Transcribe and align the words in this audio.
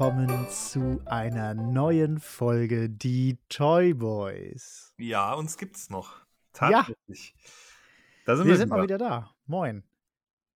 willkommen 0.00 0.48
zu 0.48 1.02
einer 1.04 1.52
neuen 1.52 2.20
Folge 2.20 2.88
Die 2.88 3.36
Toy 3.50 3.92
Boys. 3.92 4.94
Ja, 4.96 5.34
uns 5.34 5.58
gibt's 5.58 5.90
noch. 5.90 6.20
Ja, 6.58 6.84
Tatsächlich. 6.84 7.34
Da 8.24 8.34
sind 8.34 8.46
wir 8.46 8.52
wir 8.52 8.56
sind 8.56 8.70
mal 8.70 8.82
wieder. 8.82 8.94
wieder 8.94 9.10
da. 9.10 9.34
Moin. 9.44 9.84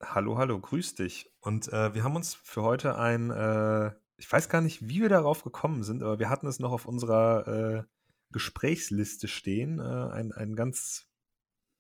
Hallo, 0.03 0.39
hallo, 0.39 0.59
grüß 0.59 0.95
dich. 0.95 1.31
Und 1.41 1.71
äh, 1.75 1.93
wir 1.93 2.05
haben 2.05 2.17
uns 2.17 2.33
für 2.33 2.63
heute 2.63 2.97
ein, 2.97 3.31
äh, 3.31 3.93
ich 4.17 4.33
weiß 4.33 4.49
gar 4.49 4.63
nicht, 4.63 4.89
wie 4.89 5.03
wir 5.03 5.11
darauf 5.11 5.45
gekommen 5.45 5.83
sind, 5.83 6.03
aber 6.03 6.19
wir 6.19 6.31
hatten 6.31 6.47
es 6.47 6.59
noch 6.59 6.73
auf 6.73 6.87
unserer 6.87 7.47
äh, 7.47 7.83
Gesprächsliste 8.31 9.29
stehen, 9.29 9.79
äh, 9.79 9.83
ein, 9.83 10.33
ein 10.33 10.57
ganz 10.57 11.07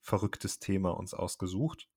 verrücktes 0.03 0.59
Thema 0.59 0.91
uns 0.91 1.15
ausgesucht. 1.15 1.89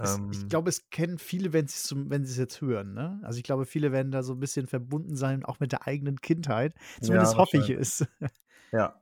Es, 0.00 0.22
ich 0.30 0.46
Ähm, 0.46 0.48
glaube, 0.48 0.70
es 0.70 0.90
kennen 0.90 1.18
viele, 1.18 1.52
wenn 1.52 1.66
sie 1.68 1.96
wenn 2.10 2.22
es 2.22 2.36
jetzt 2.36 2.60
hören. 2.60 2.94
Ne? 2.94 3.20
Also 3.22 3.38
ich 3.38 3.44
glaube, 3.44 3.66
viele 3.66 3.92
werden 3.92 4.12
da 4.12 4.22
so 4.22 4.34
ein 4.34 4.40
bisschen 4.40 4.66
verbunden 4.66 5.16
sein, 5.16 5.44
auch 5.44 5.60
mit 5.60 5.72
der 5.72 5.86
eigenen 5.86 6.20
Kindheit. 6.20 6.74
Zumindest 7.00 7.34
ja, 7.34 7.38
hoffe 7.38 7.58
ich 7.58 7.70
es. 7.70 8.06
Ja. 8.72 9.00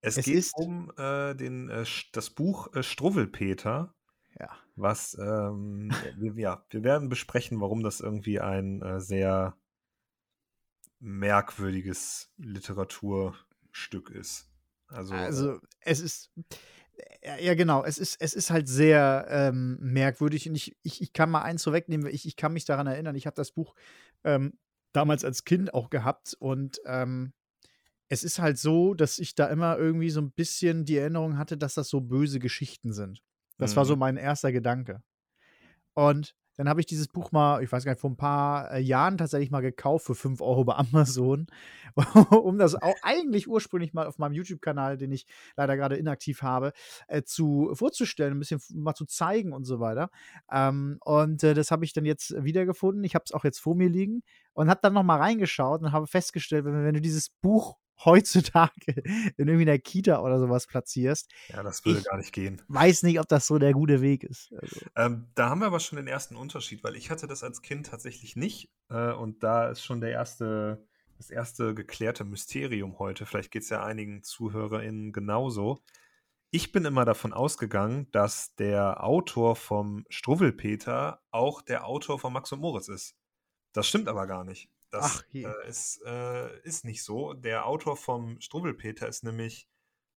Es 0.00 0.16
Es 0.16 0.24
geht 0.24 0.50
um 0.54 0.92
äh, 0.96 1.34
den, 1.34 1.68
äh, 1.68 1.84
das 2.12 2.30
Buch 2.30 2.72
äh, 2.74 2.82
Struwwelpeter, 2.82 3.94
ja, 4.38 4.50
was 4.74 5.16
ähm, 5.20 6.02
wir, 6.16 6.34
ja, 6.34 6.66
wir 6.70 6.82
werden 6.84 7.08
besprechen, 7.08 7.60
warum 7.60 7.82
das 7.82 8.00
irgendwie 8.00 8.40
ein 8.40 8.82
äh, 8.82 9.00
sehr 9.00 9.56
merkwürdiges 11.00 12.32
Literaturstück 12.36 14.10
ist. 14.10 14.50
Also, 14.88 15.14
äh, 15.14 15.18
also 15.18 15.60
es 15.80 16.00
ist, 16.00 16.32
ja 17.40 17.54
genau, 17.54 17.84
es 17.84 17.98
ist, 17.98 18.20
es 18.20 18.34
ist 18.34 18.50
halt 18.50 18.68
sehr 18.68 19.26
ähm, 19.28 19.78
merkwürdig 19.80 20.48
und 20.48 20.54
ich, 20.54 20.76
ich, 20.82 21.00
ich 21.00 21.12
kann 21.12 21.30
mal 21.30 21.42
eins 21.42 21.64
vorwegnehmen, 21.64 22.06
ich, 22.06 22.26
ich 22.26 22.36
kann 22.36 22.52
mich 22.52 22.64
daran 22.64 22.86
erinnern, 22.86 23.14
ich 23.14 23.26
habe 23.26 23.36
das 23.36 23.52
Buch 23.52 23.74
ähm, 24.24 24.58
damals 24.92 25.24
als 25.24 25.44
Kind 25.44 25.72
auch 25.74 25.90
gehabt 25.90 26.34
und 26.38 26.80
ähm, 26.84 27.32
es 28.08 28.24
ist 28.24 28.40
halt 28.40 28.58
so, 28.58 28.92
dass 28.92 29.18
ich 29.18 29.34
da 29.34 29.46
immer 29.46 29.78
irgendwie 29.78 30.10
so 30.10 30.20
ein 30.20 30.32
bisschen 30.32 30.84
die 30.84 30.98
Erinnerung 30.98 31.38
hatte, 31.38 31.56
dass 31.56 31.74
das 31.74 31.88
so 31.88 32.02
böse 32.02 32.40
Geschichten 32.40 32.92
sind. 32.92 33.22
Das 33.56 33.74
war 33.76 33.86
so 33.86 33.94
mhm. 33.94 34.00
mein 34.00 34.16
erster 34.18 34.52
Gedanke. 34.52 35.02
Und 35.94 36.34
dann 36.62 36.68
habe 36.68 36.78
ich 36.78 36.86
dieses 36.86 37.08
Buch 37.08 37.32
mal, 37.32 37.60
ich 37.60 37.72
weiß 37.72 37.84
gar 37.84 37.90
nicht, 37.90 38.00
vor 38.00 38.10
ein 38.10 38.16
paar 38.16 38.70
äh, 38.70 38.78
Jahren 38.78 39.18
tatsächlich 39.18 39.50
mal 39.50 39.62
gekauft 39.62 40.06
für 40.06 40.14
5 40.14 40.40
Euro 40.40 40.64
bei 40.64 40.74
Amazon, 40.76 41.48
um 42.30 42.56
das 42.56 42.76
auch 42.76 42.94
eigentlich 43.02 43.48
ursprünglich 43.48 43.94
mal 43.94 44.06
auf 44.06 44.18
meinem 44.18 44.34
YouTube-Kanal, 44.34 44.96
den 44.96 45.10
ich 45.10 45.26
leider 45.56 45.76
gerade 45.76 45.96
inaktiv 45.96 46.42
habe, 46.42 46.72
äh, 47.08 47.24
zu 47.24 47.70
vorzustellen, 47.74 48.34
ein 48.34 48.38
bisschen 48.38 48.60
mal 48.74 48.94
zu 48.94 49.06
zeigen 49.06 49.52
und 49.52 49.64
so 49.64 49.80
weiter. 49.80 50.08
Ähm, 50.52 50.98
und 51.00 51.42
äh, 51.42 51.54
das 51.54 51.72
habe 51.72 51.84
ich 51.84 51.94
dann 51.94 52.04
jetzt 52.04 52.32
wiedergefunden. 52.44 53.02
Ich 53.02 53.16
habe 53.16 53.24
es 53.26 53.32
auch 53.32 53.42
jetzt 53.42 53.58
vor 53.58 53.74
mir 53.74 53.88
liegen 53.88 54.22
und 54.52 54.70
habe 54.70 54.78
dann 54.84 54.92
noch 54.92 55.02
mal 55.02 55.18
reingeschaut 55.18 55.82
und 55.82 55.90
habe 55.90 56.06
festgestellt, 56.06 56.64
wenn, 56.64 56.84
wenn 56.84 56.94
du 56.94 57.00
dieses 57.00 57.28
Buch 57.28 57.76
heutzutage 58.04 58.72
in 59.36 59.48
irgendwie 59.48 59.62
einer 59.62 59.78
Kita 59.78 60.20
oder 60.20 60.38
sowas 60.38 60.66
platzierst, 60.66 61.30
ja, 61.48 61.62
das 61.62 61.84
würde 61.84 62.00
ich 62.00 62.04
gar 62.04 62.16
nicht 62.16 62.32
gehen. 62.32 62.62
weiß 62.68 63.02
nicht, 63.02 63.20
ob 63.20 63.28
das 63.28 63.46
so 63.46 63.58
der 63.58 63.72
gute 63.72 64.00
Weg 64.00 64.24
ist. 64.24 64.52
Also, 64.60 64.80
Ähm, 64.96 65.28
da 65.34 65.48
haben 65.50 65.60
wir 65.60 65.66
aber 65.66 65.80
schon 65.80 65.96
den 65.96 66.06
ersten 66.06 66.36
Unterschied, 66.36 66.84
weil 66.84 66.96
ich 66.96 67.10
hatte 67.10 67.26
das 67.26 67.42
als 67.42 67.62
Kind 67.62 67.86
tatsächlich 67.86 68.36
nicht. 68.36 68.70
Äh, 68.88 69.12
und 69.12 69.42
da 69.42 69.68
ist 69.68 69.84
schon 69.84 70.00
der 70.00 70.10
erste, 70.10 70.86
das 71.18 71.30
erste 71.30 71.74
geklärte 71.74 72.24
Mysterium 72.24 72.98
heute. 72.98 73.26
Vielleicht 73.26 73.50
geht 73.50 73.62
es 73.62 73.70
ja 73.70 73.84
einigen 73.84 74.22
ZuhörerInnen 74.22 75.12
genauso. 75.12 75.82
Ich 76.50 76.70
bin 76.70 76.84
immer 76.84 77.04
davon 77.06 77.32
ausgegangen, 77.32 78.08
dass 78.12 78.54
der 78.56 79.02
Autor 79.02 79.56
vom 79.56 80.04
Struwwelpeter 80.10 81.22
auch 81.30 81.62
der 81.62 81.86
Autor 81.86 82.18
von 82.18 82.32
Max 82.32 82.52
und 82.52 82.60
Moritz 82.60 82.88
ist. 82.88 83.14
Das 83.72 83.88
stimmt 83.88 84.06
aber 84.08 84.26
gar 84.26 84.44
nicht. 84.44 84.68
Das 84.92 85.24
äh, 85.32 85.68
ist, 85.68 86.02
äh, 86.04 86.60
ist 86.60 86.84
nicht 86.84 87.02
so. 87.02 87.32
Der 87.32 87.66
Autor 87.66 87.96
vom 87.96 88.40
Struwwelpeter 88.40 89.08
ist 89.08 89.24
nämlich 89.24 89.68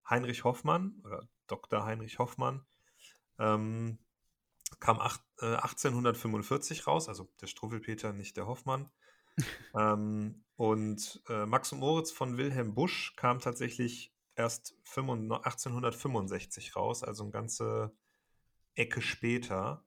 Heinrich 0.08 0.44
Hoffmann 0.44 1.00
oder 1.02 1.28
Dr. 1.46 1.84
Heinrich 1.84 2.18
Hoffmann. 2.18 2.64
Ähm, 3.38 3.98
kam 4.78 5.00
acht, 5.00 5.22
äh, 5.40 5.56
1845 5.56 6.86
raus, 6.86 7.08
also 7.08 7.28
der 7.40 7.46
Struwwelpeter, 7.46 8.12
nicht 8.12 8.36
der 8.36 8.46
Hoffmann. 8.46 8.90
Ähm, 9.74 10.46
und 10.56 11.22
äh, 11.28 11.44
Max 11.44 11.70
und 11.70 11.80
Moritz 11.80 12.10
von 12.10 12.38
Wilhelm 12.38 12.74
Busch 12.74 13.14
kam 13.16 13.38
tatsächlich 13.40 14.14
erst 14.34 14.74
95 14.84 15.44
1865 15.44 16.76
raus, 16.76 17.02
also 17.02 17.24
eine 17.24 17.32
ganze 17.32 17.94
Ecke 18.74 19.02
später. 19.02 19.84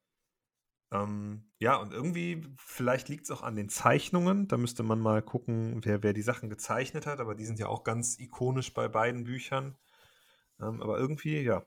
Ähm, 0.91 1.43
ja, 1.59 1.75
und 1.77 1.93
irgendwie, 1.93 2.41
vielleicht 2.57 3.09
liegt 3.09 3.25
es 3.25 3.31
auch 3.31 3.43
an 3.43 3.55
den 3.55 3.69
Zeichnungen. 3.69 4.47
Da 4.47 4.57
müsste 4.57 4.83
man 4.83 4.99
mal 4.99 5.21
gucken, 5.21 5.81
wer, 5.83 6.01
wer 6.01 6.13
die 6.13 6.21
Sachen 6.21 6.49
gezeichnet 6.49 7.05
hat, 7.05 7.19
aber 7.19 7.35
die 7.35 7.45
sind 7.45 7.59
ja 7.59 7.67
auch 7.67 7.83
ganz 7.83 8.17
ikonisch 8.19 8.73
bei 8.73 8.87
beiden 8.87 9.23
Büchern. 9.23 9.77
Ähm, 10.59 10.81
aber 10.81 10.97
irgendwie, 10.97 11.41
ja. 11.41 11.63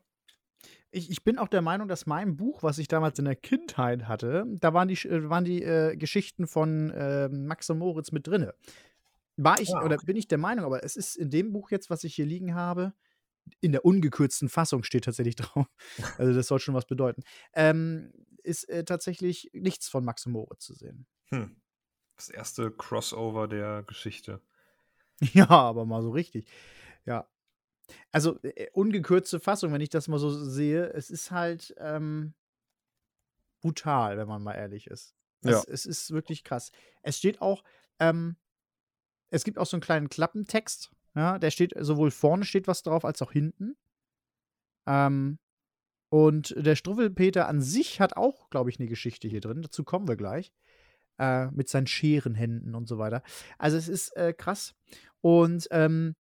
Ich, 0.91 1.11
ich 1.11 1.25
bin 1.25 1.39
auch 1.39 1.49
der 1.49 1.63
Meinung, 1.63 1.89
dass 1.89 2.07
mein 2.07 2.37
Buch, 2.37 2.63
was 2.63 2.79
ich 2.79 2.89
damals 2.89 3.19
in 3.19 3.25
der 3.25 3.37
Kindheit 3.37 4.09
hatte, 4.09 4.45
da 4.61 4.75
waren 4.75 4.89
die, 4.89 4.95
äh, 5.09 5.29
waren 5.31 5.45
die 5.45 5.63
äh, 5.63 5.97
Geschichten 5.97 6.47
von 6.47 6.91
äh, 6.91 7.29
Max 7.29 7.71
und 7.71 7.79
Moritz 7.79 8.13
mit 8.13 8.27
drinne. 8.27 8.55
War 9.37 9.61
ich 9.61 9.71
Ah, 9.75 9.85
oder 9.85 9.97
bin 9.97 10.17
ich 10.17 10.29
der 10.29 10.39
Meinung, 10.39 10.65
aber 10.65 10.85
es 10.85 10.97
ist 10.97 11.17
in 11.17 11.31
dem 11.31 11.53
Buch 11.53 11.71
jetzt, 11.71 11.89
was 11.89 12.05
ich 12.05 12.15
hier 12.15 12.27
liegen 12.27 12.55
habe, 12.55 12.93
in 13.61 13.73
der 13.73 13.85
ungekürzten 13.85 14.49
Fassung 14.49 14.83
steht 14.83 15.05
tatsächlich 15.05 15.37
drauf. 15.37 15.67
Also 16.19 16.35
das 16.35 16.47
soll 16.49 16.59
schon 16.59 16.75
was 16.75 16.87
bedeuten. 16.87 17.23
Ähm, 17.55 18.13
ist 18.43 18.69
äh, 18.69 18.85
tatsächlich 18.85 19.51
nichts 19.53 19.89
von 19.89 20.05
Max 20.05 20.27
und 20.27 20.33
Moritz 20.33 20.65
zu 20.65 20.75
sehen. 20.75 21.07
Hm. 21.31 21.57
Das 22.17 22.29
erste 22.29 22.71
Crossover 22.71 23.49
der 23.49 23.83
Geschichte. 23.83 24.41
Ja, 25.35 25.49
aber 25.49 25.87
mal 25.87 26.03
so 26.03 26.11
richtig. 26.11 26.49
Ja. 27.05 27.29
Also 28.11 28.41
äh, 28.43 28.71
ungekürzte 28.73 29.39
Fassung, 29.39 29.73
wenn 29.73 29.81
ich 29.81 29.89
das 29.89 30.09
mal 30.09 30.19
so 30.19 30.31
sehe, 30.31 30.93
es 30.95 31.11
ist 31.11 31.31
halt 31.31 31.73
ähm, 31.79 32.35
brutal, 33.61 34.19
wenn 34.19 34.27
man 34.27 34.43
mal 34.43 34.55
ehrlich 34.55 34.89
ist. 34.89 35.15
Ja. 35.45 35.59
Es, 35.59 35.65
es 35.67 35.87
ist 35.87 36.11
wirklich 36.11 36.43
krass. 36.43 36.73
Es 37.03 37.19
steht 37.19 37.41
auch, 37.41 37.63
ähm, 38.01 38.37
es 39.31 39.45
gibt 39.45 39.59
auch 39.59 39.67
so 39.67 39.77
einen 39.77 39.83
kleinen 39.83 40.09
Klappentext. 40.09 40.91
Ja, 41.15 41.39
der 41.39 41.51
steht, 41.51 41.75
sowohl 41.79 42.11
vorne 42.11 42.45
steht 42.45 42.67
was 42.67 42.83
drauf, 42.83 43.05
als 43.05 43.21
auch 43.23 43.33
hinten. 43.33 43.77
Ähm, 44.87 45.39
und 46.13 46.55
der 46.59 46.77
Struwwelpeter 46.77 47.49
an 47.49 47.63
sich 47.63 47.99
hat 47.99 48.19
auch, 48.19 48.51
glaube 48.51 48.69
ich, 48.69 48.79
eine 48.79 48.87
Geschichte 48.87 49.29
hier 49.29 49.41
drin. 49.41 49.63
Dazu 49.63 49.83
kommen 49.83 50.07
wir 50.07 50.17
gleich. 50.17 50.53
Äh, 51.19 51.47
mit 51.53 51.71
seinen 51.71 51.87
Scherenhänden 51.87 52.75
und 52.75 52.87
so 52.87 52.99
weiter. 52.99 53.23
Also 53.57 53.79
es 53.79 53.89
ist 53.89 54.15
äh, 54.15 54.35
krass. 54.35 54.75
Und 55.23 55.69
ähm, 55.71 56.15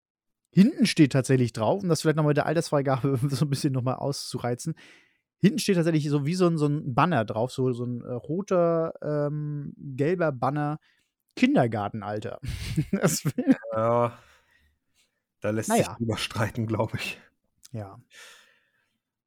hinten 0.50 0.86
steht 0.86 1.12
tatsächlich 1.12 1.52
drauf, 1.52 1.82
um 1.82 1.91
das 1.91 2.00
vielleicht 2.00 2.16
nochmal 2.16 2.31
mit 2.31 2.38
der 2.38 2.47
Altersfreigabe 2.47 3.19
so 3.28 3.44
ein 3.44 3.50
bisschen 3.50 3.75
nochmal 3.75 3.97
auszureizen. 3.97 4.76
Hinten 5.42 5.58
steht 5.58 5.76
tatsächlich 5.76 6.08
so 6.08 6.25
wie 6.25 6.36
so 6.36 6.47
ein, 6.47 6.56
so 6.56 6.69
ein 6.69 6.94
Banner 6.94 7.26
drauf, 7.26 7.52
so, 7.52 7.70
so 7.75 7.84
ein 7.84 8.00
äh, 8.00 8.12
roter, 8.12 8.94
ähm, 9.02 9.75
gelber 9.76 10.32
Banner, 10.32 10.81
Kindergartenalter. 11.36 12.41
das, 12.92 13.25
Ja, 13.75 14.19
da 15.42 15.50
lässt 15.50 15.69
sich 15.70 15.81
naja, 15.84 15.97
drüber 15.98 16.16
streiten, 16.16 16.66
glaube 16.66 16.97
ich. 16.97 17.20
ja. 17.72 18.00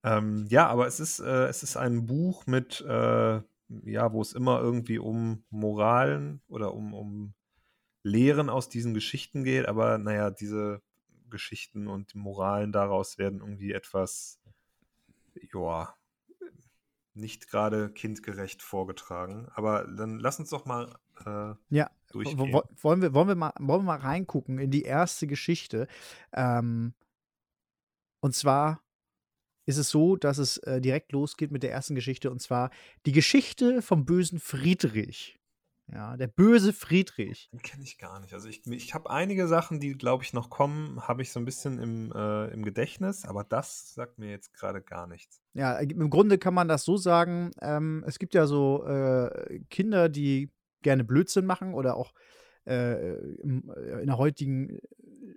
Ähm, 0.05 0.45
ja, 0.49 0.67
aber 0.67 0.87
es 0.87 0.99
ist, 1.01 1.19
äh, 1.19 1.47
es 1.47 1.63
ist 1.63 1.77
ein 1.77 2.05
Buch 2.05 2.45
mit, 2.47 2.81
äh, 2.81 3.41
ja, 3.69 4.13
wo 4.13 4.21
es 4.21 4.33
immer 4.33 4.61
irgendwie 4.61 4.99
um 4.99 5.43
Moralen 5.49 6.41
oder 6.47 6.73
um, 6.75 6.93
um 6.93 7.33
Lehren 8.03 8.49
aus 8.49 8.69
diesen 8.69 8.93
Geschichten 8.93 9.43
geht, 9.43 9.67
aber 9.67 9.97
naja, 9.97 10.31
diese 10.31 10.81
Geschichten 11.29 11.87
und 11.87 12.13
die 12.13 12.19
Moralen 12.19 12.71
daraus 12.71 13.17
werden 13.17 13.39
irgendwie 13.41 13.73
etwas, 13.73 14.39
ja, 15.53 15.95
nicht 17.13 17.49
gerade 17.49 17.89
kindgerecht 17.89 18.61
vorgetragen. 18.61 19.47
Aber 19.55 19.85
dann 19.85 20.19
lass 20.19 20.39
uns 20.39 20.49
doch 20.49 20.65
mal 20.65 20.95
äh, 21.25 21.55
Ja, 21.69 21.89
durchgehen. 22.11 22.53
wo- 22.53 22.63
wollen 22.81 23.01
wir, 23.01 23.13
wollen, 23.13 23.27
wir 23.29 23.35
mal, 23.35 23.53
wollen 23.59 23.81
wir 23.81 23.85
mal 23.93 23.99
reingucken 23.99 24.59
in 24.59 24.71
die 24.71 24.83
erste 24.83 25.27
Geschichte. 25.27 25.87
Ähm, 26.33 26.93
und 28.21 28.35
zwar 28.35 28.81
ist 29.65 29.77
es 29.77 29.89
so, 29.89 30.15
dass 30.15 30.37
es 30.37 30.57
äh, 30.57 30.81
direkt 30.81 31.11
losgeht 31.11 31.51
mit 31.51 31.63
der 31.63 31.71
ersten 31.71 31.95
Geschichte 31.95 32.31
und 32.31 32.41
zwar 32.41 32.69
die 33.05 33.11
Geschichte 33.11 33.81
vom 33.81 34.05
bösen 34.05 34.39
Friedrich. 34.39 35.39
Ja, 35.91 36.17
der 36.17 36.25
böse 36.27 36.73
Friedrich. 36.73 37.47
Den 37.51 37.61
kenne 37.61 37.83
ich 37.83 37.99
gar 37.99 38.19
nicht. 38.19 38.33
Also 38.33 38.49
ich, 38.49 38.65
ich 38.65 38.95
habe 38.95 39.07
einige 39.11 39.47
Sachen, 39.47 39.79
die, 39.79 39.91
glaube 39.93 40.23
ich, 40.23 40.33
noch 40.33 40.49
kommen, 40.49 41.07
habe 41.07 41.21
ich 41.21 41.31
so 41.31 41.39
ein 41.39 41.45
bisschen 41.45 41.77
im, 41.77 42.11
äh, 42.11 42.47
im 42.47 42.63
Gedächtnis, 42.63 43.23
aber 43.23 43.43
das 43.43 43.93
sagt 43.93 44.17
mir 44.17 44.31
jetzt 44.31 44.51
gerade 44.53 44.81
gar 44.81 45.05
nichts. 45.05 45.41
Ja, 45.53 45.77
im 45.77 46.09
Grunde 46.09 46.39
kann 46.39 46.55
man 46.55 46.67
das 46.67 46.85
so 46.85 46.97
sagen, 46.97 47.51
ähm, 47.61 48.03
es 48.07 48.17
gibt 48.17 48.33
ja 48.33 48.47
so 48.47 48.83
äh, 48.87 49.59
Kinder, 49.69 50.09
die 50.09 50.51
gerne 50.81 51.03
Blödsinn 51.03 51.45
machen 51.45 51.75
oder 51.75 51.97
auch 51.97 52.13
äh, 52.65 52.93
äh, 53.11 53.41
in 53.43 54.07
der 54.07 54.17
heutigen 54.17 54.79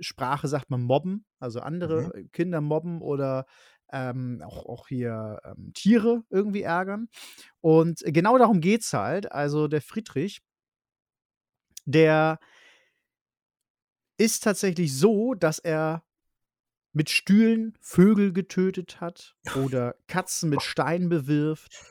Sprache 0.01 0.49
sagt 0.49 0.71
man 0.71 0.83
mobben, 0.83 1.27
also 1.41 1.61
andere 1.61 2.11
Mhm. 2.15 2.31
Kinder 2.33 2.61
mobben 2.63 3.03
oder 3.03 3.45
ähm, 3.93 4.43
auch, 4.45 4.67
auch 4.67 4.89
hier 4.89 5.41
ähm, 5.45 5.73
Tiere 5.75 6.25
irgendwie 6.31 6.63
ärgern. 6.63 7.09
Und 7.61 8.03
genau 8.05 8.39
darum 8.39 8.61
geht 8.61 8.83
es 8.83 8.93
halt. 8.93 9.33
Also 9.33 9.69
der 9.69 9.83
Friedrich 9.83 10.41
der 11.89 12.39
ist 14.19 14.45
tatsächlich 14.45 14.97
so, 14.97 15.35
dass 15.35 15.59
er 15.59 16.05
mit 16.93 17.09
Stühlen 17.09 17.75
Vögel 17.81 18.33
getötet 18.33 19.01
hat 19.01 19.37
oder 19.63 19.95
Katzen 20.07 20.51
mit 20.51 20.63
Steinen 20.63 21.09
bewirft. 21.09 21.83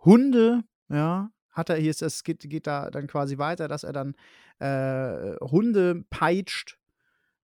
Hunde, 0.00 0.64
ja, 0.88 1.30
hat 1.50 1.70
er 1.70 1.76
hier, 1.76 1.90
es 1.90 2.24
geht, 2.24 2.40
geht 2.40 2.66
da 2.66 2.90
dann 2.90 3.06
quasi 3.06 3.38
weiter, 3.38 3.68
dass 3.68 3.84
er 3.84 3.92
dann 3.92 4.14
äh, 4.58 5.36
Hunde 5.40 6.04
peitscht, 6.10 6.78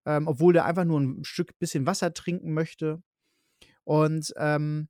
ähm, 0.06 0.26
obwohl 0.26 0.56
er 0.56 0.64
einfach 0.64 0.84
nur 0.84 1.00
ein 1.00 1.24
Stück 1.24 1.56
bisschen 1.60 1.86
Wasser 1.86 2.12
trinken 2.12 2.52
möchte. 2.52 3.00
Und 3.84 4.32
ähm, 4.36 4.88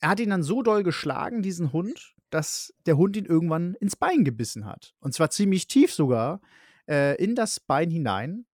er 0.00 0.10
hat 0.10 0.20
ihn 0.20 0.30
dann 0.30 0.42
so 0.42 0.62
doll 0.62 0.82
geschlagen, 0.82 1.42
diesen 1.42 1.72
Hund, 1.72 2.14
dass 2.30 2.74
der 2.86 2.96
Hund 2.96 3.16
ihn 3.16 3.26
irgendwann 3.26 3.74
ins 3.74 3.96
Bein 3.96 4.24
gebissen 4.24 4.64
hat. 4.64 4.94
Und 5.00 5.14
zwar 5.14 5.30
ziemlich 5.30 5.66
tief 5.66 5.92
sogar, 5.92 6.40
äh, 6.88 7.16
in 7.22 7.34
das 7.34 7.60
Bein 7.60 7.90
hinein. 7.90 8.46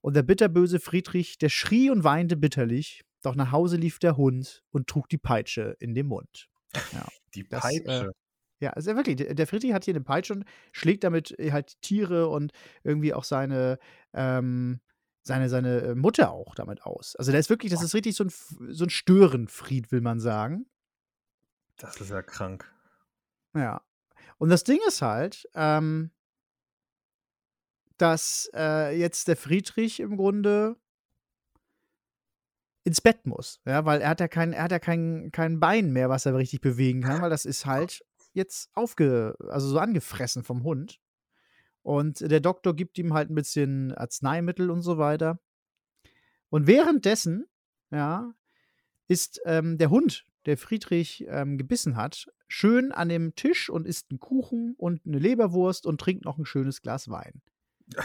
Und 0.00 0.14
der 0.14 0.22
bitterböse 0.22 0.78
Friedrich, 0.78 1.38
der 1.38 1.48
schrie 1.48 1.90
und 1.90 2.04
weinte 2.04 2.36
bitterlich, 2.36 3.02
doch 3.22 3.34
nach 3.34 3.50
Hause 3.50 3.76
lief 3.76 3.98
der 3.98 4.16
Hund 4.16 4.62
und 4.70 4.86
trug 4.86 5.08
die 5.08 5.18
Peitsche 5.18 5.76
in 5.80 5.94
den 5.94 6.06
Mund. 6.06 6.48
Ja, 6.92 7.08
die 7.34 7.42
Peitsche. 7.42 7.82
Das, 7.84 8.02
äh, 8.04 8.10
ja, 8.60 8.70
also 8.70 8.94
wirklich, 8.94 9.16
der 9.16 9.46
Friedrich 9.46 9.72
hat 9.72 9.84
hier 9.84 9.94
eine 9.94 10.04
Peitsche 10.04 10.34
und 10.34 10.44
schlägt 10.72 11.04
damit 11.04 11.36
äh, 11.38 11.52
halt 11.52 11.80
Tiere 11.82 12.28
und 12.28 12.52
irgendwie 12.84 13.12
auch 13.12 13.24
seine, 13.24 13.78
ähm, 14.14 14.80
seine, 15.26 15.48
seine 15.48 15.80
äh, 15.80 15.94
Mutter 15.94 16.30
auch 16.30 16.54
damit 16.54 16.82
aus. 16.82 17.16
Also 17.16 17.32
der 17.32 17.40
ist 17.40 17.50
wirklich, 17.50 17.72
das 17.72 17.82
ist 17.82 17.94
richtig 17.94 18.14
so 18.14 18.24
ein, 18.24 18.30
so 18.30 18.84
ein 18.84 18.90
Störenfried, 18.90 19.90
will 19.90 20.00
man 20.00 20.20
sagen. 20.20 20.66
Das 21.78 22.00
ist 22.00 22.10
ja 22.10 22.22
krank. 22.22 22.72
Ja. 23.54 23.82
Und 24.38 24.50
das 24.50 24.62
Ding 24.62 24.78
ist 24.86 25.02
halt, 25.02 25.48
ähm, 25.54 26.12
dass 27.98 28.48
äh, 28.54 28.96
jetzt 28.96 29.26
der 29.26 29.36
Friedrich 29.36 30.00
im 30.00 30.16
Grunde 30.16 30.76
ins 32.84 33.00
Bett 33.00 33.26
muss, 33.26 33.60
ja, 33.64 33.84
weil 33.84 34.00
er 34.00 34.10
hat 34.10 34.20
ja 34.20 34.28
kein, 34.28 34.52
er 34.52 34.62
hat 34.62 34.70
ja 34.70 34.78
kein, 34.78 35.30
kein 35.32 35.58
Bein 35.58 35.92
mehr, 35.92 36.08
was 36.08 36.24
er 36.24 36.36
richtig 36.36 36.60
bewegen 36.60 37.02
kann, 37.02 37.20
weil 37.20 37.30
das 37.30 37.44
ist 37.44 37.66
halt 37.66 38.04
jetzt 38.32 38.70
aufge, 38.74 39.34
also 39.48 39.66
so 39.68 39.78
angefressen 39.80 40.44
vom 40.44 40.62
Hund. 40.62 41.00
Und 41.86 42.20
der 42.20 42.40
Doktor 42.40 42.74
gibt 42.74 42.98
ihm 42.98 43.14
halt 43.14 43.30
ein 43.30 43.36
bisschen 43.36 43.92
Arzneimittel 43.94 44.72
und 44.72 44.82
so 44.82 44.98
weiter. 44.98 45.38
Und 46.48 46.66
währenddessen, 46.66 47.46
ja, 47.92 48.34
ist 49.06 49.40
ähm, 49.44 49.78
der 49.78 49.90
Hund, 49.90 50.24
der 50.46 50.58
Friedrich 50.58 51.24
ähm, 51.28 51.56
gebissen 51.56 51.94
hat, 51.94 52.26
schön 52.48 52.90
an 52.90 53.08
dem 53.08 53.36
Tisch 53.36 53.70
und 53.70 53.86
isst 53.86 54.10
einen 54.10 54.18
Kuchen 54.18 54.74
und 54.76 55.06
eine 55.06 55.20
Leberwurst 55.20 55.86
und 55.86 56.00
trinkt 56.00 56.24
noch 56.24 56.38
ein 56.38 56.44
schönes 56.44 56.82
Glas 56.82 57.08
Wein. 57.08 57.40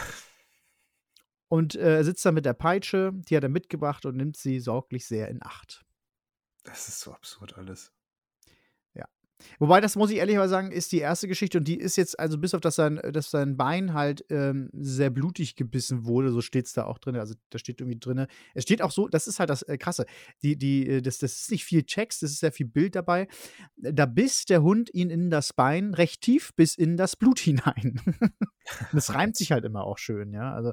Und 1.48 1.74
äh, 1.74 2.02
sitzt 2.02 2.24
da 2.24 2.32
mit 2.32 2.46
der 2.46 2.54
Peitsche, 2.54 3.12
die 3.12 3.36
hat 3.36 3.42
er 3.42 3.50
mitgebracht 3.50 4.06
und 4.06 4.16
nimmt 4.16 4.38
sie 4.38 4.58
sorglich 4.58 5.06
sehr 5.06 5.28
in 5.28 5.42
Acht. 5.42 5.84
Das 6.64 6.88
ist 6.88 7.00
so 7.00 7.12
absurd 7.12 7.58
alles. 7.58 7.92
Wobei, 9.58 9.80
das 9.80 9.96
muss 9.96 10.10
ich 10.10 10.18
ehrlich 10.18 10.36
mal 10.36 10.48
sagen, 10.48 10.70
ist 10.70 10.92
die 10.92 10.98
erste 10.98 11.28
Geschichte 11.28 11.58
und 11.58 11.68
die 11.68 11.78
ist 11.78 11.96
jetzt, 11.96 12.18
also 12.18 12.38
bis 12.38 12.54
auf 12.54 12.60
dass 12.60 12.76
sein, 12.76 13.00
dass 13.12 13.30
sein 13.30 13.56
Bein 13.56 13.94
halt 13.94 14.24
ähm, 14.30 14.70
sehr 14.72 15.10
blutig 15.10 15.56
gebissen 15.56 16.04
wurde, 16.04 16.30
so 16.30 16.40
steht 16.40 16.66
es 16.66 16.72
da 16.72 16.84
auch 16.84 16.98
drin. 16.98 17.16
Also 17.16 17.34
da 17.50 17.58
steht 17.58 17.80
irgendwie 17.80 17.98
drin. 17.98 18.26
Es 18.54 18.62
steht 18.64 18.82
auch 18.82 18.90
so, 18.90 19.08
das 19.08 19.26
ist 19.26 19.38
halt 19.40 19.50
das 19.50 19.62
äh, 19.62 19.78
Krasse. 19.78 20.06
Die, 20.42 20.56
die, 20.56 20.88
äh, 20.88 21.02
das, 21.02 21.18
das 21.18 21.40
ist 21.40 21.50
nicht 21.50 21.64
viel 21.64 21.84
Text, 21.84 22.22
das 22.22 22.30
ist 22.30 22.40
sehr 22.40 22.52
viel 22.52 22.66
Bild 22.66 22.94
dabei. 22.94 23.28
Da 23.76 24.06
biss 24.06 24.44
der 24.44 24.62
Hund 24.62 24.92
ihn 24.92 25.10
in 25.10 25.30
das 25.30 25.52
Bein 25.52 25.94
recht 25.94 26.22
tief 26.22 26.54
bis 26.54 26.74
in 26.76 26.96
das 26.96 27.16
Blut 27.16 27.38
hinein. 27.38 28.00
das 28.92 29.14
reimt 29.14 29.36
sich 29.36 29.52
halt 29.52 29.64
immer 29.64 29.84
auch 29.84 29.98
schön, 29.98 30.32
ja. 30.32 30.52
Also, 30.52 30.72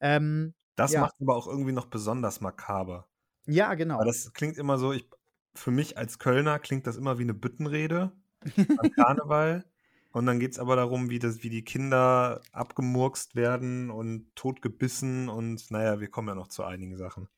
ähm, 0.00 0.54
das 0.76 0.92
ja. 0.92 1.00
macht 1.00 1.14
aber 1.20 1.36
auch 1.36 1.46
irgendwie 1.46 1.72
noch 1.72 1.86
besonders 1.86 2.40
makaber. 2.40 3.08
Ja, 3.46 3.74
genau. 3.74 3.98
Weil 3.98 4.06
das 4.06 4.32
klingt 4.32 4.58
immer 4.58 4.76
so, 4.78 4.92
ich 4.92 5.08
für 5.58 5.70
mich 5.70 5.98
als 5.98 6.18
Kölner 6.18 6.58
klingt 6.58 6.86
das 6.86 6.96
immer 6.96 7.18
wie 7.18 7.22
eine 7.22 7.34
Büttenrede 7.34 8.12
am 8.78 8.90
Karneval. 8.92 9.64
Und 10.12 10.24
dann 10.24 10.40
geht 10.40 10.52
es 10.52 10.58
aber 10.58 10.76
darum, 10.76 11.10
wie, 11.10 11.18
das, 11.18 11.42
wie 11.42 11.50
die 11.50 11.64
Kinder 11.64 12.40
abgemurkst 12.52 13.36
werden 13.36 13.90
und 13.90 14.34
totgebissen 14.34 15.28
und 15.28 15.70
naja, 15.70 16.00
wir 16.00 16.08
kommen 16.08 16.28
ja 16.28 16.34
noch 16.34 16.48
zu 16.48 16.64
einigen 16.64 16.96
Sachen. 16.96 17.28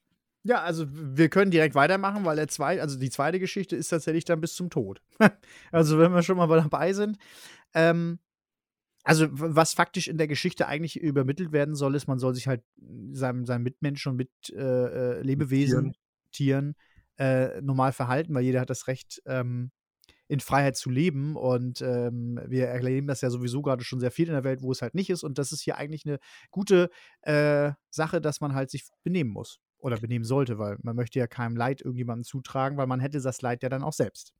Ja, 0.44 0.62
also 0.62 0.86
wir 0.88 1.28
können 1.28 1.50
direkt 1.50 1.74
weitermachen, 1.74 2.24
weil 2.24 2.36
der 2.36 2.46
zweite, 2.46 2.80
also 2.80 2.96
die 2.96 3.10
zweite 3.10 3.40
Geschichte 3.40 3.74
ist 3.74 3.88
tatsächlich 3.88 4.24
dann 4.24 4.40
bis 4.40 4.54
zum 4.54 4.70
Tod. 4.70 5.02
also 5.72 5.98
wenn 5.98 6.12
wir 6.12 6.22
schon 6.22 6.36
mal 6.36 6.46
dabei 6.46 6.92
sind. 6.92 7.18
Ähm, 7.74 8.20
also 9.02 9.26
was 9.30 9.72
faktisch 9.72 10.06
in 10.06 10.16
der 10.16 10.28
Geschichte 10.28 10.68
eigentlich 10.68 11.00
übermittelt 11.00 11.50
werden 11.50 11.74
soll, 11.74 11.96
ist, 11.96 12.06
man 12.06 12.18
soll 12.18 12.34
sich 12.34 12.46
halt 12.46 12.62
seinem, 13.10 13.44
seinem 13.44 13.64
Mitmenschen 13.64 14.10
und 14.10 14.16
mit 14.16 14.30
äh, 14.50 15.18
äh 15.18 15.22
Lebewesen, 15.22 15.94
Tieren, 16.30 16.74
Tieren 16.74 16.74
äh, 17.18 17.60
normal 17.60 17.92
verhalten, 17.92 18.34
weil 18.34 18.44
jeder 18.44 18.60
hat 18.60 18.70
das 18.70 18.86
Recht, 18.86 19.22
ähm, 19.26 19.70
in 20.28 20.40
Freiheit 20.40 20.76
zu 20.76 20.90
leben. 20.90 21.36
Und 21.36 21.80
ähm, 21.80 22.40
wir 22.46 22.68
erleben 22.68 23.06
das 23.06 23.22
ja 23.22 23.30
sowieso 23.30 23.62
gerade 23.62 23.82
schon 23.82 23.98
sehr 23.98 24.10
viel 24.10 24.28
in 24.28 24.34
der 24.34 24.44
Welt, 24.44 24.62
wo 24.62 24.70
es 24.70 24.82
halt 24.82 24.94
nicht 24.94 25.10
ist. 25.10 25.24
Und 25.24 25.38
das 25.38 25.52
ist 25.52 25.62
hier 25.62 25.76
eigentlich 25.76 26.06
eine 26.06 26.18
gute 26.50 26.90
äh, 27.22 27.72
Sache, 27.90 28.20
dass 28.20 28.40
man 28.40 28.54
halt 28.54 28.70
sich 28.70 28.84
benehmen 29.02 29.30
muss 29.30 29.58
oder 29.78 29.96
benehmen 29.96 30.24
sollte, 30.24 30.58
weil 30.58 30.76
man 30.82 30.96
möchte 30.96 31.18
ja 31.18 31.26
keinem 31.26 31.56
Leid 31.56 31.80
irgendjemandem 31.80 32.24
zutragen, 32.24 32.76
weil 32.76 32.86
man 32.86 33.00
hätte 33.00 33.20
das 33.20 33.42
Leid 33.42 33.62
ja 33.62 33.68
dann 33.68 33.82
auch 33.82 33.92
selbst. 33.92 34.34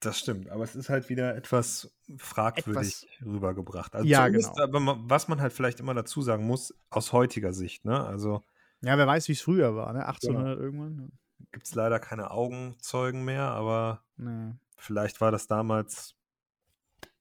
Das 0.00 0.16
stimmt, 0.16 0.48
aber 0.48 0.62
es 0.62 0.76
ist 0.76 0.90
halt 0.90 1.08
wieder 1.08 1.34
etwas 1.34 1.92
fragwürdig 2.18 3.02
etwas, 3.02 3.26
rübergebracht. 3.26 3.96
Also 3.96 4.06
ja, 4.06 4.28
genau. 4.28 4.54
Aber 4.56 4.96
was 5.00 5.26
man 5.26 5.40
halt 5.40 5.52
vielleicht 5.52 5.80
immer 5.80 5.92
dazu 5.92 6.22
sagen 6.22 6.46
muss, 6.46 6.72
aus 6.88 7.12
heutiger 7.12 7.52
Sicht, 7.52 7.84
ne? 7.84 8.06
Also. 8.06 8.44
Ja, 8.80 8.96
wer 8.96 9.08
weiß, 9.08 9.26
wie 9.26 9.32
es 9.32 9.40
früher 9.40 9.74
war, 9.74 9.92
ne? 9.92 10.06
1800 10.06 10.56
ja. 10.56 10.62
irgendwann 10.62 11.10
gibt 11.52 11.66
es 11.66 11.74
leider 11.74 11.98
keine 11.98 12.30
Augenzeugen 12.30 13.24
mehr, 13.24 13.44
aber 13.44 14.02
nee. 14.16 14.52
vielleicht 14.76 15.20
war 15.20 15.30
das 15.30 15.46
damals 15.46 16.14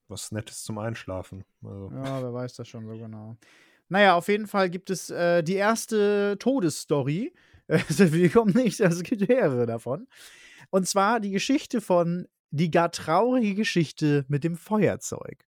was 0.07 0.31
Nettes 0.31 0.63
zum 0.63 0.77
Einschlafen. 0.77 1.43
Also. 1.63 1.91
Ja, 1.93 2.21
wer 2.21 2.33
weiß 2.33 2.55
das 2.55 2.67
schon 2.67 2.85
so 2.85 2.97
genau. 2.97 3.37
Naja, 3.89 4.15
auf 4.15 4.27
jeden 4.27 4.47
Fall 4.47 4.69
gibt 4.69 4.89
es 4.89 5.09
äh, 5.09 5.43
die 5.43 5.55
erste 5.55 6.37
Todesstory. 6.39 7.33
Also, 7.69 8.13
wir 8.13 8.29
kommen 8.29 8.53
nicht, 8.53 8.79
es 8.79 9.03
gibt 9.03 9.27
mehrere 9.27 9.65
davon. 9.65 10.07
Und 10.69 10.87
zwar 10.87 11.19
die 11.19 11.31
Geschichte 11.31 11.81
von 11.81 12.29
Die 12.51 12.71
gar 12.71 12.93
traurige 12.93 13.55
Geschichte 13.55 14.23
mit 14.29 14.45
dem 14.45 14.55
Feuerzeug. 14.55 15.45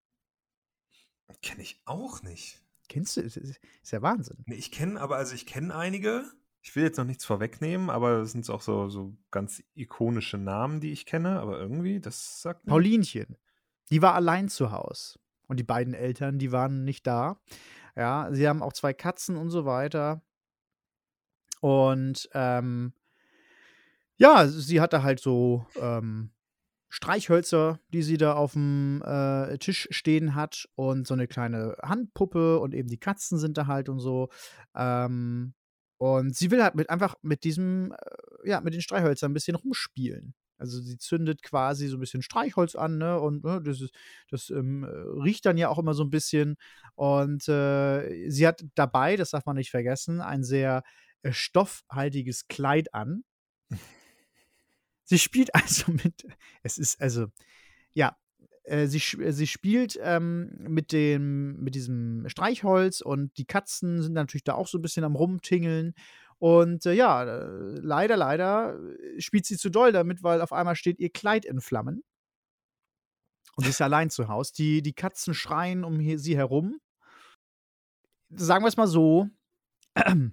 Kenne 1.41 1.61
ich 1.61 1.79
auch 1.85 2.21
nicht. 2.21 2.61
Kennst 2.89 3.15
du? 3.15 3.21
Ist, 3.21 3.37
ist 3.37 3.61
ja 3.91 4.01
Wahnsinn. 4.01 4.43
Nee, 4.47 4.55
ich 4.55 4.73
kenne, 4.73 4.99
aber 4.99 5.15
also 5.15 5.33
ich 5.33 5.45
kenne 5.45 5.73
einige, 5.73 6.25
ich 6.61 6.75
will 6.75 6.83
jetzt 6.83 6.97
noch 6.97 7.05
nichts 7.05 7.25
vorwegnehmen, 7.25 7.89
aber 7.89 8.19
es 8.19 8.31
sind 8.33 8.49
auch 8.49 8.61
so, 8.61 8.89
so 8.89 9.15
ganz 9.31 9.63
ikonische 9.75 10.37
Namen, 10.37 10.81
die 10.81 10.91
ich 10.91 11.05
kenne, 11.05 11.39
aber 11.39 11.59
irgendwie, 11.59 11.99
das 11.99 12.41
sagt. 12.41 12.65
Mir. 12.65 12.71
Paulinchen. 12.71 13.37
Die 13.89 14.01
war 14.01 14.13
allein 14.13 14.49
zu 14.49 14.71
Hause. 14.71 15.19
Und 15.47 15.57
die 15.59 15.63
beiden 15.63 15.93
Eltern, 15.93 16.37
die 16.37 16.51
waren 16.51 16.83
nicht 16.83 17.07
da. 17.07 17.39
Ja, 17.95 18.29
sie 18.31 18.47
haben 18.47 18.61
auch 18.61 18.73
zwei 18.73 18.93
Katzen 18.93 19.35
und 19.35 19.49
so 19.49 19.65
weiter. 19.65 20.21
Und 21.59 22.29
ähm, 22.33 22.93
ja, 24.17 24.47
sie 24.47 24.79
hatte 24.79 25.01
halt 25.01 25.19
so 25.19 25.65
ähm, 25.75 26.31
Streichhölzer, 26.89 27.79
die 27.89 28.03
sie 28.03 28.17
da 28.17 28.33
auf 28.33 28.53
dem 28.53 29.01
äh, 29.03 29.57
Tisch 29.57 29.87
stehen 29.91 30.35
hat 30.35 30.67
und 30.75 31.07
so 31.07 31.13
eine 31.13 31.27
kleine 31.27 31.77
Handpuppe 31.81 32.59
und 32.59 32.73
eben 32.73 32.89
die 32.89 32.99
Katzen 32.99 33.37
sind 33.37 33.57
da 33.57 33.67
halt 33.67 33.89
und 33.89 33.99
so. 33.99 34.29
Ähm, 34.75 35.53
und 35.99 36.33
sie 36.35 36.49
will 36.49 36.63
halt 36.63 36.75
mit 36.75 36.89
einfach 36.89 37.15
mit 37.21 37.43
diesem, 37.43 37.91
äh, 37.91 38.49
ja, 38.49 38.61
mit 38.61 38.73
den 38.73 38.81
Streichhölzern 38.81 39.31
ein 39.31 39.33
bisschen 39.33 39.55
rumspielen. 39.55 40.33
Also 40.57 40.81
sie 40.81 40.97
zündet 40.97 41.43
quasi 41.43 41.87
so 41.87 41.97
ein 41.97 41.99
bisschen 41.99 42.21
Streichholz 42.21 42.75
an, 42.75 42.97
ne? 42.97 43.19
Und 43.19 43.43
ne, 43.43 43.61
das, 43.61 43.81
ist, 43.81 43.93
das 44.29 44.49
ähm, 44.49 44.85
riecht 44.85 45.45
dann 45.45 45.57
ja 45.57 45.67
auch 45.67 45.77
immer 45.77 45.93
so 45.93 46.03
ein 46.03 46.09
bisschen. 46.09 46.55
Und 46.95 47.47
äh, 47.49 48.29
sie 48.29 48.47
hat 48.47 48.65
dabei, 48.75 49.17
das 49.17 49.31
darf 49.31 49.45
man 49.45 49.57
nicht 49.57 49.71
vergessen, 49.71 50.21
ein 50.21 50.43
sehr 50.43 50.83
äh, 51.21 51.33
stoffhaltiges 51.33 52.47
Kleid 52.47 52.93
an. 52.93 53.25
sie 55.03 55.19
spielt 55.19 55.53
also 55.55 55.91
mit. 55.91 56.25
Es 56.63 56.77
ist 56.77 57.01
also, 57.01 57.27
ja, 57.91 58.17
äh, 58.69 58.87
sie, 58.87 58.99
äh, 59.19 59.31
sie 59.31 59.47
spielt 59.47 59.99
ähm, 60.01 60.51
mit, 60.59 60.91
dem, 60.91 61.57
mit 61.61 61.75
diesem 61.75 62.27
Streichholz 62.29 63.01
und 63.01 63.37
die 63.37 63.45
Katzen 63.45 64.01
sind 64.01 64.13
natürlich 64.13 64.43
da 64.43 64.53
auch 64.53 64.67
so 64.67 64.77
ein 64.77 64.81
bisschen 64.81 65.03
am 65.03 65.15
Rumtingeln. 65.15 65.93
Und 66.37 66.85
äh, 66.85 66.93
ja, 66.93 67.23
äh, 67.23 67.79
leider, 67.81 68.15
leider 68.15 68.79
spielt 69.17 69.45
sie 69.45 69.57
zu 69.57 69.69
doll 69.69 69.91
damit, 69.91 70.23
weil 70.23 70.41
auf 70.41 70.53
einmal 70.53 70.75
steht 70.75 70.99
ihr 70.99 71.09
Kleid 71.09 71.45
in 71.45 71.61
Flammen. 71.61 72.03
Und 73.55 73.63
sie 73.63 73.71
ist 73.71 73.81
allein 73.81 74.09
zu 74.09 74.29
Hause. 74.29 74.53
Die, 74.55 74.81
die 74.81 74.93
Katzen 74.93 75.33
schreien 75.33 75.83
um 75.83 75.99
hier, 75.99 76.19
sie 76.19 76.37
herum. 76.37 76.79
Sagen 78.29 78.63
wir 78.63 78.69
es 78.69 78.77
mal 78.77 78.87
so. 78.87 79.27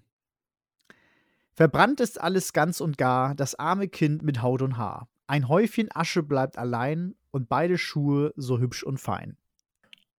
Verbrannt 1.55 2.00
ist 2.00 2.21
alles 2.21 2.52
ganz 2.52 2.81
und 2.81 2.99
gar, 2.99 3.35
das 3.35 3.55
arme 3.55 3.88
Kind 3.88 4.23
mit 4.23 4.43
Haut 4.43 4.61
und 4.61 4.76
Haar. 4.76 5.09
Ein 5.26 5.49
Häufchen 5.49 5.88
Asche 5.95 6.23
bleibt 6.23 6.59
allein 6.59 7.14
und 7.30 7.49
beide 7.49 7.78
Schuhe 7.78 8.33
so 8.37 8.59
hübsch 8.59 8.83
und 8.83 8.99
fein. 8.99 9.37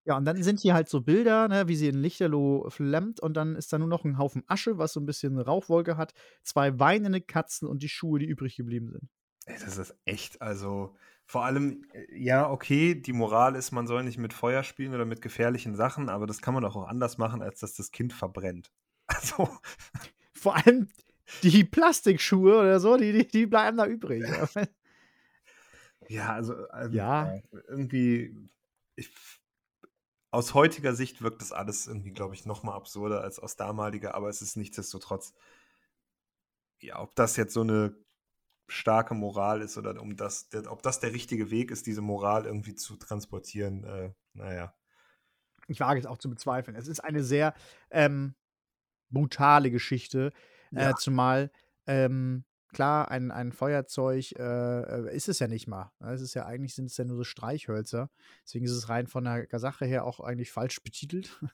Ja, 0.06 0.18
und 0.18 0.26
dann 0.26 0.42
sind 0.44 0.62
hier 0.62 0.74
halt 0.74 0.90
so 0.90 1.02
Bilder, 1.02 1.48
ne, 1.50 1.68
wie 1.68 1.76
sie 1.76 1.90
in 1.90 2.02
Lichterloh 2.02 2.70
flammt 2.70 3.20
und 3.20 3.36
dann 3.36 3.56
ist 3.56 3.74
da 3.74 3.80
nur 3.80 3.88
noch 3.90 4.06
ein 4.06 4.18
Haufen 4.18 4.44
Asche, 4.48 4.78
was 4.78 4.94
so 4.94 5.00
ein 5.02 5.06
bisschen 5.06 5.34
'ne 5.36 5.46
Rauchwolke 5.46 5.98
hat, 5.98 6.14
zwei 6.44 6.80
weinende 6.80 7.22
Katzen 7.22 7.68
und 7.68 7.84
die 7.84 7.90
Schuhe, 7.90 8.20
die 8.20 8.26
übrig 8.28 8.56
geblieben 8.58 8.90
sind. 8.92 9.10
Ey, 9.46 9.58
das 9.60 9.78
ist 9.78 9.96
echt, 10.06 10.42
also 10.42 10.96
vor 11.26 11.46
allem, 11.46 11.84
äh, 11.94 12.06
ja, 12.18 12.50
okay, 12.50 12.96
die 12.96 13.14
Moral 13.14 13.56
ist, 13.56 13.72
man 13.72 13.88
soll 13.88 14.04
nicht 14.04 14.18
mit 14.18 14.34
Feuer 14.34 14.64
spielen 14.64 14.94
oder 14.94 15.06
mit 15.06 15.22
gefährlichen 15.22 15.76
Sachen, 15.76 16.10
aber 16.10 16.28
das 16.28 16.42
kann 16.42 16.54
man 16.54 16.64
doch 16.64 16.76
auch 16.76 16.88
anders 16.88 17.18
machen, 17.18 17.42
als 17.42 17.60
dass 17.62 17.74
das 17.74 17.92
Kind 17.92 18.14
verbrennt. 18.14 18.72
Also, 19.10 19.48
Vor 20.34 20.56
allem 20.56 20.90
die 21.44 21.64
Plastikschuhe 21.64 22.58
oder 22.60 22.80
so, 22.80 22.98
die 22.98 23.12
die 23.14 23.28
die 23.28 23.46
bleiben 23.48 23.78
da 23.78 23.86
übrig. 23.86 24.32
ja, 26.10 26.34
also, 26.34 26.70
ähm, 26.72 27.10
Ja. 27.20 27.42
irgendwie, 27.68 28.36
ich 28.96 29.10
aus 30.32 30.54
heutiger 30.54 30.94
Sicht 30.96 31.22
wirkt 31.22 31.42
das 31.42 31.52
alles 31.54 31.88
irgendwie, 31.88 32.12
glaube 32.12 32.36
ich, 32.36 32.46
noch 32.46 32.64
mal 32.64 32.76
absurder 32.76 33.22
als 33.22 33.40
aus 33.40 33.56
damaliger, 33.56 34.14
aber 34.16 34.30
es 34.30 34.42
ist 34.42 34.58
nichtsdestotrotz 34.58 35.34
ja, 36.82 37.00
ob 37.02 37.16
das 37.16 37.36
jetzt 37.38 37.54
so 37.54 37.64
'ne 37.64 37.96
starke 38.70 39.14
Moral 39.16 39.62
ist 39.62 39.78
oder 39.78 40.02
um 40.02 40.16
das 40.18 40.50
der 40.50 40.72
ob 40.72 40.84
das 40.84 41.00
der 41.00 41.14
richtige 41.14 41.52
Weg 41.52 41.72
ist, 41.72 41.88
diese 41.88 42.02
Moral 42.02 42.46
irgendwie 42.46 42.76
zu 42.76 42.98
transportieren, 42.98 43.84
äh, 43.86 44.14
na 44.34 44.54
ja. 44.56 44.76
Ich 45.70 45.80
wage 45.80 46.00
es 46.00 46.06
auch 46.06 46.18
zu 46.18 46.30
bezweifeln. 46.30 46.76
Es 46.78 46.88
ist 46.88 47.02
eine 47.02 47.24
sehr, 47.24 47.54
ähm, 47.92 48.36
brutale 49.12 49.72
Geschichte, 49.72 50.34
äh, 50.74 50.94
Ja. 50.94 50.98
zumal, 50.98 51.52
ähm, 51.88 52.46
klar, 52.78 53.10
ein 53.10 53.32
ein 53.32 53.52
Feuerzeug, 53.52 54.34
äh, 54.38 54.82
äh, 54.82 55.16
ist 55.16 55.28
es 55.30 55.40
ja 55.40 55.48
nicht 55.48 55.68
mal. 55.68 55.92
Ne? 56.00 56.12
Es 56.14 56.22
ist 56.22 56.36
ja 56.36 56.46
eigentlich 56.46 56.76
sind 56.76 56.86
es 56.86 56.98
ja 56.98 57.06
nur 57.06 57.18
so 57.18 57.24
Streichhölzer. 57.24 58.12
Deswegen 58.44 58.66
ist 58.66 58.72
es 58.72 58.88
rein 58.88 59.08
von 59.08 59.24
der 59.24 59.48
Sache 59.60 59.86
her 59.88 60.06
auch 60.06 60.20
eigentlich 60.20 60.52
falsch 60.52 60.82
betitelt. 60.84 61.42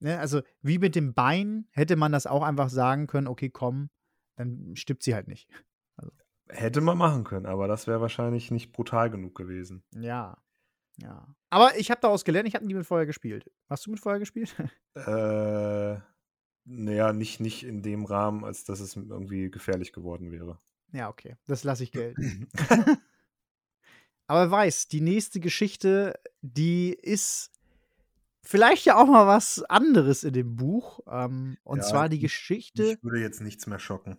Ne, 0.00 0.16
also, 0.20 0.42
wie 0.62 0.78
mit 0.78 0.94
dem 0.94 1.12
Bein 1.12 1.66
hätte 1.72 1.96
man 1.96 2.12
das 2.12 2.28
auch 2.28 2.44
einfach 2.44 2.68
sagen 2.68 3.08
können: 3.08 3.26
„Okay, 3.26 3.50
komm, 3.50 3.90
dann 4.36 4.76
stirbt 4.76 5.02
sie 5.02 5.12
halt 5.12 5.26
nicht.“ 5.26 5.48
Also 5.96 6.12
Hätte 6.48 6.80
man 6.80 6.96
machen 6.96 7.24
können, 7.24 7.46
aber 7.46 7.66
das 7.66 7.88
wäre 7.88 8.00
wahrscheinlich 8.00 8.52
nicht 8.52 8.70
brutal 8.70 9.10
genug 9.10 9.34
gewesen. 9.34 9.82
Ja, 9.96 10.38
ja. 11.02 11.26
Aber 11.50 11.76
ich 11.76 11.90
habe 11.90 12.00
daraus 12.00 12.24
gelernt, 12.24 12.46
ich 12.46 12.54
habe 12.54 12.64
nie 12.64 12.74
mit 12.74 12.86
Feuer 12.86 13.06
gespielt. 13.06 13.50
Hast 13.68 13.84
du 13.86 13.90
mit 13.90 13.98
Feuer 13.98 14.20
gespielt? 14.20 14.54
Äh, 14.94 16.00
na 16.68 16.92
ja, 16.92 17.12
nicht 17.12 17.40
nicht 17.40 17.64
in 17.64 17.82
dem 17.82 18.04
Rahmen, 18.04 18.44
als 18.44 18.64
dass 18.64 18.80
es 18.80 18.96
irgendwie 18.96 19.50
gefährlich 19.50 19.92
geworden 19.92 20.30
wäre. 20.30 20.60
Ja, 20.92 21.08
okay, 21.08 21.36
das 21.46 21.64
lasse 21.64 21.82
ich 21.84 21.92
gelten. 21.92 22.32
Aber 24.26 24.50
weiß, 24.50 24.88
die 24.88 25.00
nächste 25.00 25.40
Geschichte, 25.40 26.14
die 26.42 26.90
ist 26.92 27.50
vielleicht 28.44 28.84
ja 28.86 28.96
auch 28.96 29.06
mal 29.06 29.26
was 29.26 29.62
anderes 29.64 30.24
in 30.24 30.34
dem 30.34 30.56
Buch, 30.56 31.00
ähm, 31.08 31.58
und 31.64 31.80
Ja, 31.80 31.84
zwar 31.84 32.08
die 32.08 32.18
Geschichte 32.20 32.82
mich 32.82 33.02
würde 33.02 33.20
jetzt 33.20 33.40
nichts 33.40 33.66
mehr 33.66 33.78
schocken. 33.78 34.18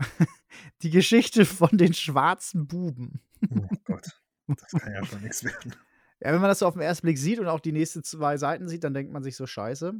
die 0.82 0.90
Geschichte 0.90 1.44
von 1.44 1.76
den 1.76 1.94
schwarzen 1.94 2.66
Buben. 2.66 3.20
Oh 3.50 3.68
Gott, 3.84 4.22
das 4.60 4.76
kann 4.76 4.92
ja 4.92 5.02
schon 5.04 5.20
nix 5.22 5.44
werden. 5.44 5.74
Ja, 6.20 6.32
wenn 6.32 6.40
man 6.40 6.48
das 6.50 6.58
so 6.60 6.66
auf 6.66 6.74
'n 6.76 6.80
ersten 6.82 7.06
Blick 7.06 7.18
sieht 7.18 7.38
und 7.38 7.46
auch 7.48 7.60
die 7.60 7.72
nächsten 7.72 8.02
2 8.02 8.36
Seiten 8.38 8.68
sieht, 8.68 8.82
dann 8.84 8.94
denkt 8.94 9.12
man 9.12 9.22
sich 9.22 9.36
so: 9.36 9.46
„Scheiße, 9.46 9.94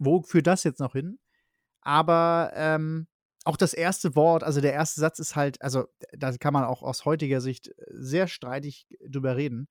wo 0.00 0.22
führt 0.22 0.48
das 0.48 0.64
jetzt 0.64 0.80
noch 0.80 0.94
hin?“ 0.94 1.20
Aber, 1.82 2.52
ähm, 2.56 3.08
auch 3.46 3.56
das 3.58 3.74
erste 3.74 4.16
Wort, 4.16 4.44
also 4.44 4.60
der 4.62 4.74
erste 4.74 5.00
Satz 5.00 5.18
ist 5.20 5.36
halt 5.36 5.62
also, 5.62 5.86
da 6.12 6.32
kann 6.38 6.52
man 6.54 6.64
auch 6.64 6.82
aus 6.82 7.04
heutiger 7.06 7.40
Sicht 7.42 7.70
sehr 7.90 8.28
streitig 8.28 8.86
drüber 9.08 9.36
reden. 9.36 9.68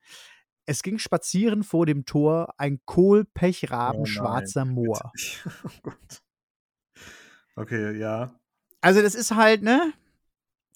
„Es 0.67 0.83
ging 0.83 0.99
spazieren 0.99 1.63
vor 1.63 1.85
dem 1.87 2.05
Tor 2.05 2.55
ein 2.59 2.81
Oh 3.87 4.05
Kohl-Pechraben 4.05 4.05
nein, 4.07 4.53
schwarzer 4.53 4.65
Moor.“ 4.65 5.13
nicht. 5.13 5.45
Oh 5.65 5.69
Gott. 5.83 6.21
Okay, 7.57 7.97
ja. 7.99 8.39
Also, 8.81 9.01
das 9.01 9.15
ist 9.15 9.31
halt, 9.35 9.61
ne? 9.63 9.93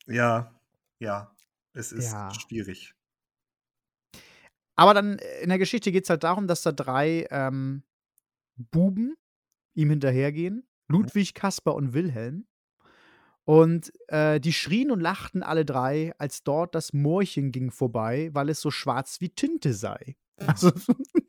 Ja, 0.08 0.60
ja, 1.00 1.36
es 1.74 1.92
ist 1.92 2.18
Ja. 2.22 2.34
schwierig. 2.34 2.94
Aber 4.78 4.94
dann 4.94 5.20
in 5.42 5.50
der 5.50 5.60
Geschichte 5.60 5.92
geht's 5.92 6.10
halt 6.10 6.24
darum, 6.24 6.48
dass 6.48 6.64
da 6.64 6.72
3, 6.72 7.28
ähm, 7.30 7.84
Buben 8.58 9.16
ihm 9.74 9.90
hinterhergehen, 9.90 10.68
Mhm. 10.88 10.96
Ludwig, 10.96 11.34
Kaspar 11.34 11.76
und 11.76 11.94
Wilhelm. 11.94 12.46
Und, 13.46 13.92
äh, 14.08 14.40
die 14.40 14.54
schrien 14.54 14.90
und 14.90 15.02
lachten 15.02 15.44
alle 15.44 15.66
3, 15.66 16.14
als 16.18 16.44
dort 16.44 16.76
das 16.76 16.94
Moorchen 16.94 17.52
ging 17.52 17.72
vorbei, 17.72 18.30
weil 18.34 18.50
es 18.50 18.62
so 18.62 18.72
schwarz 18.72 19.20
wie 19.20 19.30
Tinte 19.30 19.74
sei. 19.74 20.16
Also, 20.38 20.72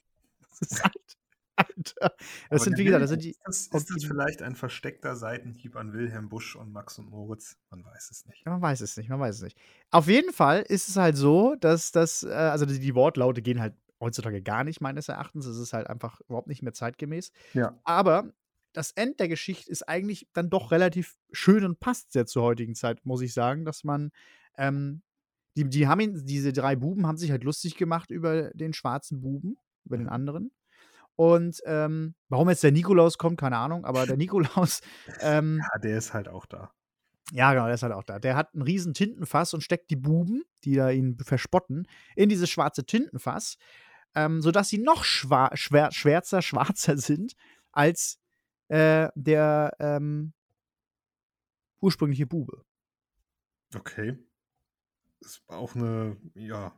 das 0.51 0.61
ist 0.61 0.83
halt 0.83 1.17
Alter. 1.57 1.95
Das 2.01 2.17
Aber 2.51 2.59
sind, 2.59 2.79
wie 2.79 2.85
gesagt, 2.85 3.03
das 3.03 3.11
sind 3.11 3.23
die 3.23 3.31
ist 3.31 3.73
das 3.73 3.83
ist 3.83 3.91
das 3.95 4.05
vielleicht 4.05 4.43
ein 4.43 4.57
versteckter 4.57 5.15
Seitenhieb 5.17 5.77
an 5.77 5.93
Wilhelm 5.93 6.29
Busch 6.29 6.57
und 6.57 6.73
Max 6.73 6.99
und 6.99 7.11
Moritz? 7.11 7.57
Man 7.71 7.85
weiß 7.85 8.11
es 8.11 8.27
nicht. 8.27 8.43
Ja, 8.45 8.53
man 8.53 8.63
weiß 8.63 8.81
es 8.81 8.97
nicht, 8.97 9.09
man 9.09 9.21
weiß 9.21 9.37
es 9.37 9.43
nicht. 9.43 9.59
Auf 9.91 10.09
jeden 10.09 10.33
Fall 10.33 10.63
ist 10.63 10.89
es 10.89 10.97
halt 10.97 11.17
so, 11.17 11.55
dass 11.57 11.93
das 11.93 12.23
äh, 12.25 12.33
also 12.33 12.67
die 12.67 12.95
Wortlaute 12.95 13.43
gehen 13.43 13.61
halt 13.61 13.75
heutzutage 14.05 14.43
gar 14.43 14.65
nicht 14.65 14.81
meines 14.81 15.09
Erachtens. 15.09 15.47
Es 15.47 15.59
ist 15.59 15.73
halt 15.75 15.89
einfach 15.89 16.21
überhaupt 16.23 16.49
nicht 16.49 16.63
mehr 16.63 16.75
zeitgemäß. 16.75 17.33
Ja. 17.55 17.75
Aber 17.85 18.33
das 18.75 18.93
End 18.93 19.21
der 19.21 19.29
Geschichte 19.29 19.71
ist 19.71 19.89
eigentlich 19.89 20.29
dann 20.35 20.51
doch 20.51 20.73
relativ 20.73 21.17
schön 21.33 21.65
und 21.65 21.81
passt 21.81 22.13
sehr 22.13 22.27
zur 22.27 22.43
heutigen 22.45 22.75
Zeit, 22.77 23.07
muss 23.07 23.23
ich 23.23 23.35
sagen, 23.35 23.65
dass 23.65 23.85
man, 23.85 24.11
ähm 24.59 25.03
die 25.57 25.69
die 25.71 25.87
haben 25.89 26.01
ihn 26.01 26.27
diese 26.27 26.53
3 26.53 26.77
Buben 26.77 27.07
haben 27.07 27.17
sich 27.19 27.31
halt 27.33 27.45
lustig 27.45 27.77
gemacht 27.77 28.11
über 28.11 28.51
den 28.55 28.73
schwarzen 28.75 29.21
Buben, 29.23 29.57
über 29.85 29.97
den 29.99 30.09
anderen. 30.09 30.53
Und, 31.17 31.61
ähm, 31.67 32.15
warum 32.31 32.51
jetzt 32.51 32.65
der 32.65 32.73
Nikolaus 32.73 33.19
kommt, 33.19 33.39
keine 33.41 33.59
Ahnung, 33.59 33.85
aber 33.87 34.07
der 34.07 34.17
Nikolaus, 34.19 34.81
ähm 35.21 35.69
Ja, 35.73 35.79
der 35.79 35.99
ist 35.99 36.15
halt 36.15 36.29
auch 36.29 36.47
da. 36.47 36.73
Ja, 37.33 37.53
genau, 37.55 37.65
der 37.67 37.75
ist 37.75 37.83
halt 37.83 37.93
auch 37.93 38.03
da. 38.03 38.19
Der 38.19 38.37
hat 38.37 38.55
'n 38.55 38.63
riesen 38.63 38.93
Tintenfass 38.95 39.55
und 39.55 39.63
steckt 39.63 39.91
die 39.91 39.97
Buben, 39.97 40.45
die 40.65 40.75
da 40.75 40.91
ihn 40.91 41.17
verspotten, 41.19 41.87
in 42.17 42.29
dieses 42.29 42.51
schwarze 42.51 42.85
Tintenfass, 42.85 43.57
ähm, 44.15 44.43
sodass 44.43 44.69
sie 44.69 44.79
noch 44.79 45.05
schwa 45.05 45.51
schwär 45.57 45.93
schwärzer 45.93 46.43
schwarzer 46.43 46.99
sind 46.99 47.35
als, 47.73 48.19
äh, 48.69 49.09
der, 49.17 49.73
ähm 49.81 50.33
ursprüngliche 51.81 52.27
Bube. 52.27 52.65
Okay. 53.77 54.17
Ist 55.21 55.43
auch 55.49 55.75
'ne, 55.75 56.17
ja, 56.35 56.73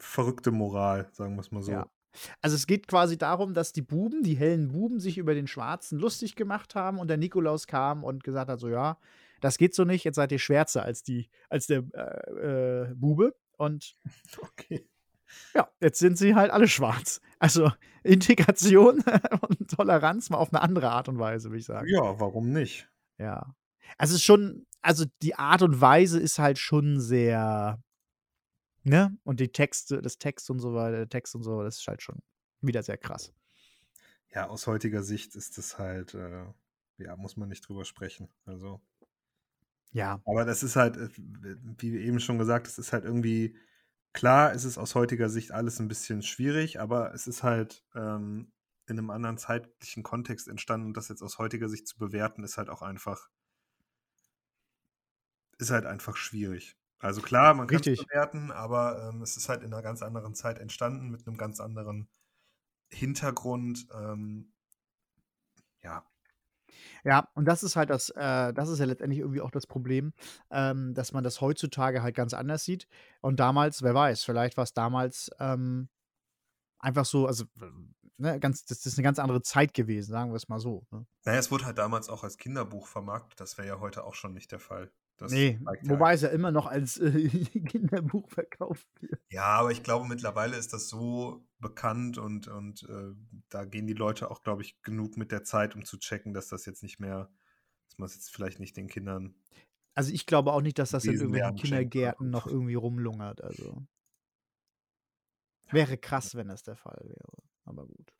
verrückte 0.00 0.50
Moral, 0.50 1.08
sagen 1.12 1.36
wir's 1.36 1.50
mal 1.52 1.62
so. 1.62 1.84
Ja. 1.84 1.86
Also, 2.42 2.56
es 2.56 2.66
geht 2.66 2.88
quasi 2.88 3.18
darum, 3.18 3.54
dass 3.54 3.72
die 3.72 3.82
Buben, 3.82 4.22
die 4.22 4.36
hellen 4.36 4.68
Buben, 4.68 5.00
sich 5.00 5.18
über 5.18 5.34
den 5.34 5.46
Schwarzen 5.46 5.98
lustig 5.98 6.36
gemacht 6.36 6.74
haben 6.74 6.98
und 6.98 7.08
der 7.08 7.16
Nikolaus 7.18 7.66
kam 7.66 8.04
und 8.04 8.24
gesagt 8.24 8.50
hat 8.50 8.60
so: 8.60 8.68
„Ja, 8.68 8.98
das 9.40 9.58
geht 9.58 9.74
so 9.74 9.84
nicht, 9.84 10.04
jetzt 10.04 10.16
seid 10.16 10.32
ihr 10.32 10.38
schwärzer 10.40 10.82
als 10.84 11.02
die 11.02 11.30
als 11.50 11.66
der, 11.66 11.84
äh, 11.94 12.90
äh, 12.92 12.94
Bube.“ 12.94 13.36
Und 13.58 13.96
Okay. 14.42 14.88
Ja, 15.54 15.68
jetzt 15.80 15.98
sind 15.98 16.18
sie 16.18 16.34
halt 16.34 16.50
alle 16.50 16.68
schwarz. 16.68 17.20
Also, 17.38 17.70
Integration 18.04 19.02
und 19.48 19.70
Toleranz 19.70 20.30
mal 20.30 20.38
auf 20.38 20.52
'ne 20.52 20.60
andere 20.62 20.90
Art 20.90 21.08
und 21.08 21.18
Weise, 21.18 21.50
würde 21.50 21.58
ich 21.60 21.66
sagen. 21.66 21.90
Ja, 21.90 22.18
warum 22.20 22.50
nicht? 22.52 22.88
Ja. 23.18 23.54
Also, 23.98 24.12
es 24.14 24.20
ist 24.20 24.24
schon 24.24 24.64
also, 24.80 25.04
die 25.22 25.34
Art 25.34 25.62
und 25.62 25.80
Weise 25.80 26.20
ist 26.20 26.38
halt 26.38 26.56
schon 26.58 27.00
sehr 27.00 27.80
ne? 28.84 29.16
Und 29.24 29.40
die 29.40 29.48
Texte 29.52 30.00
das 30.02 30.18
Text 30.18 30.50
und 30.50 30.60
so 30.60 30.74
weiter 30.74 30.96
der 30.98 31.08
Text 31.08 31.34
und 31.34 31.42
so, 31.42 31.62
das 31.62 31.78
ist 31.80 31.86
halt 31.88 32.02
schon 32.02 32.20
wieder 32.60 32.82
sehr 32.82 32.96
krass. 32.98 33.32
Ja, 34.34 34.46
aus 34.48 34.66
heutiger 34.66 35.02
Sicht 35.02 35.34
ist 35.36 35.56
das 35.58 35.78
halt, 35.78 36.14
äh 36.14 36.44
ja, 36.98 37.16
muss 37.16 37.36
man 37.36 37.48
nicht 37.48 37.66
drüber 37.68 37.84
sprechen. 37.84 38.28
Also 38.44 38.80
Ja. 39.92 40.20
aber 40.26 40.44
das 40.44 40.62
ist 40.62 40.76
halt, 40.76 40.96
äh, 40.96 41.08
wie 41.78 41.96
eben 41.98 42.20
schon 42.20 42.38
gesagt, 42.38 42.66
es 42.66 42.78
ist 42.78 42.92
halt 42.92 43.04
irgendwie 43.04 43.56
klar, 44.18 44.52
es 44.54 44.64
ist 44.64 44.78
aus 44.78 44.94
heutiger 44.94 45.30
Sicht 45.30 45.52
alles 45.52 45.80
'n 45.80 45.88
bisschen 45.88 46.22
schwierig, 46.22 46.80
aber 46.80 47.14
es 47.14 47.26
ist 47.26 47.42
halt, 47.44 47.84
ähm, 47.94 48.52
in 48.86 48.96
'nem 48.96 49.10
anderen 49.10 49.38
zeitlichen 49.38 50.02
Kontext 50.02 50.48
entstanden 50.48 50.88
und 50.88 50.96
das 50.96 51.08
jetzt 51.08 51.22
aus 51.22 51.38
heutiger 51.38 51.68
Sicht 51.70 51.88
zu 51.88 51.98
bewerten, 51.98 52.44
ist 52.44 52.58
halt 52.58 52.70
auch 52.70 52.82
einfach 52.82 53.28
ist 55.60 55.70
halt 55.70 55.86
einfach 55.86 56.16
schwierig. 56.16 56.76
Also 57.00 57.20
klar, 57.20 57.52
man 57.54 57.66
kann's 57.68 57.88
Richtig. 57.88 58.06
bewerten, 58.06 58.50
aber, 58.52 59.10
ähm, 59.12 59.22
es 59.22 59.36
ist 59.36 59.48
halt 59.48 59.62
in 59.62 59.70
'ner 59.70 59.82
ganz 59.82 60.02
anderen 60.02 60.34
Zeit 60.34 60.58
entstanden 60.58 61.10
mit 61.10 61.26
'nem 61.26 61.36
ganz 61.36 61.60
anderen 61.60 62.08
Hintergrund, 62.92 63.88
ähm 63.94 64.52
ja. 65.82 66.08
Ja, 67.04 67.28
und 67.34 67.44
das 67.46 67.62
ist 67.62 67.76
halt 67.76 67.90
das 67.90 68.10
äh, 68.10 68.52
das 68.52 68.68
ist 68.68 68.78
ja 68.78 68.84
letztendlich 68.86 69.20
irgendwie 69.20 69.40
auch 69.40 69.50
das 69.50 69.66
Problem, 69.66 70.12
ähm, 70.50 70.94
dass 70.94 71.12
man 71.12 71.24
das 71.24 71.40
heutzutage 71.40 72.02
halt 72.02 72.14
ganz 72.14 72.34
anders 72.34 72.64
sieht. 72.64 72.88
Und 73.20 73.40
damals, 73.40 73.82
wer 73.82 73.94
weiß, 73.94 74.24
vielleicht 74.24 74.56
war's 74.56 74.74
damals, 74.74 75.30
ähm 75.38 75.88
einfach 76.78 77.04
so, 77.04 77.26
also 77.26 77.44
ne, 78.16 78.38
ganz, 78.40 78.64
das 78.64 78.86
ist 78.86 78.98
eine 78.98 79.04
ganz 79.04 79.18
andere 79.18 79.42
Zeit 79.42 79.74
gewesen, 79.74 80.10
sagen 80.10 80.30
wir 80.30 80.36
es 80.36 80.48
mal 80.48 80.60
so. 80.60 80.86
Ne? 80.90 81.06
Naja, 81.24 81.38
es 81.38 81.50
wurde 81.50 81.66
halt 81.66 81.78
damals 81.78 82.08
auch 82.08 82.24
als 82.24 82.38
Kinderbuch 82.38 82.86
vermarktet, 82.86 83.40
das 83.40 83.58
wäre 83.58 83.68
ja 83.68 83.80
heute 83.80 84.04
auch 84.04 84.14
schon 84.14 84.32
nicht 84.32 84.52
der 84.52 84.60
Fall. 84.60 84.90
Das 85.18 85.32
nee, 85.32 85.58
wobei 85.82 86.14
es 86.14 86.22
ja 86.22 86.28
immer 86.28 86.52
noch 86.52 86.66
als 86.66 86.96
äh, 86.98 87.28
Kinderbuch 87.66 88.30
verkauft 88.30 88.88
wird. 89.00 89.20
Ja, 89.30 89.46
aber 89.46 89.72
ich 89.72 89.82
glaube, 89.82 90.06
mittlerweile 90.06 90.56
ist 90.56 90.72
das 90.72 90.88
so 90.88 91.44
bekannt 91.58 92.18
und, 92.18 92.46
und 92.46 92.84
äh, 92.84 93.14
da 93.48 93.64
gehen 93.64 93.88
die 93.88 93.94
Leute 93.94 94.30
auch, 94.30 94.42
glaube 94.42 94.62
ich, 94.62 94.80
genug 94.82 95.16
mit 95.16 95.32
der 95.32 95.42
Zeit, 95.42 95.74
um 95.74 95.84
zu 95.84 95.98
checken, 95.98 96.34
dass 96.34 96.48
das 96.48 96.66
jetzt 96.66 96.84
nicht 96.84 97.00
mehr, 97.00 97.30
dass 97.88 97.98
man 97.98 98.06
es 98.06 98.14
jetzt 98.14 98.30
vielleicht 98.30 98.60
nicht 98.60 98.76
den 98.76 98.86
Kindern. 98.86 99.34
Also 99.96 100.12
ich 100.12 100.24
glaube 100.24 100.52
auch 100.52 100.62
nicht, 100.62 100.78
dass 100.78 100.90
das 100.90 101.04
in 101.04 101.14
irgendwelchen 101.14 101.56
Kindergärten 101.56 102.30
noch 102.30 102.46
irgendwie 102.46 102.76
rumlungert. 102.76 103.42
Also 103.42 103.84
wäre 105.72 105.98
krass, 105.98 106.36
wenn 106.36 106.46
das 106.46 106.62
der 106.62 106.76
Fall 106.76 107.00
wäre. 107.02 107.42
Aber 107.64 107.86
gut. 107.86 108.14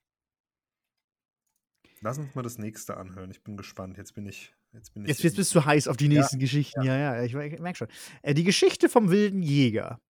Lass 2.00 2.18
uns 2.18 2.34
mal 2.34 2.42
das 2.42 2.58
nächste 2.58 2.96
anhören. 2.96 3.30
Ich 3.30 3.42
bin 3.42 3.56
gespannt. 3.56 3.96
Jetzt 3.96 4.14
bin 4.14 4.26
ich. 4.26 4.54
Jetzt, 4.72 4.94
bin 4.94 5.02
ich 5.04 5.08
Jetzt, 5.08 5.22
jetzt 5.22 5.36
bist 5.36 5.54
du 5.54 5.64
heiß 5.64 5.88
auf 5.88 5.96
die 5.96 6.06
Ja, 6.06 6.20
nächsten 6.20 6.38
Geschichten. 6.38 6.82
Ja, 6.82 6.96
ja, 6.96 7.22
ich, 7.22 7.34
ich 7.34 7.60
merke 7.60 7.76
schon. 7.78 7.88
Äh, 8.22 8.34
die 8.34 8.44
Geschichte 8.44 8.88
vom 8.88 9.10
wilden 9.10 9.42
Jäger. 9.42 10.00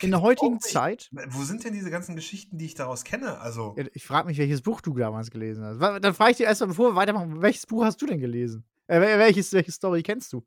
In 0.00 0.10
der 0.12 0.20
heutigen. 0.22 0.60
Zeit. 0.60 1.08
Wo 1.30 1.42
sind 1.42 1.64
denn 1.64 1.72
diese 1.72 1.90
ganzen 1.90 2.14
Geschichten, 2.14 2.58
die 2.58 2.66
ich 2.66 2.74
daraus 2.74 3.02
kenne? 3.02 3.38
Also, 3.40 3.74
Ja, 3.76 3.84
Ich 3.92 4.04
frage 4.06 4.28
mich, 4.28 4.38
welches 4.38 4.62
Buch 4.62 4.80
du 4.80 4.94
damals 4.96 5.30
gelesen 5.30 5.64
hast. 5.64 5.80
Dann 5.80 6.14
frage 6.14 6.30
ich 6.32 6.36
dir 6.36 6.44
erstmal, 6.46 6.68
bevor 6.68 6.90
wir 6.92 6.96
weitermachen, 6.96 7.42
welches 7.42 7.66
Buch 7.66 7.84
hast 7.84 8.00
du 8.00 8.06
denn 8.06 8.20
gelesen? 8.20 8.64
Äh, 8.86 9.00
wel- 9.00 9.18
welches, 9.18 9.52
welche 9.52 9.72
Story 9.72 10.02
kennst 10.02 10.32
du? 10.32 10.46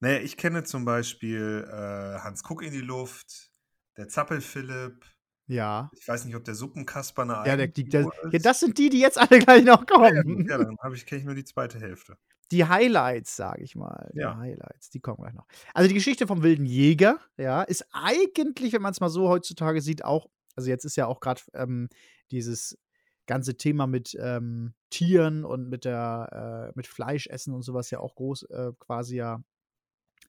naja, 0.00 0.20
ich 0.20 0.36
kenne 0.36 0.62
zum 0.62 0.84
Beispiel 0.84 1.66
äh, 1.68 2.20
Hans 2.20 2.42
Kuck 2.44 2.62
in 2.62 2.70
die 2.72 2.80
Luft, 2.80 3.50
der 3.96 4.08
Zappel-Philipp. 4.08 5.04
Ja. 5.48 5.90
Ich 5.98 6.06
weiß 6.06 6.24
nicht, 6.26 6.36
ob 6.36 6.44
der 6.44 6.54
Suppenkasper 6.54 7.22
eine 7.22 7.48
Ja, 7.48 7.56
der, 7.56 7.68
die, 7.68 7.84
der, 7.88 8.08
ja, 8.30 8.38
das 8.38 8.60
sind 8.60 8.78
die, 8.78 8.90
die 8.90 9.00
jetzt 9.00 9.18
alle 9.18 9.40
gleich 9.40 9.64
noch 9.64 9.80
Ja, 9.80 9.86
kommen. 9.86 10.22
gut, 10.22 10.48
ja, 10.48 10.58
dann 10.58 10.76
habe 10.80 10.94
ich, 10.94 11.06
kenne 11.06 11.20
ich 11.20 11.24
nur 11.26 11.34
die 11.34 11.44
zweite 11.44 11.80
Hälfte. 11.80 12.16
Die 12.50 12.64
Highlights, 12.64 13.36
sage 13.36 13.62
ich 13.62 13.74
mal. 13.76 14.10
Die 14.14 14.20
Ja. 14.20 14.36
Highlights, 14.36 14.90
die 14.90 15.00
kommen 15.00 15.18
gleich 15.18 15.34
noch. 15.34 15.46
Also 15.74 15.88
die 15.88 15.94
Geschichte 15.94 16.26
vom 16.26 16.42
wilden 16.42 16.64
Jäger, 16.64 17.18
ja, 17.36 17.62
ist 17.62 17.86
eigentlich, 17.92 18.72
wenn 18.72 18.82
man 18.82 18.92
es 18.92 19.00
mal 19.00 19.10
so 19.10 19.28
heutzutage 19.28 19.80
sieht, 19.80 20.04
auch, 20.04 20.28
also 20.54 20.68
jetzt 20.70 20.84
ist 20.84 20.96
ja 20.96 21.06
auch 21.06 21.20
gerade 21.20 21.40
ähm, 21.54 21.88
dieses 22.30 22.78
ganze 23.26 23.56
Thema 23.56 23.86
mit 23.86 24.16
ähm, 24.20 24.74
Tieren 24.90 25.44
und 25.44 25.68
mit 25.68 25.84
der, 25.84 26.70
äh, 26.70 26.72
mit 26.74 26.86
Fleischessen 26.86 27.54
und 27.54 27.62
sowas 27.62 27.90
ja 27.90 28.00
auch 28.00 28.14
groß 28.14 28.44
äh, 28.44 28.72
quasi 28.78 29.16
ja 29.16 29.42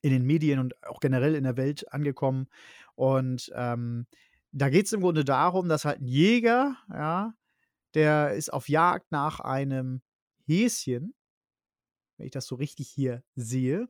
in 0.01 0.11
den 0.11 0.25
Medien 0.25 0.59
und 0.59 0.81
auch 0.83 0.99
generell 0.99 1.35
in 1.35 1.43
der 1.43 1.57
Welt 1.57 1.91
angekommen. 1.91 2.47
Und 2.95 3.51
ähm, 3.55 4.07
da 4.51 4.69
geht 4.69 4.85
es 4.85 4.93
im 4.93 5.01
Grunde 5.01 5.23
darum, 5.23 5.69
dass 5.69 5.85
halt 5.85 6.01
ein 6.01 6.07
Jäger, 6.07 6.77
ja, 6.89 7.33
der 7.93 8.33
ist 8.33 8.51
auf 8.51 8.69
Jagd 8.69 9.11
nach 9.11 9.39
einem 9.39 10.01
Häschen, 10.45 11.13
wenn 12.17 12.25
ich 12.25 12.31
das 12.31 12.47
so 12.47 12.55
richtig 12.55 12.89
hier 12.89 13.23
sehe. 13.35 13.87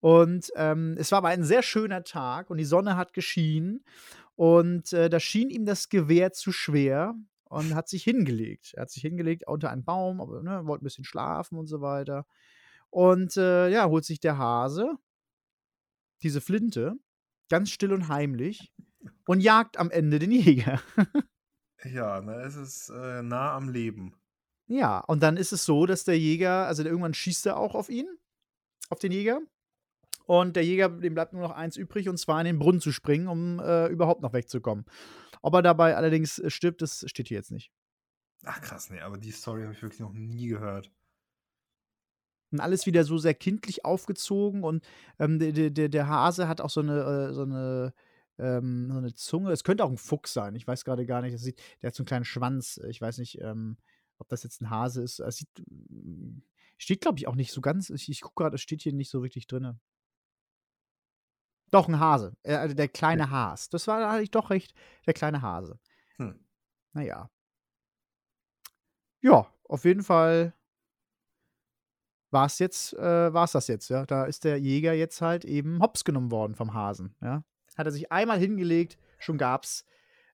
Und 0.00 0.50
ähm, 0.56 0.96
es 0.98 1.12
war 1.12 1.18
aber 1.18 1.28
ein 1.28 1.44
sehr 1.44 1.62
schöner 1.62 2.04
Tag 2.04 2.50
und 2.50 2.58
die 2.58 2.64
Sonne 2.64 2.96
hat 2.96 3.12
geschienen 3.12 3.84
und 4.34 4.92
äh, 4.92 5.08
da 5.10 5.20
schien 5.20 5.50
ihm 5.50 5.64
das 5.64 5.88
Gewehr 5.88 6.32
zu 6.32 6.52
schwer 6.52 7.14
und 7.44 7.74
hat 7.74 7.88
sich 7.88 8.04
hingelegt. 8.04 8.72
Er 8.74 8.82
hat 8.82 8.90
sich 8.90 9.02
hingelegt 9.02 9.46
unter 9.46 9.70
einen 9.70 9.84
Baum, 9.84 10.20
aber 10.20 10.42
ne, 10.42 10.66
wollte 10.66 10.82
ein 10.82 10.86
bisschen 10.86 11.04
schlafen 11.04 11.58
und 11.58 11.66
so 11.66 11.80
weiter. 11.80 12.26
Und 12.90 13.36
äh, 13.36 13.68
ja, 13.68 13.86
holt 13.88 14.04
sich 14.04 14.20
der 14.20 14.38
Hase 14.38 14.96
diese 16.22 16.40
Flinte 16.40 16.94
ganz 17.48 17.70
still 17.70 17.92
und 17.92 18.08
heimlich 18.08 18.72
und 19.26 19.40
jagt 19.40 19.78
am 19.78 19.90
Ende 19.90 20.18
den 20.18 20.32
Jäger. 20.32 20.80
Ja, 21.84 22.20
ne, 22.20 22.36
es 22.42 22.54
ist 22.54 22.90
äh, 22.90 23.22
nah 23.22 23.56
am 23.56 23.68
Leben. 23.68 24.14
Ja, 24.66 25.00
und 25.00 25.20
dann 25.20 25.36
ist 25.36 25.52
es 25.52 25.64
so, 25.64 25.84
dass 25.86 26.04
der 26.04 26.18
Jäger, 26.18 26.66
also 26.66 26.82
der, 26.82 26.92
irgendwann 26.92 27.14
schießt 27.14 27.46
er 27.46 27.56
auch 27.56 27.74
auf 27.74 27.88
ihn, 27.88 28.06
auf 28.88 29.00
den 29.00 29.12
Jäger. 29.12 29.40
Und 30.26 30.54
der 30.54 30.64
Jäger, 30.64 30.88
dem 30.88 31.14
bleibt 31.14 31.32
nur 31.32 31.42
noch 31.42 31.50
eins 31.50 31.76
übrig, 31.76 32.08
und 32.08 32.18
zwar 32.18 32.40
in 32.40 32.46
den 32.46 32.58
Brunnen 32.58 32.80
zu 32.80 32.92
springen, 32.92 33.26
um 33.26 33.58
äh, 33.58 33.88
überhaupt 33.88 34.22
noch 34.22 34.32
wegzukommen. 34.32 34.84
Ob 35.42 35.54
er 35.54 35.62
dabei 35.62 35.96
allerdings 35.96 36.38
äh, 36.38 36.50
stirbt, 36.50 36.82
das 36.82 37.04
steht 37.08 37.28
hier 37.28 37.38
jetzt 37.38 37.50
nicht. 37.50 37.72
Ach 38.44 38.60
krass, 38.60 38.90
nee, 38.90 39.00
aber 39.00 39.18
die 39.18 39.30
Story 39.30 39.62
habe 39.62 39.72
ich 39.72 39.82
wirklich 39.82 40.00
noch 40.00 40.12
nie 40.12 40.48
gehört. 40.48 40.90
Und 42.50 42.60
alles 42.60 42.86
wieder 42.86 43.04
so 43.04 43.18
sehr 43.18 43.34
kindlich 43.34 43.84
aufgezogen 43.84 44.62
und 44.62 44.84
ähm, 45.18 45.38
der, 45.38 45.70
der, 45.70 45.88
der 45.88 46.08
Hase 46.08 46.48
hat 46.48 46.60
auch 46.60 46.70
so 46.70 46.80
eine, 46.80 47.00
äh, 47.00 47.32
so 47.32 47.42
eine, 47.42 47.94
ähm, 48.38 48.90
so 48.90 48.98
eine 48.98 49.14
Zunge. 49.14 49.50
Es 49.52 49.64
könnte 49.64 49.84
auch 49.84 49.90
ein 49.90 49.98
Fuchs 49.98 50.32
sein. 50.32 50.54
Ich 50.54 50.66
weiß 50.66 50.84
gerade 50.84 51.06
gar 51.06 51.22
nicht. 51.22 51.34
Das 51.34 51.42
sieht, 51.42 51.60
der 51.80 51.88
hat 51.88 51.94
so 51.94 52.02
einen 52.02 52.06
kleinen 52.06 52.24
Schwanz. 52.24 52.80
Ich 52.88 53.00
weiß 53.00 53.18
nicht, 53.18 53.40
ähm, 53.40 53.76
ob 54.18 54.28
das 54.28 54.42
jetzt 54.42 54.60
ein 54.60 54.70
Hase 54.70 55.02
ist. 55.02 55.20
Es 55.20 55.36
sieht, 55.36 55.48
mm, 55.68 56.42
steht, 56.78 57.00
glaube 57.00 57.18
ich, 57.18 57.28
auch 57.28 57.34
nicht 57.34 57.52
so 57.52 57.60
ganz. 57.60 57.90
Ich, 57.90 58.08
ich 58.08 58.20
gucke 58.20 58.42
gerade, 58.42 58.56
es 58.56 58.62
steht 58.62 58.82
hier 58.82 58.92
nicht 58.92 59.10
so 59.10 59.20
richtig 59.20 59.46
drin. 59.46 59.78
Doch, 61.70 61.88
ein 61.88 61.98
Hase. 61.98 62.36
Äh, 62.42 62.56
also 62.56 62.74
der 62.74 62.88
kleine 62.88 63.30
Has. 63.30 63.68
Das 63.68 63.86
war 63.86 64.00
da 64.00 64.12
hatte 64.12 64.22
ich 64.22 64.30
doch 64.30 64.50
recht. 64.50 64.74
Der 65.06 65.14
kleine 65.14 65.42
Hase. 65.42 65.78
Hm. 66.16 66.38
Naja. 66.92 67.30
Ja, 69.22 69.46
auf 69.64 69.84
jeden 69.84 70.02
Fall 70.02 70.52
war 72.30 72.46
es 72.46 72.58
jetzt, 72.58 72.94
äh, 72.94 73.32
war 73.32 73.44
es 73.44 73.52
das 73.52 73.68
jetzt, 73.68 73.88
ja. 73.90 74.04
Da 74.06 74.24
ist 74.24 74.44
der 74.44 74.58
Jäger 74.58 74.92
jetzt 74.94 75.20
halt 75.20 75.44
eben 75.44 75.80
hops 75.80 76.04
genommen 76.04 76.30
worden 76.30 76.54
vom 76.54 76.74
Hasen, 76.74 77.14
ja. 77.20 77.44
Hat 77.76 77.86
er 77.86 77.92
sich 77.92 78.12
einmal 78.12 78.38
hingelegt, 78.38 78.98
schon 79.18 79.38
gab's 79.38 79.84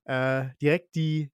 äh, 0.05 0.47
direkt 0.61 0.95
die 0.95 1.31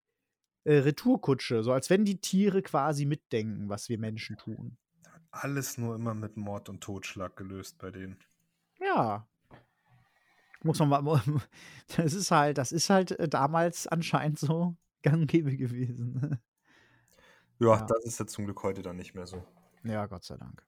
äh, 0.64 0.78
Retourkutsche, 0.78 1.62
so 1.62 1.72
als 1.72 1.90
wenn 1.90 2.04
die 2.04 2.20
Tiere 2.20 2.62
quasi 2.62 3.04
mitdenken, 3.06 3.68
was 3.68 3.88
wir 3.88 3.98
Menschen 3.98 4.36
tun. 4.36 4.76
Alles 5.30 5.78
nur 5.78 5.94
immer 5.94 6.14
mit 6.14 6.36
Mord 6.36 6.68
und 6.68 6.80
Totschlag 6.80 7.36
gelöst 7.36 7.78
bei 7.78 7.90
denen. 7.90 8.18
Ja. 8.80 9.26
Muss 10.62 10.78
man 10.78 10.88
mal, 10.88 11.22
das 11.96 12.14
ist 12.14 12.30
halt, 12.30 12.58
das 12.58 12.72
ist 12.72 12.88
halt 12.90 13.12
äh, 13.12 13.28
damals 13.28 13.86
anscheinend 13.86 14.38
so 14.38 14.76
gang 15.02 15.28
gewesen. 15.30 16.40
Ja, 17.58 17.76
Ja. 17.76 17.86
das 17.86 18.04
ist 18.04 18.18
ja 18.18 18.26
zum 18.26 18.46
Glück 18.46 18.62
heute 18.62 18.82
dann 18.82 18.96
nicht 18.96 19.14
mehr 19.14 19.26
so. 19.26 19.44
Ja, 19.84 20.06
Gott 20.06 20.24
sei 20.24 20.36
Dank. 20.36 20.64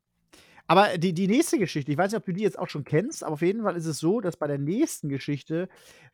Aber 0.67 0.99
die, 0.99 1.13
die 1.13 1.29
nächste 1.29 1.59
Geschichte, 1.59 1.93
ich 1.93 1.99
weiß 1.99 2.11
nicht, 2.11 2.19
ob 2.19 2.25
du 2.25 2.33
die 2.33 2.43
jetzt 2.43 2.59
auch 2.59 2.69
schon 2.69 2.85
kennst, 2.85 3.23
aber 3.23 3.35
auf 3.35 3.43
jeden 3.43 3.63
Fall 3.63 3.77
ist 3.77 3.87
es 3.87 3.99
so, 3.99 4.21
dass 4.21 4.37
bei 4.37 4.47
der 4.47 4.59
nächsten 4.59 5.09
Geschichte, 5.09 5.69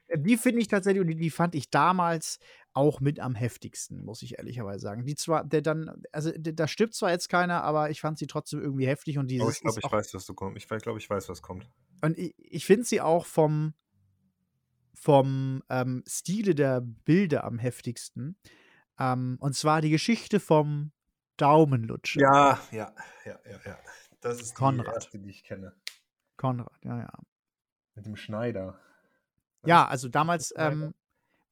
äh, 0.09 0.19
die 0.19 0.37
finde 0.37 0.61
ich 0.61 0.69
tatsächlich, 0.69 1.01
und 1.01 1.09
die, 1.09 1.17
die 1.17 1.31
fand 1.31 1.55
ich 1.55 1.71
damals 1.71 2.39
auch 2.75 3.01
mit 3.01 3.21
am 3.21 3.35
heftigsten, 3.35 4.05
muss 4.05 4.23
ich 4.23 4.39
ehrlicherweise 4.39 4.81
sagen. 4.81 5.05
Die 5.05 5.15
zwar, 5.15 5.45
der 5.45 5.63
dann, 5.63 6.03
also 6.13 6.31
der, 6.37 6.53
da 6.53 6.69
stirbt 6.69 6.95
zwar 6.95 7.11
jetzt 7.11 7.29
keiner, 7.29 7.63
aber 7.63 7.91
ich 7.91 8.01
fand 8.01 8.19
sie 8.19 8.27
trotzdem 8.27 8.61
irgendwie 8.61 8.87
heftig 8.87 9.19
und 9.19 9.31
dieses 9.31 9.47
Oh, 9.47 9.51
ich 9.51 9.61
glaube, 9.61 9.81
ich 9.83 9.93
weiß, 9.93 10.15
was 10.15 10.27
du 10.27 10.35
kommst. 10.35 10.57
Ich 10.57 10.83
glaube, 10.83 10.99
ich 10.99 11.09
weiß, 11.09 11.29
was 11.29 11.43
kommt. 11.43 11.69
und 12.03 12.19
ich, 12.19 12.35
ich 12.39 12.67
finde 12.67 12.85
sie 12.85 13.01
auch 13.01 13.27
vom, 13.27 13.75
vom 14.95 15.63
ähm, 15.71 16.03
Stile 16.07 16.55
der 16.55 16.81
Bilder 16.81 17.45
am 17.45 17.59
heftigsten. 17.59 18.37
Ähm, 18.99 19.37
und 19.41 19.55
zwar 19.55 19.81
die 19.81 19.91
Geschichte 19.91 20.41
vom 20.41 20.93
Daumenlutscher. 21.39 22.21
Ja, 22.21 22.61
ja, 22.71 22.95
ja, 23.25 23.39
ja, 23.45 23.61
ja. 23.65 23.79
Das 24.23 24.41
ist 24.41 24.55
Konrad. 24.55 24.87
die 24.87 24.91
erste, 24.93 25.19
die 25.19 25.31
ich 25.31 25.45
kenne. 25.45 25.75
Konrad, 26.37 26.73
ja, 26.85 26.99
ja. 26.99 27.13
Mit 27.95 28.07
dem 28.07 28.17
Schneider. 28.17 28.79
Ja, 29.67 29.87
also 29.87 30.09
damals 30.09 30.55
ähm, 30.57 30.95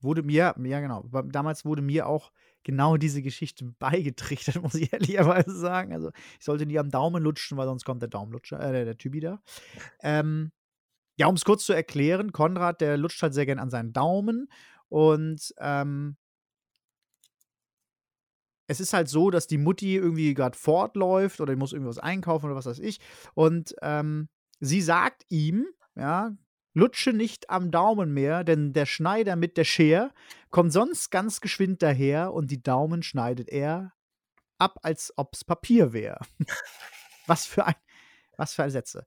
wurde 0.00 0.22
mir, 0.22 0.54
ja 0.59 0.80
genau, 0.80 1.04
damals 1.24 1.64
wurde 1.64 1.83
mir 1.83 2.06
auch 2.06 2.33
genau 2.62 2.96
diese 2.96 3.22
Geschichte 3.22 3.64
beigetrichtert, 3.78 4.62
muss 4.62 4.74
ich 4.74 4.92
ehrlicherweise 4.92 5.54
sagen. 5.54 5.92
Also 5.92 6.11
ich 6.38 6.44
sollte 6.44 6.64
nie 6.64 6.78
am 6.78 6.90
Daumen 6.90 7.22
lutschen, 7.22 7.59
weil 7.59 7.66
sonst 7.66 7.85
kommt 7.85 8.02
der 8.02 8.09
Daumenlutscher, 8.09 8.61
äh, 8.61 8.72
der, 8.72 8.85
der 8.85 8.98
Typi 8.98 9.20
da. 9.20 9.42
Ähm, 10.02 10.52
ja, 11.16 11.26
um 11.26 11.35
es 11.35 11.44
kurz 11.44 11.66
zu 11.66 11.72
erklären, 11.72 12.33
Konrad, 12.33 12.80
der 12.80 12.96
lutscht 12.96 13.22
halt 13.22 13.35
sehr 13.35 13.46
gern 13.46 13.59
an 13.59 13.70
seinen 13.70 13.92
Daumen 13.92 14.48
und 14.88 15.54
ähm, 15.59 16.16
es 18.70 18.78
ist 18.78 18.92
halt 18.92 19.09
so, 19.09 19.30
dass 19.30 19.48
die 19.48 19.59
Mutti 19.59 19.96
irgendwie 19.96 20.33
gerade 20.33 20.56
fortläuft 20.56 21.40
oder 21.40 21.56
muss 21.56 21.72
irgendwas 21.72 21.98
einkaufen 21.98 22.46
oder 22.46 22.54
was 22.54 22.66
weiß 22.66 22.78
ich. 22.78 23.00
Und 23.35 23.74
ähm, 23.83 24.28
sie 24.61 24.80
sagt 24.80 25.24
ihm, 25.28 25.66
ja, 25.96 26.37
lutsche 26.72 27.12
nicht 27.12 27.50
am 27.50 27.72
Daumen 27.72 28.14
mehr, 28.14 28.44
denn 28.44 28.72
der 28.72 28.87
Schneider 28.87 29.35
mit 29.35 29.56
der 29.56 29.64
Schere 29.64 30.12
kommt 30.50 30.72
sonst 30.72 31.11
ganz 31.11 31.40
geschwind 31.40 31.83
daher 31.83 32.33
und 32.33 32.52
die 32.52 32.62
Daumen 32.62 33.02
schneidet 33.02 33.48
er 33.48 33.92
ab, 34.56 34.78
als 34.83 35.12
ob's 35.16 35.44
Papier 35.44 35.92
wäre. 35.92 36.20
was 37.26 37.46
für 37.46 37.66
ein, 37.66 37.74
was 38.37 38.54
für 38.54 38.62
ein 38.62 38.70
Sätze. 38.70 39.04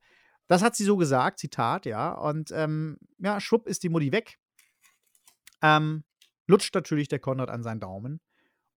Das 0.47 0.61
hat 0.61 0.75
sie 0.75 0.83
so 0.83 0.97
gesagt, 0.97 1.39
Zitat, 1.39 1.85
ja. 1.85 2.11
Und 2.11 2.51
ähm, 2.51 2.97
ja, 3.17 3.39
schwupp 3.39 3.65
ist 3.65 3.83
die 3.83 3.89
Mutti 3.89 4.11
weg. 4.11 4.39
Ähm, 5.61 6.03
lutscht 6.47 6.75
natürlich 6.75 7.07
der 7.07 7.19
Konrad 7.19 7.49
an 7.49 7.63
seinen 7.63 7.79
Daumen. 7.79 8.19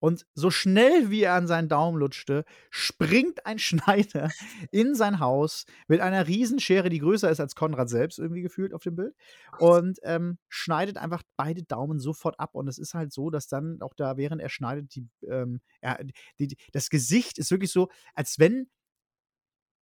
Und 0.06 0.24
so 0.36 0.52
schnell 0.52 1.10
wie 1.10 1.22
er 1.22 1.34
an 1.34 1.48
seinen 1.48 1.68
Daumen 1.68 1.98
lutschte, 1.98 2.44
springt 2.70 3.44
ein 3.44 3.58
Schneider 3.58 4.30
in 4.70 4.94
sein 4.94 5.18
Haus 5.18 5.66
mit 5.88 6.00
einer 6.00 6.28
Riesenschere, 6.28 6.90
die 6.90 7.00
größer 7.00 7.28
ist 7.28 7.40
als 7.40 7.56
Konrad 7.56 7.88
selbst, 7.88 8.20
irgendwie 8.20 8.42
gefühlt 8.42 8.72
auf 8.72 8.84
dem 8.84 8.94
Bild. 8.94 9.16
Und 9.58 9.98
ähm, 10.04 10.38
schneidet 10.48 10.96
einfach 10.96 11.24
beide 11.36 11.64
Daumen 11.64 11.98
sofort 11.98 12.38
ab. 12.38 12.50
Und 12.54 12.68
es 12.68 12.78
ist 12.78 12.94
halt 12.94 13.12
so, 13.12 13.30
dass 13.30 13.48
dann 13.48 13.82
auch 13.82 13.94
da, 13.94 14.16
während 14.16 14.40
er 14.40 14.48
schneidet, 14.48 14.94
die, 14.94 15.08
ähm, 15.28 15.60
er, 15.80 15.98
die, 16.38 16.56
das 16.70 16.88
Gesicht 16.88 17.36
ist 17.38 17.50
wirklich 17.50 17.72
so, 17.72 17.88
als 18.14 18.38
wenn 18.38 18.68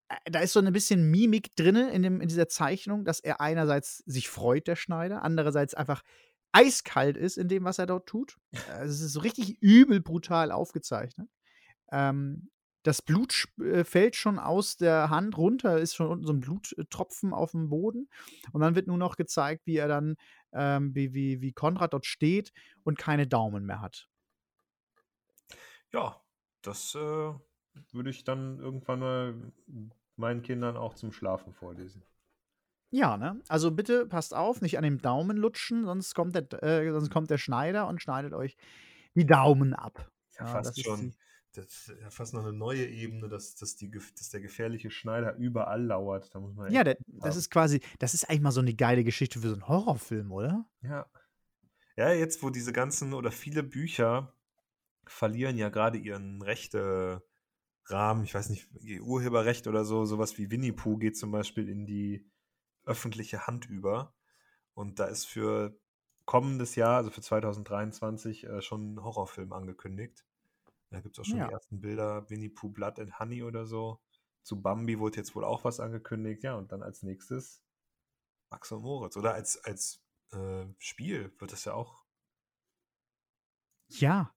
äh, 0.08 0.30
da 0.30 0.38
ist 0.38 0.52
so 0.52 0.60
ein 0.60 0.72
bisschen 0.72 1.10
Mimik 1.10 1.56
drin 1.56 1.74
in, 1.74 2.04
in 2.04 2.28
dieser 2.28 2.46
Zeichnung, 2.46 3.04
dass 3.04 3.18
er 3.18 3.40
einerseits 3.40 4.04
sich 4.06 4.28
freut, 4.28 4.68
der 4.68 4.76
Schneider, 4.76 5.24
andererseits 5.24 5.74
einfach 5.74 6.02
eiskalt 6.52 7.16
ist 7.16 7.38
in 7.38 7.48
dem, 7.48 7.64
was 7.64 7.78
er 7.78 7.86
dort 7.86 8.06
tut. 8.06 8.38
Also 8.68 8.92
es 8.92 9.00
ist 9.00 9.12
so 9.12 9.20
richtig 9.20 9.60
übel 9.60 10.00
brutal 10.00 10.52
aufgezeichnet. 10.52 11.28
Ähm, 11.90 12.50
das 12.82 13.00
Blut 13.00 13.46
äh, 13.60 13.84
fällt 13.84 14.16
schon 14.16 14.38
aus 14.38 14.76
der 14.76 15.08
Hand 15.08 15.36
runter, 15.36 15.78
ist 15.78 15.94
schon 15.94 16.08
unten 16.08 16.26
so 16.26 16.32
ein 16.32 16.40
Bluttropfen 16.40 17.32
auf 17.32 17.52
dem 17.52 17.68
Boden. 17.68 18.08
Und 18.52 18.60
dann 18.60 18.74
wird 18.74 18.88
nur 18.88 18.98
noch 18.98 19.16
gezeigt, 19.16 19.62
wie 19.66 19.76
er 19.76 19.88
dann, 19.88 20.16
ähm, 20.52 20.94
wie, 20.94 21.14
wie, 21.14 21.40
wie 21.40 21.52
Konrad 21.52 21.92
dort 21.92 22.06
steht 22.06 22.52
und 22.82 22.98
keine 22.98 23.26
Daumen 23.26 23.64
mehr 23.64 23.80
hat. 23.80 24.08
Ja, 25.92 26.20
das 26.62 26.94
äh, 26.94 27.32
würde 27.92 28.10
ich 28.10 28.24
dann 28.24 28.58
irgendwann 28.58 28.98
mal 28.98 29.52
meinen 30.16 30.42
Kindern 30.42 30.76
auch 30.76 30.94
zum 30.94 31.12
Schlafen 31.12 31.52
vorlesen. 31.52 32.02
Ja, 32.92 33.16
ne? 33.16 33.40
Also 33.48 33.70
bitte 33.70 34.06
passt 34.06 34.34
auf, 34.34 34.60
nicht 34.60 34.76
an 34.76 34.84
dem 34.84 35.00
Daumen 35.00 35.38
lutschen, 35.38 35.84
sonst 35.84 36.14
kommt 36.14 36.34
der, 36.34 36.62
äh, 36.62 36.92
sonst 36.92 37.10
kommt 37.10 37.30
der 37.30 37.38
Schneider 37.38 37.88
und 37.88 38.02
schneidet 38.02 38.34
euch 38.34 38.56
die 39.14 39.24
Daumen 39.24 39.72
ab. 39.72 40.10
Ja, 40.38 40.44
ja 40.44 40.46
fast 40.46 40.80
schon. 40.80 41.14
Das 41.54 41.66
ist 41.66 41.92
ja 42.00 42.10
fast 42.10 42.34
noch 42.34 42.42
eine 42.42 42.52
neue 42.52 42.86
Ebene, 42.86 43.28
dass, 43.28 43.54
dass, 43.54 43.76
die, 43.76 43.90
dass 43.90 44.30
der 44.30 44.40
gefährliche 44.40 44.90
Schneider 44.90 45.36
überall 45.36 45.84
lauert. 45.84 46.34
Da 46.34 46.40
muss 46.40 46.54
man 46.54 46.70
ja, 46.70 46.84
der, 46.84 46.96
das 47.06 47.36
ist 47.36 47.50
quasi, 47.50 47.80
das 47.98 48.14
ist 48.14 48.28
eigentlich 48.28 48.40
mal 48.42 48.52
so 48.52 48.60
eine 48.60 48.74
geile 48.74 49.04
Geschichte 49.04 49.38
für 49.40 49.48
so 49.48 49.54
einen 49.54 49.68
Horrorfilm, 49.68 50.30
oder? 50.30 50.66
Ja. 50.82 51.06
Ja, 51.96 52.12
jetzt, 52.12 52.42
wo 52.42 52.50
diese 52.50 52.72
ganzen 52.72 53.12
oder 53.12 53.30
viele 53.30 53.62
Bücher 53.62 54.34
verlieren 55.06 55.58
ja 55.58 55.68
gerade 55.68 55.98
ihren 55.98 56.40
Rechte 56.40 57.22
Rahmen, 57.86 58.24
ich 58.24 58.34
weiß 58.34 58.48
nicht, 58.48 58.68
Urheberrecht 59.00 59.66
oder 59.66 59.84
so, 59.84 60.04
sowas 60.04 60.38
wie 60.38 60.50
Winnie 60.50 60.72
Pooh 60.72 60.96
geht 60.96 61.16
zum 61.16 61.32
Beispiel 61.32 61.68
in 61.68 61.84
die 61.86 62.30
öffentliche 62.84 63.46
Hand 63.46 63.68
über. 63.68 64.14
Und 64.74 64.98
da 64.98 65.06
ist 65.06 65.26
für 65.26 65.78
kommendes 66.24 66.76
Jahr, 66.76 66.96
also 66.96 67.10
für 67.10 67.20
2023, 67.20 68.44
äh, 68.44 68.62
schon 68.62 68.94
ein 68.94 69.02
Horrorfilm 69.02 69.52
angekündigt. 69.52 70.24
Da 70.90 71.00
gibt 71.00 71.16
es 71.16 71.22
auch 71.22 71.26
schon 71.26 71.38
ja. 71.38 71.48
die 71.48 71.52
ersten 71.52 71.80
Bilder, 71.80 72.28
Winnie 72.30 72.50
Pooh 72.50 72.68
Blood 72.68 72.98
and 72.98 73.18
Honey 73.18 73.42
oder 73.42 73.66
so. 73.66 74.00
Zu 74.42 74.60
Bambi 74.60 74.98
wurde 74.98 75.16
jetzt 75.16 75.34
wohl 75.34 75.44
auch 75.44 75.64
was 75.64 75.80
angekündigt. 75.80 76.42
Ja, 76.42 76.54
und 76.54 76.72
dann 76.72 76.82
als 76.82 77.02
nächstes 77.02 77.62
Max 78.50 78.70
und 78.72 78.82
Moritz. 78.82 79.16
Oder 79.16 79.34
als, 79.34 79.62
als 79.64 80.02
äh, 80.32 80.66
Spiel 80.78 81.32
wird 81.38 81.52
das 81.52 81.64
ja 81.64 81.74
auch. 81.74 82.04
Ja. 83.88 84.34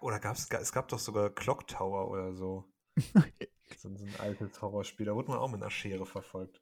Oder 0.00 0.20
gab 0.20 0.36
es, 0.36 0.48
es 0.48 0.72
gab 0.72 0.88
doch 0.88 0.98
sogar 0.98 1.30
Clock 1.30 1.66
Tower 1.66 2.08
oder 2.08 2.32
so. 2.32 2.72
so, 3.76 3.94
so 3.94 4.04
ein 4.04 4.16
altes 4.18 4.62
Horrorspiel. 4.62 5.06
Da 5.06 5.14
wurde 5.14 5.28
man 5.28 5.38
auch 5.38 5.50
mit 5.50 5.60
einer 5.60 5.70
Schere 5.70 6.06
verfolgt. 6.06 6.61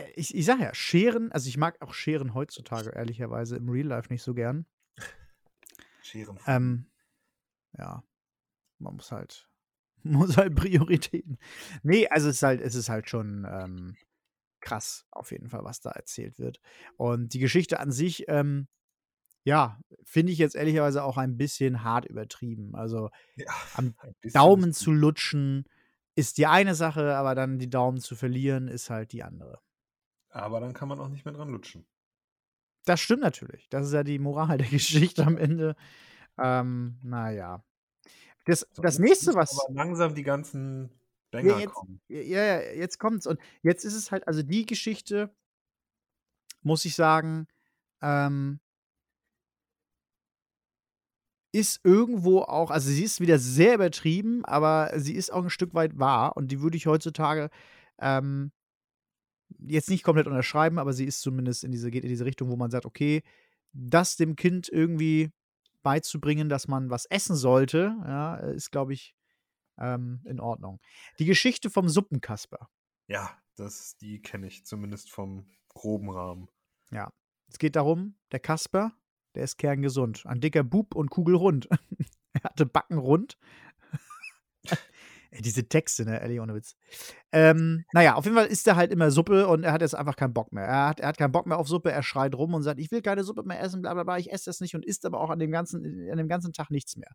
Äh, 0.00 0.12
ich, 0.16 0.34
ich 0.34 0.44
sag 0.44 0.60
ja, 0.60 0.74
Scheren, 0.74 1.32
also 1.32 1.48
ich 1.48 1.56
mag 1.56 1.80
auch 1.80 1.94
Scheren 1.94 2.34
heutzutage 2.34 2.90
ehrlicherweise 2.90 3.56
im 3.56 3.68
Real 3.68 3.86
Life 3.86 4.12
nicht 4.12 4.22
so 4.22 4.34
gern. 4.34 4.66
Scheren. 6.02 6.38
Ähm, 6.46 6.90
ja, 7.76 8.02
man 8.78 8.96
muss 8.96 9.12
halt, 9.12 9.48
muss 10.02 10.36
halt 10.36 10.54
Prioritäten. 10.54 11.38
Nee, 11.82 12.08
also 12.08 12.28
es 12.28 12.36
ist 12.36 12.42
halt, 12.42 12.60
es 12.60 12.74
ist 12.74 12.88
halt 12.88 13.08
schon 13.08 13.46
ähm, 13.48 13.96
krass, 14.60 15.06
auf 15.10 15.30
jeden 15.30 15.48
Fall, 15.48 15.64
was 15.64 15.80
da 15.80 15.90
erzählt 15.90 16.38
wird. 16.38 16.60
Und 16.96 17.34
die 17.34 17.38
Geschichte 17.38 17.80
an 17.80 17.92
sich, 17.92 18.24
ähm, 18.28 18.68
ja, 19.44 19.80
finde 20.04 20.32
ich 20.32 20.38
jetzt 20.38 20.54
ehrlicherweise 20.54 21.02
auch 21.02 21.16
ein 21.16 21.36
bisschen 21.38 21.82
hart 21.82 22.04
übertrieben. 22.04 22.74
Also 22.74 23.10
ja, 23.36 23.52
am 23.74 23.94
Daumen 24.32 24.72
zu 24.72 24.92
lutschen 24.92 25.64
ist 26.14 26.36
die 26.38 26.46
eine 26.46 26.74
Sache, 26.74 27.16
aber 27.16 27.34
dann 27.34 27.58
die 27.58 27.70
Daumen 27.70 28.00
zu 28.00 28.16
verlieren 28.16 28.68
ist 28.68 28.90
halt 28.90 29.12
die 29.12 29.22
andere. 29.22 29.60
Aber 30.30 30.60
dann 30.60 30.72
kann 30.72 30.88
man 30.88 31.00
auch 31.00 31.08
nicht 31.08 31.24
mehr 31.24 31.34
dran 31.34 31.50
lutschen. 31.50 31.86
Das 32.84 33.00
stimmt 33.00 33.22
natürlich. 33.22 33.68
Das 33.68 33.86
ist 33.86 33.92
ja 33.92 34.02
die 34.02 34.18
Moral 34.18 34.58
der 34.58 34.66
Geschichte 34.70 35.26
am 35.26 35.36
Ende. 35.36 35.76
Ähm, 36.38 36.98
naja. 37.02 37.64
Das, 38.46 38.66
so, 38.72 38.82
das 38.82 38.98
nächste, 38.98 39.34
was. 39.34 39.58
Aber 39.58 39.74
langsam 39.74 40.14
die 40.14 40.22
ganzen 40.22 40.90
Banger 41.30 41.52
ja, 41.52 41.58
jetzt, 41.58 41.74
kommen. 41.74 42.00
Ja, 42.08 42.20
ja, 42.20 42.60
jetzt 42.60 42.98
kommt's. 42.98 43.26
Und 43.26 43.38
jetzt 43.62 43.84
ist 43.84 43.94
es 43.94 44.10
halt, 44.10 44.26
also 44.26 44.42
die 44.42 44.66
Geschichte, 44.66 45.34
muss 46.62 46.84
ich 46.84 46.94
sagen, 46.94 47.46
ähm, 48.00 48.60
ist 51.52 51.84
irgendwo 51.84 52.42
auch, 52.42 52.70
also 52.70 52.88
sie 52.88 53.04
ist 53.04 53.20
wieder 53.20 53.38
sehr 53.38 53.74
übertrieben, 53.74 54.44
aber 54.44 54.92
sie 54.96 55.14
ist 55.14 55.32
auch 55.32 55.42
ein 55.42 55.50
Stück 55.50 55.74
weit 55.74 55.98
wahr 55.98 56.36
und 56.36 56.48
die 56.52 56.60
würde 56.60 56.76
ich 56.76 56.86
heutzutage 56.86 57.50
ähm, 57.98 58.52
jetzt 59.58 59.90
nicht 59.90 60.02
komplett 60.02 60.26
unterschreiben, 60.26 60.78
aber 60.78 60.92
sie 60.92 61.04
ist 61.04 61.20
zumindest 61.20 61.64
in 61.64 61.72
diese, 61.72 61.90
geht 61.90 62.04
in 62.04 62.08
diese 62.10 62.24
Richtung, 62.24 62.50
wo 62.50 62.56
man 62.56 62.70
sagt, 62.70 62.86
okay, 62.86 63.22
das 63.72 64.16
dem 64.16 64.36
Kind 64.36 64.68
irgendwie 64.68 65.30
beizubringen, 65.82 66.48
dass 66.48 66.68
man 66.68 66.90
was 66.90 67.06
essen 67.06 67.36
sollte, 67.36 67.96
ja, 68.04 68.36
ist, 68.36 68.70
glaube 68.70 68.92
ich, 68.92 69.14
ähm, 69.78 70.20
in 70.24 70.40
Ordnung. 70.40 70.80
Die 71.18 71.24
Geschichte 71.24 71.70
vom 71.70 71.88
Suppenkasper. 71.88 72.68
Ja, 73.08 73.30
das, 73.56 73.96
die 73.96 74.20
kenne 74.20 74.46
ich 74.46 74.64
zumindest 74.64 75.10
vom 75.10 75.46
groben 75.68 76.10
Rahmen. 76.10 76.48
Ja. 76.90 77.12
Es 77.48 77.58
geht 77.58 77.76
darum, 77.76 78.16
der 78.30 78.40
Kasper, 78.40 78.92
der 79.34 79.44
ist 79.44 79.56
kerngesund. 79.56 80.24
Ein 80.26 80.40
dicker 80.40 80.62
Bub 80.62 80.94
und 80.94 81.10
kugelrund. 81.10 81.68
er 82.32 82.42
hatte 82.44 82.66
Backen 82.66 82.98
rund 82.98 83.38
diese 85.38 85.68
Texte, 85.68 86.04
ne, 86.04 86.20
ehrlich, 86.20 86.40
ohne 86.40 86.54
Witz. 86.54 86.74
Ähm, 87.32 87.84
naja, 87.92 88.14
auf 88.14 88.24
jeden 88.24 88.36
Fall 88.36 88.46
isst 88.46 88.66
er 88.66 88.76
halt 88.76 88.90
immer 88.90 89.10
Suppe 89.10 89.46
und 89.46 89.62
er 89.62 89.72
hat 89.72 89.80
jetzt 89.80 89.94
einfach 89.94 90.16
keinen 90.16 90.34
Bock 90.34 90.52
mehr. 90.52 90.64
Er 90.64 90.88
hat, 90.88 91.00
er 91.00 91.08
hat 91.08 91.18
keinen 91.18 91.32
Bock 91.32 91.46
mehr 91.46 91.58
auf 91.58 91.68
Suppe, 91.68 91.92
er 91.92 92.02
schreit 92.02 92.34
rum 92.34 92.54
und 92.54 92.62
sagt, 92.62 92.80
ich 92.80 92.90
will 92.90 93.02
keine 93.02 93.22
Suppe 93.22 93.44
mehr 93.44 93.60
essen, 93.60 93.82
bla 93.82 93.94
bla 93.94 94.02
bla, 94.02 94.18
ich 94.18 94.32
esse 94.32 94.46
das 94.46 94.60
nicht 94.60 94.74
und 94.74 94.84
isst 94.84 95.06
aber 95.06 95.20
auch 95.20 95.30
an 95.30 95.38
dem 95.38 95.52
ganzen, 95.52 96.08
an 96.10 96.18
dem 96.18 96.28
ganzen 96.28 96.52
Tag 96.52 96.70
nichts 96.70 96.96
mehr. 96.96 97.10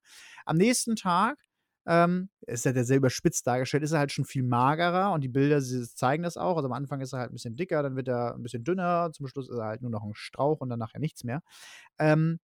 Am 0.46 0.56
nächsten 0.56 0.96
Tag 0.96 1.38
ähm, 1.88 2.30
ist 2.48 2.66
er 2.66 2.76
ja 2.76 2.84
sehr 2.84 2.98
überspitzt 2.98 3.46
dargestellt, 3.46 3.84
ist 3.84 3.92
er 3.92 4.00
halt 4.00 4.12
schon 4.12 4.26
viel 4.26 4.44
magerer 4.44 5.12
und 5.12 5.22
die 5.22 5.28
Bilder 5.30 5.62
zeigen 5.62 6.24
das 6.24 6.38
auch. 6.38 6.56
Also 6.56 6.68
am 6.68 6.74
Anfang 6.74 7.02
ist 7.02 7.14
er 7.14 7.20
halt 7.20 7.32
ein 7.32 7.34
bisschen 7.34 7.56
dicker, 7.56 7.84
dann 7.84 7.96
wird 7.96 8.08
er 8.08 8.36
ein 8.36 8.44
bisschen 8.44 8.64
dünner, 8.64 9.12
zum 9.14 9.28
Schluss 9.28 9.50
ist 9.50 9.58
er 9.58 9.66
halt 9.66 9.82
nur 9.82 9.92
noch 9.92 10.04
ein 10.04 10.14
Strauch 10.16 10.62
und 10.62 10.70
dann 10.70 10.80
nachher 10.80 11.00
nichts 11.00 11.24
mehr. 11.24 11.42
Ähm, 12.00 12.40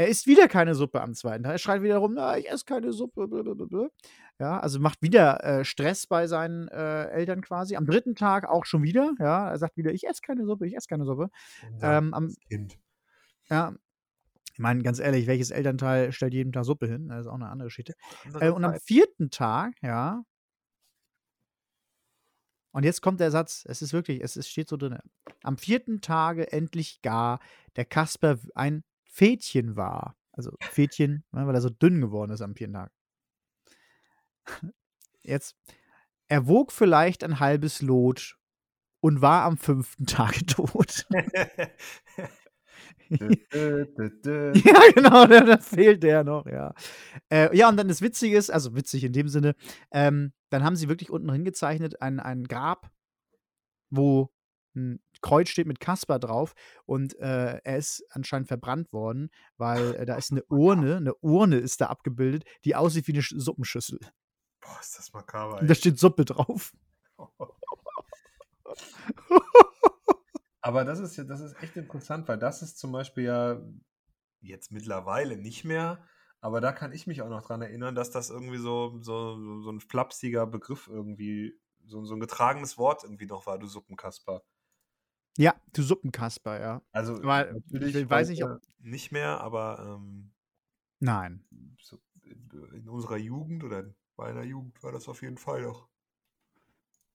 er 0.00 0.08
isst 0.08 0.26
wieder 0.26 0.48
keine 0.48 0.74
Suppe 0.74 1.02
am 1.02 1.12
zweiten 1.12 1.44
Tag. 1.44 1.52
Er 1.52 1.58
schreit 1.58 1.82
wieder 1.82 1.98
rum, 1.98 2.14
na, 2.14 2.38
ich 2.38 2.50
esse 2.50 2.64
keine 2.64 2.90
Suppe. 2.90 3.28
Blablabla. 3.28 3.90
Ja, 4.38 4.58
also 4.58 4.80
macht 4.80 5.02
wieder 5.02 5.44
äh, 5.44 5.62
Stress 5.62 6.06
bei 6.06 6.26
seinen 6.26 6.68
äh, 6.68 7.08
Eltern 7.08 7.42
quasi. 7.42 7.76
Am 7.76 7.84
dritten 7.84 8.14
Tag 8.14 8.48
auch 8.48 8.64
schon 8.64 8.82
wieder. 8.82 9.12
Ja, 9.18 9.50
er 9.50 9.58
sagt 9.58 9.76
wieder, 9.76 9.92
ich 9.92 10.06
esse 10.06 10.22
keine 10.22 10.46
Suppe, 10.46 10.66
ich 10.66 10.74
esse 10.74 10.88
keine 10.88 11.04
Suppe. 11.04 11.28
Ja, 11.82 11.98
ähm, 11.98 12.14
am, 12.14 12.34
kind. 12.48 12.78
Ja, 13.50 13.74
ich 14.54 14.58
meine, 14.58 14.82
ganz 14.82 15.00
ehrlich, 15.00 15.26
welches 15.26 15.50
Elternteil 15.50 16.12
stellt 16.12 16.32
jeden 16.32 16.52
Tag 16.52 16.64
Suppe 16.64 16.86
hin? 16.86 17.08
Das 17.08 17.20
ist 17.20 17.26
auch 17.26 17.34
eine 17.34 17.50
andere 17.50 17.66
Geschichte. 17.66 17.92
Äh, 18.40 18.48
und 18.48 18.64
am 18.64 18.80
vierten 18.80 19.30
Tag, 19.30 19.74
ja. 19.82 20.22
Und 22.72 22.84
jetzt 22.84 23.02
kommt 23.02 23.20
der 23.20 23.30
Satz, 23.30 23.66
es 23.68 23.82
ist 23.82 23.92
wirklich, 23.92 24.22
es 24.22 24.38
ist, 24.38 24.48
steht 24.48 24.70
so 24.70 24.78
drin. 24.78 24.96
Am 25.42 25.58
vierten 25.58 26.00
Tage 26.00 26.50
endlich 26.52 27.02
gar 27.02 27.38
der 27.76 27.84
Kasper 27.84 28.38
ein 28.54 28.82
Fädchen 29.10 29.76
war. 29.76 30.16
Also 30.32 30.52
Fädchen, 30.60 31.24
ne, 31.32 31.46
weil 31.46 31.54
er 31.54 31.60
so 31.60 31.70
dünn 31.70 32.00
geworden 32.00 32.30
ist 32.30 32.40
am 32.40 32.54
vierten 32.54 32.74
Tag. 32.74 32.92
Jetzt, 35.22 35.56
er 36.28 36.46
wog 36.46 36.72
vielleicht 36.72 37.24
ein 37.24 37.40
halbes 37.40 37.82
Lot 37.82 38.38
und 39.00 39.20
war 39.20 39.44
am 39.44 39.56
fünften 39.58 40.06
Tag 40.06 40.34
tot. 40.46 41.06
ja, 43.10 44.80
genau, 44.94 45.26
da, 45.26 45.40
da, 45.40 45.58
fehlt 45.58 46.02
der 46.02 46.24
noch, 46.24 46.46
ja. 46.46 46.72
Äh, 47.28 47.54
ja, 47.56 47.68
und 47.68 47.76
dann 47.76 47.88
das 47.88 48.02
Witzige 48.02 48.36
ist, 48.36 48.50
also 48.50 48.76
witzig 48.76 49.04
in 49.04 49.12
dem 49.12 49.28
Sinne, 49.28 49.56
ähm, 49.90 50.32
dann 50.48 50.64
haben 50.64 50.76
sie 50.76 50.88
wirklich 50.88 51.10
unten 51.10 51.32
hingezeichnet 51.32 52.00
ein, 52.00 52.20
ein 52.20 52.44
Grab, 52.44 52.90
wo 53.90 54.30
ein 54.76 55.00
Kreuz 55.20 55.48
steht 55.48 55.66
mit 55.66 55.80
Kasper 55.80 56.18
drauf 56.18 56.54
und 56.86 57.18
äh, 57.18 57.58
er 57.62 57.76
ist 57.76 58.04
anscheinend 58.10 58.48
verbrannt 58.48 58.92
worden, 58.92 59.30
weil 59.56 59.94
äh, 59.96 60.06
da 60.06 60.16
ist 60.16 60.32
eine 60.32 60.44
Urne, 60.48 60.96
eine 60.96 61.14
Urne 61.16 61.56
ist 61.56 61.80
da 61.80 61.86
abgebildet, 61.86 62.44
die 62.64 62.76
aussieht 62.76 63.06
wie 63.08 63.12
eine 63.12 63.22
Suppenschüssel. 63.22 63.98
Boah, 64.60 64.78
ist 64.80 64.98
das 64.98 65.12
makaber. 65.12 65.60
Und 65.60 65.68
da 65.68 65.74
steht 65.74 65.98
Suppe 65.98 66.24
drauf. 66.24 66.72
Aber 70.62 70.84
das 70.84 71.00
ist 71.00 71.16
ja, 71.16 71.24
das 71.24 71.40
ist 71.40 71.60
echt 71.62 71.76
interessant, 71.76 72.28
weil 72.28 72.38
das 72.38 72.62
ist 72.62 72.78
zum 72.78 72.92
Beispiel 72.92 73.24
ja 73.24 73.60
jetzt 74.40 74.72
mittlerweile 74.72 75.36
nicht 75.36 75.64
mehr 75.64 76.06
Aber 76.42 76.60
da 76.60 76.72
kann 76.72 76.92
ich 76.92 77.06
mich 77.06 77.22
auch 77.22 77.28
noch 77.28 77.42
dran 77.42 77.62
erinnern, 77.62 77.94
dass 77.94 78.10
das 78.10 78.30
irgendwie 78.30 78.58
so, 78.58 78.98
so, 79.02 79.60
so 79.60 79.70
ein 79.70 79.80
flapsiger 79.80 80.46
Begriff 80.46 80.88
irgendwie, 80.88 81.58
so, 81.84 82.04
so 82.04 82.14
ein 82.14 82.20
getragenes 82.20 82.78
Wort 82.78 83.04
irgendwie 83.04 83.26
noch 83.26 83.46
war, 83.46 83.58
du 83.58 83.66
Suppenkasper. 83.66 84.42
Ja, 85.38 85.54
du 85.72 85.82
Suppenkasper, 85.82 86.60
ja. 86.60 86.82
Also 86.92 87.22
Weil, 87.22 87.52
natürlich 87.52 87.96
ich 87.96 88.10
weiß 88.10 88.28
nicht, 88.28 88.42
heute 88.42 88.60
nicht 88.80 89.12
mehr, 89.12 89.40
aber 89.40 89.96
ähm, 89.98 90.32
Nein. 91.00 91.44
so 91.80 91.98
in 92.24 92.88
unserer 92.88 93.16
Jugend 93.16 93.64
oder 93.64 93.80
in 93.80 93.94
meiner 94.16 94.42
Jugend 94.42 94.82
war 94.82 94.92
das 94.92 95.08
auf 95.08 95.22
jeden 95.22 95.38
Fall 95.38 95.62
noch. 95.62 95.88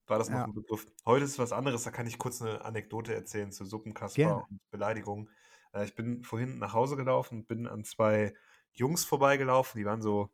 War 0.08 0.20
das 0.20 0.30
noch 0.30 0.38
Ja. 0.38 0.46
ein 0.46 0.54
Begriff. 0.54 0.86
Heute 1.06 1.26
ist 1.26 1.40
was 1.40 1.52
anderes, 1.52 1.84
da 1.84 1.92
kann 1.92 2.06
ich 2.08 2.18
kurz 2.20 2.42
eine 2.42 2.64
Anekdote 2.64 3.14
erzählen 3.14 3.52
zu 3.52 3.66
Suppenkasper 3.66 4.16
Gerne. 4.16 4.44
und 4.50 4.60
Beleidigungen. 4.70 5.30
Äh, 5.74 5.86
ich 5.86 5.96
bin 5.96 6.24
vorhin 6.24 6.60
nach 6.60 6.74
Hause 6.74 6.96
gelaufen 6.96 7.40
und 7.40 7.48
bin 7.48 7.68
an 7.68 7.84
zwei 7.84 8.34
Jungs 8.74 9.04
vorbeigelaufen, 9.06 9.80
die 9.80 9.86
waren 9.86 10.02
so 10.02 10.30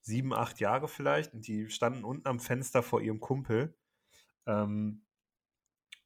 sieben, 0.00 0.32
acht 0.32 0.60
Jahre 0.60 0.88
vielleicht 0.88 1.34
und 1.34 1.46
die 1.46 1.68
standen 1.70 2.04
unten 2.04 2.26
am 2.28 2.40
Fenster 2.40 2.82
vor 2.82 3.00
ihrem 3.02 3.20
Kumpel 3.20 3.76
ähm, 4.46 5.01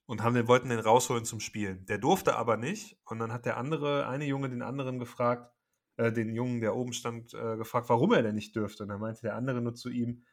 und 0.07 0.23
haben 0.23 0.35
den, 0.35 0.49
wollten 0.49 0.69
den 0.69 0.79
rausholen 0.79 1.25
zum 1.25 1.41
Spielen. 1.41 1.85
Der 1.87 1.99
durfte 1.99 2.37
aber 2.37 2.57
nicht 2.57 2.99
und 3.05 3.19
dann 3.19 3.33
hat 3.33 3.45
der 3.45 3.57
andere, 3.57 4.07
eine 4.07 4.25
Junge 4.25 4.49
den 4.49 4.63
anderen 4.63 4.99
gefragt, 4.99 5.53
äh, 5.97 6.13
den 6.13 6.35
Jungen, 6.35 6.61
der 6.61 6.75
oben 6.77 6.93
stand, 6.93 7.35
äh, 7.35 7.57
gefragt, 7.57 7.89
warum 7.89 8.13
er 8.13 8.23
denn 8.23 8.35
nicht 8.35 8.55
dürfte. 8.57 8.85
Und 8.85 8.91
dann 8.91 9.01
meinte 9.01 9.23
der 9.23 9.37
andere 9.37 9.61
nur 9.61 9.75
zu 9.75 9.91
ihm, 9.91 10.25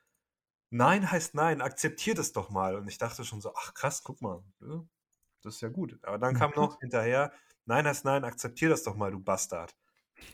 Nein 0.76 1.12
heißt 1.12 1.36
nein, 1.36 1.62
akzeptiert 1.62 2.18
es 2.18 2.34
doch 2.34 2.50
mal. 2.50 2.76
Und 2.76 2.88
ich 2.88 2.98
dachte 2.98 3.24
schon 3.24 3.42
so, 3.42 3.54
ach 3.56 3.76
krass, 3.76 4.02
guck 4.04 4.24
mal, 4.24 4.42
ja, 4.60 4.84
das 5.44 5.56
ist 5.56 5.62
ja 5.62 5.70
gut. 5.70 6.00
Aber 6.02 6.18
dann 6.18 6.34
kam 6.34 6.52
noch 6.56 6.80
hinterher, 6.82 7.32
nein 7.66 7.86
heißt 7.86 8.06
nein, 8.06 8.24
akzeptier 8.24 8.70
das 8.70 8.82
doch 8.82 8.96
mal, 8.96 9.12
du 9.12 9.20
Bastard. 9.20 9.76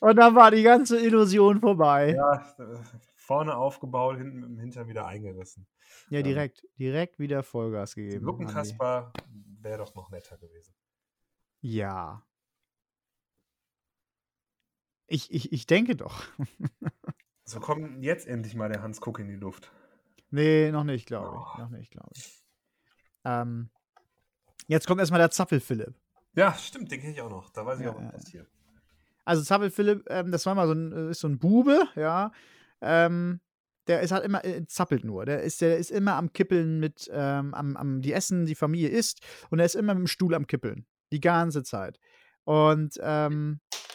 Und 0.00 0.16
dann 0.16 0.36
war 0.36 0.52
die 0.52 0.62
ganze 0.62 1.00
Illusion 1.00 1.58
vorbei. 1.58 2.14
Ja, 2.14 2.54
äh, 2.60 2.78
vorne 3.30 3.56
aufgebaut, 3.56 4.16
hinten 4.16 4.40
mit 4.40 4.48
dem 4.48 4.58
Hintern 4.58 4.88
wieder 4.88 5.06
eingerissen. 5.06 5.64
Ja, 6.08 6.20
direkt, 6.20 6.66
direkt 6.80 7.20
wieder 7.20 7.44
Vollgas 7.44 7.94
gegeben. 7.94 8.24
Luckenkasper 8.24 9.12
wäre 9.60 9.78
doch 9.78 9.94
noch 9.94 10.10
netter 10.10 10.36
gewesen. 10.36 10.74
Ja. 11.60 12.26
Ich, 15.06 15.32
ich, 15.32 15.52
ich 15.52 15.66
denke 15.66 15.94
doch. 15.94 16.24
So 17.44 17.58
kommt 17.58 18.04
jetzt 18.04 18.28
endlich 18.28 18.54
mal 18.54 18.68
der 18.68 18.80
Hans 18.80 19.00
Kuck 19.00 19.18
in 19.18 19.26
die 19.26 19.34
Luft. 19.34 19.72
Nee, 20.30 20.70
noch 20.70 20.84
nicht, 20.84 21.06
glaube 21.06 21.36
ich. 21.36 21.58
Oh. 21.58 21.62
Noch 21.62 21.70
nicht, 21.70 21.90
glaube 21.90 22.10
ich. 22.14 22.44
Ähm, 23.24 23.70
jetzt 24.68 24.86
kommt 24.86 25.00
erstmal 25.00 25.18
der 25.18 25.32
Zappel-Philipp. 25.32 25.94
Ja, 26.34 26.54
stimmt, 26.54 26.92
den 26.92 27.00
kenne 27.00 27.12
ich 27.12 27.20
auch 27.20 27.30
noch. 27.30 27.50
Da 27.50 27.66
weiß 27.66 27.80
ich 27.80 27.86
Ja, 27.86 27.92
auch, 27.92 28.00
was 28.00 28.12
passiert. 28.12 28.48
Also 29.24 29.42
Zappel-Philipp, 29.42 30.04
ähm, 30.10 30.30
das 30.30 30.46
war 30.46 30.54
mal 30.54 30.68
so 30.68 30.74
ein, 30.74 30.92
äh, 30.92 31.10
ist 31.10 31.20
so 31.20 31.28
ein 31.28 31.40
Bube, 31.40 31.88
ja. 31.96 32.30
Ähm, 32.80 33.40
der 33.86 34.00
ist 34.02 34.12
halt 34.12 34.24
immer, 34.24 34.44
äh, 34.44 34.66
zappelt 34.66 35.04
nur. 35.04 35.24
Der 35.24 35.42
ist, 35.42 35.60
der 35.60 35.78
ist 35.78 35.90
immer 35.90 36.14
am 36.14 36.32
Kippeln 36.32 36.78
mit, 36.78 37.10
ähm, 37.12 37.54
am, 37.54 37.76
am, 37.76 38.02
die 38.02 38.12
essen, 38.12 38.46
die 38.46 38.54
Familie 38.54 38.88
isst 38.88 39.20
und 39.50 39.58
er 39.58 39.66
ist 39.66 39.74
immer 39.74 39.94
mit 39.94 40.02
dem 40.02 40.06
Stuhl 40.06 40.34
am 40.34 40.46
Kippeln. 40.46 40.86
Die 41.12 41.20
ganze 41.20 41.62
Zeit. 41.64 41.98
Und 42.44 42.98
ähm, 43.02 43.60
F- 43.72 43.89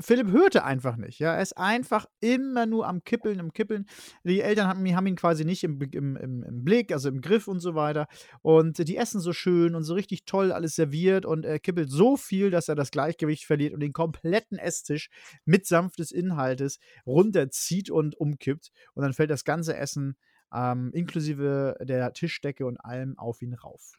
Philipp 0.00 0.30
hörte 0.30 0.64
einfach 0.64 0.96
nicht, 0.96 1.18
ja. 1.18 1.34
Er 1.34 1.42
ist 1.42 1.56
einfach 1.56 2.06
immer 2.20 2.66
nur 2.66 2.86
am 2.86 3.04
Kippeln, 3.04 3.40
am 3.40 3.52
Kippeln. 3.52 3.86
Die 4.24 4.40
Eltern 4.40 4.66
haben, 4.68 4.84
ihn- 4.86 4.96
haben 4.96 5.06
ihn 5.06 5.16
quasi 5.16 5.44
nicht 5.44 5.64
im, 5.64 5.80
im, 5.80 6.16
im, 6.16 6.42
im 6.42 6.64
Blick, 6.64 6.92
also 6.92 7.08
im 7.08 7.20
Griff 7.20 7.48
und 7.48 7.60
so 7.60 7.74
weiter. 7.74 8.06
Und 8.42 8.78
die 8.86 8.96
essen 8.96 9.20
so 9.20 9.32
schön 9.32 9.74
und 9.74 9.84
so 9.84 9.94
richtig 9.94 10.24
toll 10.24 10.52
alles 10.52 10.74
serviert 10.74 11.26
und 11.26 11.44
er 11.44 11.58
kippelt 11.58 11.90
so 11.90 12.16
viel, 12.16 12.50
dass 12.50 12.68
er 12.68 12.74
das 12.74 12.90
Gleichgewicht 12.90 13.44
verliert 13.44 13.74
und 13.74 13.80
den 13.80 13.92
kompletten 13.92 14.58
Esstisch 14.58 15.10
mitsamt 15.44 15.98
des 15.98 16.10
Inhaltes 16.10 16.78
runterzieht 17.06 17.90
und 17.90 18.16
umkippt. 18.16 18.70
Und 18.94 19.02
dann 19.02 19.12
fällt 19.12 19.30
das 19.30 19.44
ganze 19.44 19.76
Essen 19.76 20.16
ähm, 20.52 20.90
inklusive 20.92 21.76
der 21.80 22.12
Tischdecke 22.12 22.66
und 22.66 22.78
allem 22.78 23.18
auf 23.18 23.42
ihn 23.42 23.54
rauf. 23.54 23.98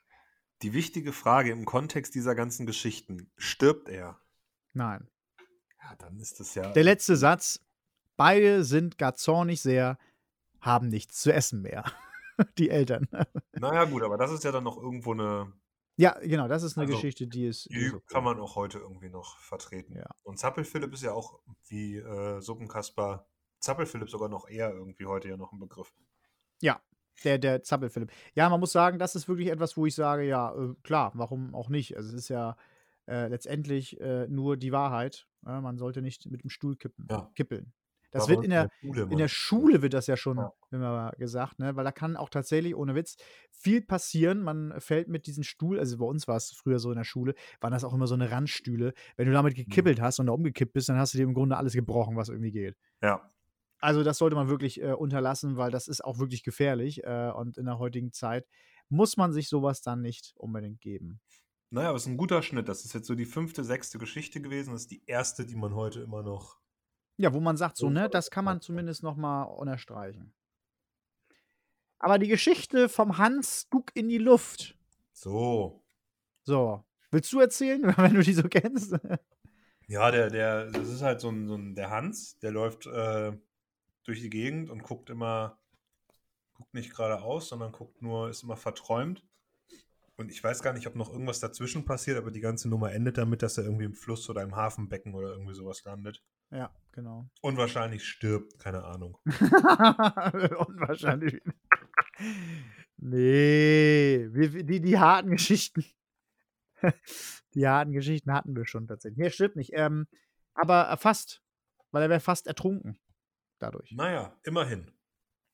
Die 0.62 0.74
wichtige 0.74 1.12
Frage 1.12 1.52
im 1.52 1.66
Kontext 1.66 2.16
dieser 2.16 2.34
ganzen 2.34 2.66
Geschichten: 2.66 3.30
Stirbt 3.38 3.90
er? 3.90 4.20
Nein. 4.74 5.08
Ja, 5.90 5.96
dann 5.98 6.20
ist 6.20 6.40
das 6.40 6.56
ja. 6.56 6.72
Der 6.72 6.84
letzte 6.84 7.16
Satz: 7.16 7.60
Beide 8.18 8.64
sind 8.64 8.98
gar 8.98 9.16
zornig 9.16 9.62
sehr, 9.62 9.98
haben 10.62 10.88
nichts 10.88 11.22
zu 11.22 11.34
essen 11.34 11.62
mehr. 11.62 11.84
die 12.58 12.70
Eltern. 12.70 13.08
Naja, 13.54 13.86
gut, 13.86 14.04
aber 14.04 14.18
das 14.18 14.32
ist 14.32 14.44
ja 14.44 14.52
dann 14.52 14.64
noch 14.64 14.78
irgendwo 14.78 15.14
eine. 15.14 15.54
ja, 15.96 16.18
genau, 16.22 16.48
das 16.48 16.64
ist 16.64 16.78
eine 16.78 16.86
Also, 16.86 16.96
Geschichte, 16.96 17.28
die 17.28 17.48
ist. 17.48 17.70
Die 17.70 17.92
okay. 17.94 18.04
kann 18.08 18.24
man 18.24 18.40
auch 18.40 18.56
heute 18.56 18.80
irgendwie 18.80 19.10
noch 19.10 19.38
vertreten. 19.38 19.96
Ja. 19.96 20.10
Und 20.24 20.40
Zappelphilipp 20.40 20.94
ist 20.94 21.04
ja 21.04 21.14
auch 21.14 21.40
wie 21.68 21.98
äh, 21.98 22.42
Suppenkasper. 22.42 23.28
Zappelphilipp 23.60 24.10
sogar 24.10 24.30
noch 24.30 24.48
eher 24.48 24.74
irgendwie 24.74 25.06
heute 25.06 25.30
ja 25.30 25.38
noch 25.38 25.52
ein 25.52 25.60
Begriff. 25.60 25.94
Der, 27.24 27.38
der 27.38 27.64
Zappel-Philipp. 27.64 28.12
Ja, 28.34 28.50
man 28.50 28.60
muss 28.60 28.72
sagen, 28.72 29.00
das 29.00 29.16
ist 29.16 29.28
wirklich 29.28 29.50
etwas, 29.50 29.78
wo 29.78 29.86
ich 29.86 29.96
sage, 29.96 30.24
ja, 30.24 30.54
äh, 30.54 30.74
klar, 30.84 31.12
warum 31.16 31.56
auch 31.56 31.70
nicht? 31.70 31.96
Also 31.96 32.10
es 32.10 32.16
ist 32.16 32.30
ja 32.30 32.58
äh, 33.08 33.28
letztendlich 33.28 34.00
äh, 34.02 34.28
nur 34.28 34.58
die 34.58 34.72
Wahrheit. 34.72 35.28
Ja, 35.46 35.62
man 35.62 35.78
sollte 35.78 36.02
nicht 36.02 36.30
mit 36.32 36.44
dem 36.44 36.50
Stuhl 36.50 36.76
kippen, 36.76 37.10
Ja. 37.10 37.32
kippeln. 37.36 37.74
Das 38.12 38.28
War 38.28 38.30
wird 38.30 38.44
in 38.44 38.50
uns 38.50 38.52
der, 38.52 38.70
Schule 38.82 39.08
in 39.08 39.18
der 39.18 39.28
Schule 39.28 39.82
wird 39.82 39.94
das 39.94 40.08
ja 40.08 40.16
schon 40.18 40.46
Ja. 40.46 40.52
immer 40.72 41.12
gesagt, 41.18 41.60
ne? 41.60 41.76
Weil 41.76 41.84
da 41.86 41.92
kann 41.92 42.16
auch 42.18 42.30
tatsächlich, 42.30 42.76
ohne 42.76 42.96
Witz, 42.96 43.18
viel 43.52 43.82
passieren. 43.82 44.42
Man 44.42 44.80
fällt 44.80 45.08
mit 45.10 45.28
diesem 45.28 45.44
Stuhl, 45.44 45.80
also 45.80 45.98
bei 45.98 46.06
uns 46.06 46.28
war 46.28 46.38
es 46.38 46.52
früher 46.52 46.80
so 46.80 46.92
in 46.92 46.98
der 46.98 47.04
Schule, 47.04 47.36
waren 47.62 47.72
das 47.72 47.84
auch 47.84 47.94
immer 47.94 48.08
so 48.08 48.16
eine 48.16 48.32
Randstühle. 48.32 48.94
Wenn 49.18 49.28
du 49.28 49.34
Mhm. 49.34 49.34
damit 49.34 49.56
gekippelt 49.56 50.02
hast 50.02 50.20
und 50.20 50.28
da 50.28 50.34
umgekippt 50.34 50.74
bist, 50.74 50.90
dann 50.90 50.98
hast 50.98 51.14
du 51.14 51.18
dir 51.18 51.24
im 51.26 51.34
Grunde 51.34 51.58
alles 51.58 51.74
gebrochen, 51.74 52.16
was 52.16 52.30
irgendwie 52.30 52.52
geht. 52.52 52.76
Ja. 53.02 53.32
Also 53.80 54.04
das 54.04 54.18
sollte 54.18 54.36
man 54.36 54.48
wirklich 54.48 54.82
äh, 54.82 54.94
unterlassen, 54.94 55.58
weil 55.58 55.72
das 55.72 55.88
ist 55.88 56.04
auch 56.04 56.18
wirklich 56.20 56.44
gefährlich. 56.44 57.04
Äh, 57.04 57.32
und 57.36 57.58
in 57.58 57.66
der 57.66 57.78
heutigen 57.80 58.12
Zeit 58.12 58.48
muss 58.90 59.18
man 59.18 59.34
sich 59.34 59.50
sowas 59.50 59.82
dann 59.82 60.02
nicht 60.02 60.34
unbedingt 60.38 60.82
geben. 60.82 61.20
Naja, 61.76 61.90
aber 61.90 61.98
es 61.98 62.04
ist 62.04 62.08
ein 62.08 62.16
guter 62.16 62.42
Schnitt. 62.42 62.70
Das 62.70 62.86
ist 62.86 62.94
jetzt 62.94 63.06
so 63.06 63.16
die 63.16 63.26
fünfte, 63.26 63.62
sechste 63.66 63.98
Geschichte 63.98 64.40
gewesen. 64.40 64.72
Das 64.72 64.84
ist 64.84 64.92
die 64.92 65.04
erste, 65.08 65.46
die 65.46 65.58
man 65.58 65.76
heute 65.76 66.00
immer 66.00 66.24
noch. 66.24 66.58
Ja, 67.18 67.34
wo 67.34 67.42
man 67.42 67.58
sagt, 67.58 67.76
so, 67.76 67.90
ne, 67.90 68.10
das 68.10 68.32
kann 68.32 68.46
man 68.46 68.62
zumindest 68.62 69.04
noch 69.04 69.18
mal 69.18 69.44
unterstreichen. 69.44 70.34
Aber 72.00 72.18
die 72.18 72.30
Geschichte 72.30 72.88
vom 72.88 73.18
Hans 73.18 73.68
guck 73.70 73.94
in 73.94 74.08
die 74.08 74.20
Luft. 74.20 74.78
So. 75.12 75.84
So, 76.44 76.86
willst 77.12 77.34
du 77.34 77.42
erzählen, 77.42 77.82
wenn 77.98 78.14
du 78.14 78.22
die 78.22 78.34
so 78.34 78.44
kennst? 78.44 78.96
Ja, 79.88 80.12
der, 80.12 80.30
der, 80.30 80.72
das 80.72 80.88
ist 80.88 81.02
halt 81.02 81.20
so 81.20 81.28
ein, 81.28 81.46
so 81.46 81.56
ein 81.56 81.76
der 81.76 81.90
Hans, 81.90 82.40
der 82.40 82.52
läuft 82.52 82.86
äh, 82.86 83.34
durch 84.06 84.22
die 84.22 84.30
Gegend 84.30 84.70
und 84.70 84.82
guckt 84.84 85.10
immer, 85.10 85.60
guckt 86.54 86.74
nicht 86.74 86.96
geradeaus, 86.96 87.50
sondern 87.50 87.74
guckt 87.74 88.02
nur, 88.02 88.30
ist 88.30 88.44
immer 88.44 88.56
verträumt. 88.56 89.26
Und 90.18 90.32
ich 90.32 90.42
weiß 90.42 90.64
gar 90.64 90.72
nicht, 90.74 90.88
ob 90.88 90.96
noch 90.96 91.12
irgendwas 91.12 91.42
dazwischen 91.42 91.84
passiert, 91.84 92.18
aber 92.18 92.32
die 92.32 92.40
ganze 92.40 92.70
Nummer 92.70 92.94
endet 92.94 93.18
damit, 93.18 93.42
dass 93.42 93.58
er 93.58 93.66
irgendwie 93.66 93.84
im 93.84 93.94
Fluss 93.94 94.30
oder 94.30 94.44
im 94.44 94.56
Hafenbecken 94.56 95.14
oder 95.14 95.32
irgendwie 95.32 95.54
sowas 95.54 95.84
landet. 95.84 96.24
ja, 96.52 96.74
genau. 96.94 97.30
Und 97.42 97.58
wahrscheinlich 97.58 98.08
stirbt, 98.08 98.58
keine 98.58 98.86
Ahnung. 98.86 99.18
Unwahrscheinlich. 99.26 101.42
nee, 102.98 104.30
wir, 104.32 104.64
die, 104.64 104.80
die 104.80 104.98
harten 104.98 105.32
Geschichten. 105.32 105.84
die 107.54 107.68
harten 107.68 107.92
Geschichten 107.92 108.32
hatten 108.32 108.56
wir 108.56 108.66
schon 108.66 108.88
tatsächlich. 108.88 109.18
Nee, 109.18 109.32
stimmt 109.32 109.58
nicht. 109.58 109.72
Ähm, 109.74 110.08
aber 110.54 110.96
fast. 110.98 111.42
Weil 111.92 112.04
er 112.04 112.10
wäre 112.10 112.20
fast 112.20 112.48
ertrunken. 112.48 113.00
Dadurch. 113.60 113.92
Naja, 113.92 114.38
immerhin. 114.44 114.92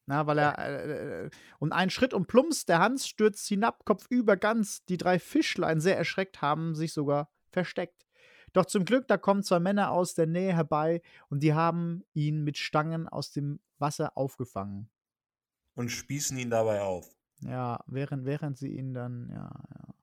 Na, 0.06 0.28
weil 0.28 0.40
er. 0.40 0.58
Äh, 0.60 1.26
äh, 1.26 1.30
und 1.60 1.72
ein 1.72 1.90
Schritt 1.90 2.14
und 2.14 2.28
plumps, 2.28 2.66
der 2.66 2.80
Hans 2.80 3.08
stürzt 3.08 3.48
hinab, 3.48 3.86
kopfüber 3.86 4.38
ganz. 4.38 4.84
Die 4.86 4.98
drei 4.98 5.20
Fischlein, 5.20 5.80
sehr 5.80 5.98
erschreckt, 5.98 6.42
haben 6.42 6.76
sich 6.76 6.94
sogar 6.94 7.30
versteckt. 7.50 8.06
Doch 8.54 8.66
zum 8.66 8.84
Glück, 8.84 9.08
da 9.08 9.18
kommen 9.18 9.44
zwei 9.44 9.60
Männer 9.60 9.92
aus 9.92 10.14
der 10.14 10.28
Nähe 10.28 10.54
herbei 10.54 11.02
und 11.30 11.42
die 11.42 11.54
haben 11.54 12.04
ihn 12.14 12.44
mit 12.44 12.58
Stangen 12.58 13.08
aus 13.08 13.32
dem 13.32 13.60
Wasser 13.80 14.18
aufgefangen. 14.18 14.90
Und 15.76 15.90
spießen 15.90 16.38
ihn 16.38 16.50
dabei 16.50 16.82
auf. 16.82 17.10
Ja, 17.44 17.80
während, 17.88 18.26
während 18.26 18.58
sie 18.58 18.76
ihn 18.76 18.94
dann, 18.94 19.30
ja, 19.30 19.50
ja. 19.50 19.94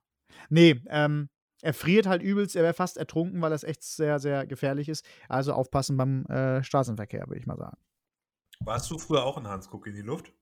Nee, 0.49 0.81
ähm, 0.87 1.29
er 1.61 1.73
friert 1.73 2.07
halt 2.07 2.23
übelst, 2.23 2.55
er 2.55 2.63
wäre 2.63 2.73
fast 2.73 2.97
ertrunken, 2.97 3.41
weil 3.41 3.49
das 3.49 3.63
echt 3.63 3.83
sehr, 3.83 4.19
sehr 4.19 4.47
gefährlich 4.47 4.89
ist. 4.89 5.05
Also 5.27 5.53
aufpassen 5.53 5.97
beim 5.97 6.25
äh, 6.25 6.63
Straßenverkehr, 6.63 7.27
würde 7.27 7.39
ich 7.39 7.45
mal 7.45 7.57
sagen. 7.57 7.77
Warst 8.59 8.91
du 8.91 8.97
früher 8.97 9.23
auch 9.23 9.37
ein 9.37 9.47
Hans 9.47 9.69
Guck 9.69 9.87
in 9.87 9.95
die 9.95 10.01
Luft? 10.01 10.33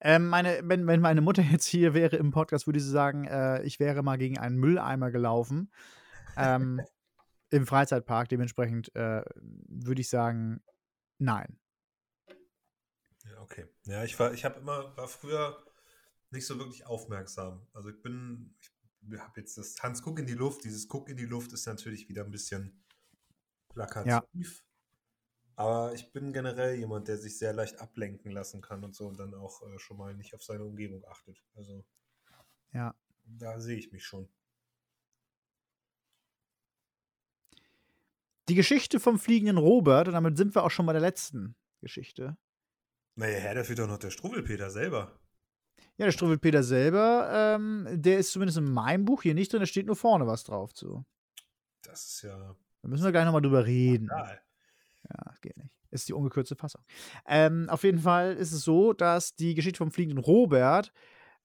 Ähm, 0.00 0.28
meine, 0.28 0.60
wenn, 0.64 0.86
wenn 0.86 1.00
meine 1.00 1.20
Mutter 1.20 1.42
jetzt 1.50 1.66
hier 1.66 1.94
wäre 1.94 2.16
im 2.16 2.30
Podcast, 2.30 2.66
würde 2.66 2.80
sie 2.80 2.90
sagen, 2.90 3.24
äh, 3.24 3.62
ich 3.62 3.80
wäre 3.80 4.02
mal 4.02 4.18
gegen 4.18 4.38
einen 4.38 4.56
Mülleimer 4.56 5.10
gelaufen. 5.10 5.70
Ähm, 6.36 6.80
Im 7.50 7.66
Freizeitpark. 7.66 8.28
Dementsprechend 8.28 8.94
äh, 8.96 9.22
würde 9.36 10.00
ich 10.00 10.08
sagen, 10.08 10.62
nein. 11.18 11.60
Ja, 13.24 13.40
okay. 13.40 13.66
Ja, 13.84 14.02
ich 14.02 14.18
war, 14.18 14.32
ich 14.32 14.44
habe 14.44 14.58
immer, 14.58 14.96
war 14.96 15.06
früher 15.06 15.56
nicht 16.30 16.46
so 16.46 16.58
wirklich 16.58 16.86
aufmerksam. 16.86 17.66
Also 17.72 17.90
ich 17.90 18.02
bin, 18.02 18.56
ich 18.60 19.18
habe 19.20 19.40
jetzt 19.40 19.56
das 19.58 19.80
Hans 19.80 20.02
Guck 20.02 20.18
in 20.18 20.26
die 20.26 20.34
Luft, 20.34 20.64
dieses 20.64 20.88
Guck 20.88 21.08
in 21.08 21.16
die 21.16 21.24
Luft 21.24 21.52
ist 21.52 21.66
natürlich 21.66 22.08
wieder 22.08 22.24
ein 22.24 22.32
bisschen 22.32 22.84
plakativ. 23.68 24.65
Aber 25.56 25.94
ich 25.94 26.12
bin 26.12 26.32
generell 26.34 26.74
jemand, 26.76 27.08
der 27.08 27.16
sich 27.16 27.38
sehr 27.38 27.54
leicht 27.54 27.80
ablenken 27.80 28.30
lassen 28.30 28.60
kann 28.60 28.84
und 28.84 28.94
so 28.94 29.06
und 29.08 29.18
dann 29.18 29.34
auch 29.34 29.62
äh, 29.62 29.78
schon 29.78 29.96
mal 29.96 30.14
nicht 30.14 30.34
auf 30.34 30.42
seine 30.42 30.64
Umgebung 30.64 31.02
achtet. 31.06 31.42
Also 31.54 31.84
Ja. 32.72 32.94
da 33.24 33.58
sehe 33.58 33.78
ich 33.78 33.90
mich 33.90 34.04
schon. 34.04 34.28
Die 38.48 38.54
Geschichte 38.54 39.00
vom 39.00 39.18
fliegenden 39.18 39.56
Robert, 39.56 40.06
und 40.08 40.14
damit 40.14 40.36
sind 40.36 40.54
wir 40.54 40.62
auch 40.62 40.70
schon 40.70 40.86
bei 40.86 40.92
der 40.92 41.02
letzten 41.02 41.56
Geschichte. 41.80 42.36
Naja, 43.16 43.38
Herr, 43.38 43.54
da 43.54 43.64
fehlt 43.64 43.78
doch 43.78 43.88
noch 43.88 43.98
der 43.98 44.10
Struwwelpeter 44.10 44.70
selber. 44.70 45.18
Ja, 45.96 46.04
der 46.04 46.12
Struwwelpeter 46.12 46.62
selber, 46.62 47.30
ähm, 47.32 47.86
der 47.90 48.18
ist 48.18 48.30
zumindest 48.30 48.58
in 48.58 48.70
meinem 48.70 49.04
Buch 49.06 49.22
hier 49.22 49.34
nicht 49.34 49.52
drin, 49.52 49.60
da 49.60 49.66
steht 49.66 49.86
nur 49.86 49.96
vorne 49.96 50.26
was 50.26 50.44
drauf 50.44 50.74
zu. 50.74 51.04
Das 51.82 52.06
ist 52.06 52.22
ja 52.22 52.54
Da 52.82 52.88
müssen 52.88 53.04
wir 53.04 53.12
gleich 53.12 53.24
nochmal 53.24 53.40
drüber 53.42 53.64
reden. 53.64 54.04
egal. 54.06 54.42
Ja, 55.08 55.34
geht 55.40 55.56
nicht. 55.56 55.76
Ist 55.90 56.08
die 56.08 56.12
ungekürzte 56.12 56.56
Fassung. 56.56 56.82
Ähm, 57.26 57.68
auf 57.68 57.84
jeden 57.84 58.00
Fall 58.00 58.34
ist 58.34 58.52
es 58.52 58.62
so, 58.62 58.92
dass 58.92 59.34
die 59.34 59.54
Geschichte 59.54 59.78
vom 59.78 59.92
fliegenden 59.92 60.18
Robert 60.18 60.92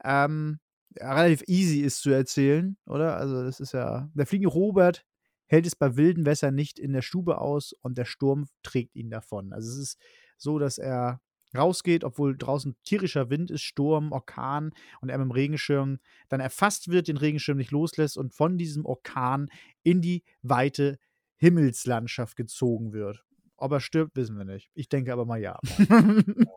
ähm, 0.04 0.60
ja, 0.98 1.14
relativ 1.14 1.44
easy 1.48 1.82
ist 1.82 2.02
zu 2.02 2.12
erzählen, 2.12 2.78
oder? 2.86 3.18
Also, 3.18 3.44
das 3.44 3.60
ist 3.60 3.74
ja. 3.74 4.10
Der 4.14 4.26
fliegende 4.26 4.50
Robert 4.54 5.06
hält 5.48 5.66
es 5.66 5.76
bei 5.76 5.96
wilden 5.96 6.26
Wässern 6.26 6.56
nicht 6.56 6.80
in 6.80 6.94
der 6.94 7.02
Stube 7.02 7.40
aus 7.40 7.74
und 7.82 7.98
der 7.98 8.06
Sturm 8.06 8.48
trägt 8.64 8.96
ihn 8.96 9.10
davon. 9.10 9.54
Also, 9.54 9.70
es 9.72 9.78
ist 9.78 9.98
so, 10.38 10.60
dass 10.60 10.78
er 10.78 11.22
rausgeht, 11.56 12.04
obwohl 12.04 12.38
draußen 12.38 12.76
tierischer 12.84 13.30
Wind 13.30 13.52
ist, 13.52 13.62
Sturm, 13.62 14.12
Orkan 14.12 14.72
und 15.02 15.10
er 15.10 15.18
mit 15.18 15.26
dem 15.26 15.32
Regenschirm 15.32 16.00
dann 16.30 16.40
erfasst 16.40 16.90
wird, 16.90 17.08
den 17.08 17.18
Regenschirm 17.18 17.58
nicht 17.58 17.72
loslässt 17.72 18.18
und 18.18 18.34
von 18.34 18.58
diesem 18.58 18.86
Orkan 18.86 19.50
in 19.84 20.02
die 20.02 20.24
weite 20.42 20.98
Himmelslandschaft 21.38 22.38
gezogen 22.38 22.94
wird. 22.94 23.26
Ob 23.62 23.72
er 23.74 23.80
stirbt, 23.80 24.16
wissen 24.16 24.38
wir 24.38 24.46
nicht. 24.46 24.72
Ich 24.74 24.90
denke 24.90 25.14
aber 25.14 25.26
mal 25.26 25.40
ja. 25.40 25.60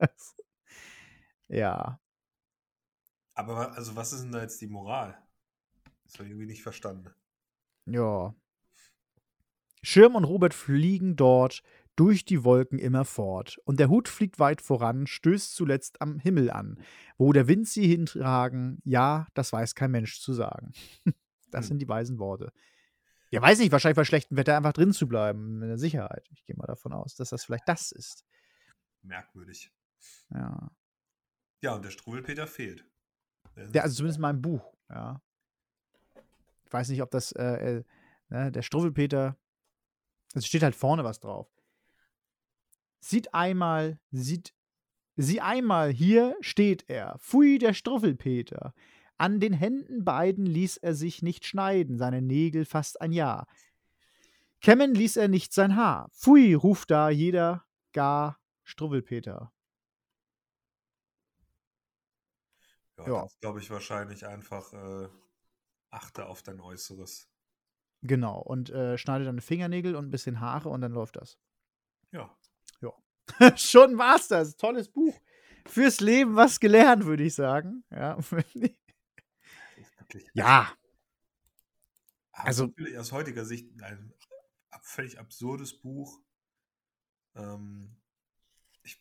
ja. 1.48 1.98
Aber 3.34 3.72
also 3.76 3.96
was 3.96 4.12
ist 4.12 4.22
denn 4.22 4.32
da 4.32 4.42
jetzt 4.42 4.60
die 4.60 4.68
Moral? 4.68 5.18
Das 6.04 6.14
habe 6.14 6.24
ich 6.24 6.30
irgendwie 6.30 6.46
nicht 6.46 6.62
verstanden. 6.62 7.10
Ja. 7.86 8.34
Schirm 9.82 10.14
und 10.14 10.24
Robert 10.24 10.54
fliegen 10.54 11.16
dort 11.16 11.62
durch 11.96 12.24
die 12.24 12.44
Wolken 12.44 12.78
immer 12.78 13.04
fort. 13.04 13.58
Und 13.64 13.80
der 13.80 13.88
Hut 13.88 14.08
fliegt 14.08 14.38
weit 14.38 14.62
voran, 14.62 15.06
stößt 15.06 15.54
zuletzt 15.54 16.00
am 16.00 16.18
Himmel 16.18 16.50
an. 16.50 16.80
Wo 17.18 17.32
der 17.32 17.48
Wind 17.48 17.68
sie 17.68 17.86
hintragen, 17.86 18.80
ja, 18.84 19.26
das 19.34 19.52
weiß 19.52 19.74
kein 19.74 19.90
Mensch 19.90 20.20
zu 20.20 20.32
sagen. 20.32 20.72
Das 21.54 21.66
Hm. 21.66 21.68
sind 21.68 21.78
die 21.82 21.88
weisen 21.88 22.18
Worte. 22.18 22.50
Ja, 23.32 23.40
weiß 23.40 23.60
nicht, 23.60 23.72
wahrscheinlich 23.72 23.96
bei 23.96 24.04
schlechtem 24.04 24.36
Wetter 24.36 24.58
einfach 24.58 24.74
drin 24.74 24.92
zu 24.92 25.08
bleiben, 25.08 25.62
in 25.62 25.68
der 25.68 25.78
Sicherheit. 25.78 26.28
Ich 26.32 26.44
gehe 26.44 26.54
mal 26.54 26.66
davon 26.66 26.92
aus, 26.92 27.14
dass 27.14 27.30
das 27.30 27.42
vielleicht 27.44 27.66
das 27.66 27.90
ist. 27.90 28.26
Merkwürdig. 29.00 29.72
Ja. 30.28 30.70
Ja, 31.62 31.74
und 31.74 31.82
der 31.82 31.90
Struwwelpeter 31.90 32.46
fehlt. 32.46 32.84
Der 33.56 33.64
ist 33.64 33.74
Ja, 33.74 33.82
also 33.82 33.96
zumindest 33.96 34.18
in 34.18 34.22
meinem 34.22 34.42
Buch, 34.42 34.74
ja. 34.90 35.22
Ich 36.66 36.72
weiß 36.72 36.90
nicht, 36.90 37.00
ob 37.00 37.10
das, 37.10 37.32
äh, 37.32 37.78
äh, 37.78 37.84
ne, 38.28 38.52
der 38.52 38.60
Struwwelpeter, 38.60 39.38
es 40.34 40.46
steht 40.46 40.62
halt 40.62 40.74
vorne 40.76 41.02
was 41.02 41.18
drauf. 41.18 41.48
Sieht 43.00 43.32
einmal, 43.32 43.98
sieht, 44.10 44.52
sieh 45.16 45.40
einmal, 45.40 45.90
hier 45.90 46.36
steht 46.42 46.84
er. 46.86 47.18
Pfui, 47.18 47.58
der 47.58 47.72
Struffelpeter. 47.72 48.74
An 49.22 49.38
den 49.38 49.52
Händen 49.52 50.04
beiden 50.04 50.46
ließ 50.46 50.78
er 50.78 50.96
sich 50.96 51.22
nicht 51.22 51.46
schneiden, 51.46 51.96
seine 51.96 52.20
Nägel 52.20 52.64
fast 52.64 53.00
ein 53.00 53.12
Jahr. 53.12 53.46
Kämmen 54.60 54.96
ließ 54.96 55.16
er 55.16 55.28
nicht 55.28 55.52
sein 55.52 55.76
Haar. 55.76 56.10
Pfui, 56.10 56.54
ruft 56.54 56.90
da 56.90 57.08
jeder 57.08 57.64
gar 57.92 58.40
Struwwelpeter. 58.64 59.52
ja, 62.98 63.06
ja. 63.06 63.22
das 63.22 63.38
glaube 63.38 63.60
ich 63.60 63.70
wahrscheinlich 63.70 64.26
einfach 64.26 64.72
äh, 64.72 65.08
achte 65.90 66.26
auf 66.26 66.42
dein 66.42 66.60
Äußeres. 66.60 67.28
Genau, 68.00 68.40
und 68.40 68.70
äh, 68.70 68.98
schneidet 68.98 69.28
dann 69.28 69.40
Fingernägel 69.40 69.94
und 69.94 70.06
ein 70.06 70.10
bisschen 70.10 70.40
Haare 70.40 70.68
und 70.68 70.80
dann 70.80 70.90
läuft 70.90 71.14
das. 71.14 71.38
Ja. 72.10 72.36
Schon 73.56 73.98
war's 73.98 74.28
das. 74.28 74.56
Tolles 74.56 74.88
Buch. 74.88 75.14
Fürs 75.66 76.00
Leben 76.00 76.34
was 76.34 76.58
gelernt, 76.58 77.06
würde 77.06 77.22
ich 77.22 77.34
sagen. 77.34 77.84
Ja. 77.90 78.18
Wirklich 80.02 80.28
ja. 80.34 80.72
Also- 82.32 82.66
natürlich 82.66 82.98
aus 82.98 83.12
heutiger 83.12 83.44
Sicht 83.44 83.82
ein 83.82 84.12
völlig 84.82 85.18
absurdes 85.18 85.80
Buch. 85.80 86.20
Ähm, 87.34 87.96
ich, 88.82 89.00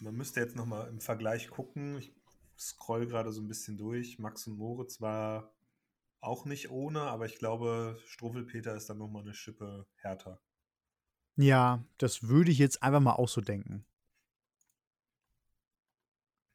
man 0.00 0.14
müsste 0.14 0.40
jetzt 0.40 0.56
noch 0.56 0.66
mal 0.66 0.88
im 0.88 1.00
Vergleich 1.00 1.48
gucken. 1.48 1.98
Ich 1.98 2.14
scroll 2.58 3.06
gerade 3.06 3.32
so 3.32 3.40
ein 3.40 3.48
bisschen 3.48 3.78
durch. 3.78 4.18
Max 4.18 4.46
und 4.46 4.58
Moritz 4.58 5.00
war 5.00 5.54
auch 6.20 6.44
nicht 6.44 6.70
ohne, 6.70 7.02
aber 7.02 7.26
ich 7.26 7.38
glaube, 7.38 7.98
Struwwelpeter 8.06 8.74
ist 8.74 8.90
dann 8.90 8.98
noch 8.98 9.08
mal 9.08 9.20
eine 9.22 9.34
Schippe 9.34 9.86
härter. 9.96 10.40
Ja, 11.36 11.84
das 11.98 12.24
würde 12.28 12.50
ich 12.50 12.58
jetzt 12.58 12.82
einfach 12.82 13.00
mal 13.00 13.14
auch 13.14 13.28
so 13.28 13.40
denken. 13.40 13.84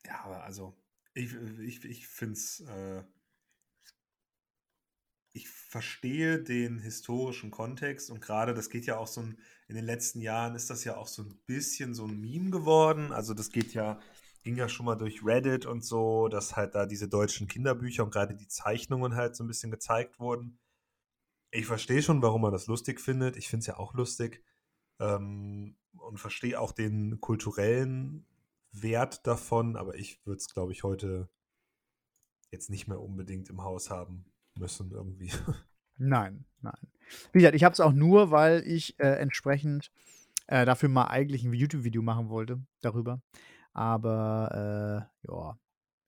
Ja, 0.06 0.26
aber 0.26 0.44
also, 0.44 0.76
ich, 1.14 1.34
ich, 1.34 1.86
ich 1.86 2.08
finde 2.08 2.34
es. 2.34 2.62
Äh, 2.62 3.04
ich 5.34 5.50
verstehe 5.50 6.42
den 6.42 6.80
historischen 6.80 7.52
Kontext 7.52 8.10
und 8.10 8.22
gerade 8.22 8.54
das 8.54 8.70
geht 8.70 8.86
ja 8.86 8.98
auch 8.98 9.08
so 9.08 9.22
ein, 9.22 9.38
in 9.68 9.76
den 9.76 9.86
letzten 9.86 10.20
Jahren 10.22 10.56
ist 10.56 10.70
das 10.70 10.84
ja 10.84 10.98
auch 10.98 11.08
so 11.08 11.24
ein 11.24 11.40
bisschen 11.46 11.94
so 11.94 12.06
ein 12.06 12.20
Meme 12.20 12.52
geworden. 12.52 13.14
Also, 13.14 13.34
das 13.34 13.52
geht 13.52 13.74
ja, 13.74 14.00
ging 14.44 14.58
ja 14.58 14.68
schon 14.68 14.86
mal 14.86 14.96
durch 14.96 15.24
Reddit 15.26 15.66
und 15.66 15.86
so, 15.86 16.28
dass 16.28 16.56
halt 16.58 16.76
da 16.76 16.86
diese 16.86 17.08
deutschen 17.08 17.48
Kinderbücher 17.48 18.04
und 18.04 18.12
gerade 18.12 18.36
die 18.36 18.48
Zeichnungen 18.48 19.16
halt 19.16 19.36
so 19.36 19.44
ein 19.44 19.48
bisschen 19.48 19.72
gezeigt 19.72 20.20
wurden. 20.20 20.60
Ich 21.52 21.66
verstehe 21.66 22.02
schon, 22.02 22.22
warum 22.22 22.42
man 22.42 22.52
das 22.52 22.68
lustig 22.68 23.00
findet. 23.00 23.38
Ich 23.38 23.48
finde 23.50 23.62
es 23.62 23.68
ja 23.68 23.78
auch 23.78 23.94
lustig. 23.94 24.44
Ähm, 25.00 25.78
und 25.94 26.20
verstehe 26.20 26.60
auch 26.60 26.72
den 26.72 27.20
kulturellen 27.22 28.26
Wert 28.72 29.28
davon, 29.28 29.76
aber 29.76 29.96
ich 29.96 30.26
würde 30.26 30.38
es, 30.38 30.54
glaube 30.54 30.72
ich, 30.72 30.84
heute 30.84 31.30
jetzt 32.52 32.70
nicht 32.70 32.88
mehr 32.88 33.02
unbedingt 33.02 33.50
im 33.50 33.64
Haus 33.64 33.90
haben 33.90 34.32
müssen 34.58 34.92
irgendwie. 34.92 35.32
Nein, 35.98 36.46
nein. 36.62 36.88
Wie 37.32 37.40
gesagt, 37.40 37.56
ich 37.56 37.64
habe 37.64 37.74
es 37.74 37.80
auch 37.80 37.92
nur, 37.92 38.32
weil 38.32 38.64
ich 38.66 39.00
äh, 39.00 39.20
entsprechend 39.20 39.92
äh, 40.48 40.66
dafür 40.66 40.90
mal 40.90 41.06
eigentlich 41.06 41.44
ein 41.44 41.54
YouTube-Video 41.54 42.02
machen 42.02 42.30
wollte 42.30 42.60
darüber. 42.82 43.22
Aber 43.74 45.08
äh, 45.24 45.28
ja, 45.32 45.60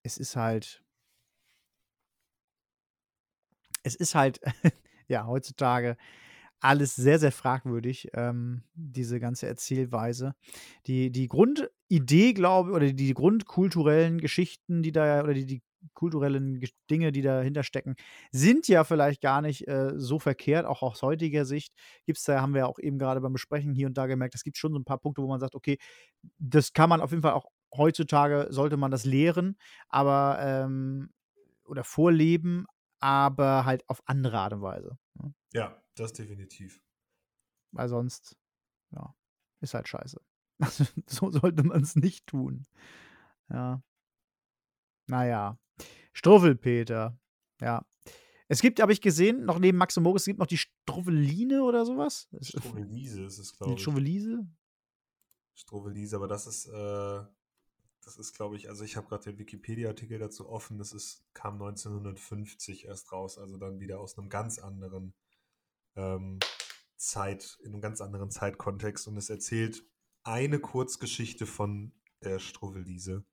es 0.01 0.17
ist 0.17 0.35
halt. 0.35 0.83
Es 3.83 3.93
ist 3.93 4.15
halt, 4.15 4.39
ja, 5.07 5.27
heutzutage 5.27 5.95
alles 6.63 6.95
sehr, 6.95 7.19
sehr 7.19 7.33
fragwürdig, 7.33 8.09
ähm, 8.13 8.63
diese 8.73 9.19
ganze 9.19 9.47
Erzählweise. 9.47 10.33
Die, 10.87 11.11
die 11.11 11.27
Grundidee, 11.27 12.33
glaube 12.33 12.69
ich, 12.69 12.75
oder 12.75 12.93
die, 12.93 13.13
grundkulturellen 13.13 14.19
Geschichten, 14.19 14.81
die 14.81 14.93
da, 14.93 15.21
oder 15.21 15.33
die, 15.33 15.45
die 15.45 15.61
kulturellen 15.93 16.61
Dinge, 16.89 17.11
die 17.11 17.21
dahinter 17.21 17.63
stecken, 17.63 17.95
sind 18.31 18.67
ja 18.67 18.83
vielleicht 18.83 19.21
gar 19.21 19.41
nicht 19.41 19.67
äh, 19.67 19.91
so 19.95 20.19
verkehrt, 20.19 20.65
auch 20.65 20.81
aus 20.81 21.01
heutiger 21.01 21.45
Sicht. 21.45 21.73
Gibt 22.05 22.17
es 22.17 22.23
da, 22.23 22.41
haben 22.41 22.53
wir 22.53 22.59
ja 22.59 22.65
auch 22.67 22.79
eben 22.79 22.97
gerade 22.97 23.21
beim 23.21 23.33
Besprechen 23.33 23.73
hier 23.73 23.87
und 23.87 23.97
da 23.97 24.07
gemerkt, 24.07 24.35
es 24.35 24.43
gibt 24.43 24.57
schon 24.57 24.73
so 24.73 24.79
ein 24.79 24.85
paar 24.85 24.99
Punkte, 24.99 25.21
wo 25.21 25.27
man 25.27 25.39
sagt, 25.39 25.55
okay, 25.55 25.77
das 26.37 26.73
kann 26.73 26.89
man 26.89 27.01
auf 27.01 27.11
jeden 27.11 27.23
Fall 27.23 27.33
auch 27.33 27.45
heutzutage, 27.75 28.47
sollte 28.49 28.77
man 28.77 28.91
das 28.91 29.05
lehren, 29.05 29.57
aber 29.89 30.37
ähm, 30.39 31.09
oder 31.65 31.83
vorleben, 31.83 32.65
aber 32.99 33.65
halt 33.65 33.87
auf 33.89 34.01
andere 34.05 34.39
Art 34.39 34.53
und 34.53 34.61
Weise. 34.61 34.97
Ne? 35.15 35.33
ja, 35.53 35.81
das 35.95 36.13
definitiv. 36.13 36.81
Weil 37.71 37.89
sonst, 37.89 38.37
ja, 38.91 39.15
ist 39.61 39.73
halt 39.73 39.87
scheiße. 39.87 40.21
So 41.07 41.31
sollte 41.31 41.63
man 41.63 41.81
es 41.81 41.95
nicht 41.95 42.27
tun. 42.27 42.65
Ja. 43.49 43.81
Naja. 45.07 45.57
Struffelpeter. 46.13 47.19
Ja. 47.61 47.85
Es 48.47 48.61
gibt, 48.61 48.81
habe 48.81 48.91
ich 48.93 49.01
gesehen, 49.01 49.45
noch 49.45 49.59
neben 49.59 49.77
Max 49.77 49.97
und 49.97 50.03
Moritz, 50.03 50.23
es 50.23 50.25
gibt 50.27 50.39
noch 50.39 50.47
die 50.47 50.57
Struffeline 50.57 51.63
oder 51.63 51.85
sowas. 51.85 52.27
Das 52.31 52.49
ist- 52.49 53.39
es, 53.39 53.57
glaube 53.57 53.73
ich. 53.73 53.81
Struwelise? 53.81 54.47
Struwelise, 55.55 56.15
aber 56.15 56.27
das 56.27 56.47
ist, 56.47 56.67
äh, 56.67 57.21
das 58.01 58.17
ist, 58.17 58.33
glaube 58.33 58.55
ich, 58.55 58.69
also 58.69 58.83
ich 58.83 58.95
habe 58.97 59.07
gerade 59.07 59.23
den 59.23 59.37
Wikipedia-Artikel 59.39 60.19
dazu 60.19 60.49
offen, 60.49 60.77
das 60.77 60.91
ist, 60.93 61.23
kam 61.33 61.53
1950 61.55 62.85
erst 62.85 63.11
raus, 63.11 63.37
also 63.37 63.57
dann 63.57 63.79
wieder 63.79 63.99
aus 63.99 64.17
einem 64.17 64.29
ganz 64.29 64.59
anderen 64.59 65.13
ähm, 65.95 66.39
Zeit, 66.97 67.57
in 67.63 67.71
einem 67.73 67.81
ganz 67.81 68.01
anderen 68.01 68.29
Zeitkontext 68.31 69.07
und 69.07 69.15
es 69.17 69.29
erzählt 69.29 69.83
eine 70.23 70.59
Kurzgeschichte 70.59 71.45
von 71.45 71.93
der 72.23 72.39
Struwelise. 72.39 73.25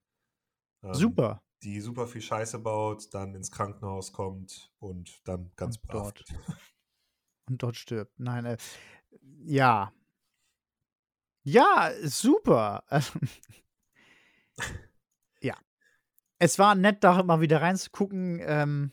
Ähm, 0.82 0.94
Super. 0.94 1.42
Die 1.62 1.80
super 1.80 2.06
viel 2.06 2.22
Scheiße 2.22 2.58
baut, 2.58 3.12
dann 3.12 3.34
ins 3.34 3.50
Krankenhaus 3.50 4.12
kommt 4.12 4.72
und 4.78 5.20
dann 5.28 5.52
ganz 5.56 5.76
Und 5.76 5.82
brav. 5.86 6.12
dort. 6.14 6.24
Und 7.48 7.62
dort 7.62 7.76
stirbt. 7.76 8.18
Nein, 8.18 8.44
äh, 8.44 8.56
Ja. 9.44 9.92
Ja, 11.42 11.90
super. 12.04 12.84
ja. 15.42 15.56
Es 16.38 16.58
war 16.58 16.74
nett, 16.76 17.02
da 17.02 17.22
mal 17.24 17.40
wieder 17.40 17.60
reinzugucken. 17.60 18.40
Ähm, 18.42 18.92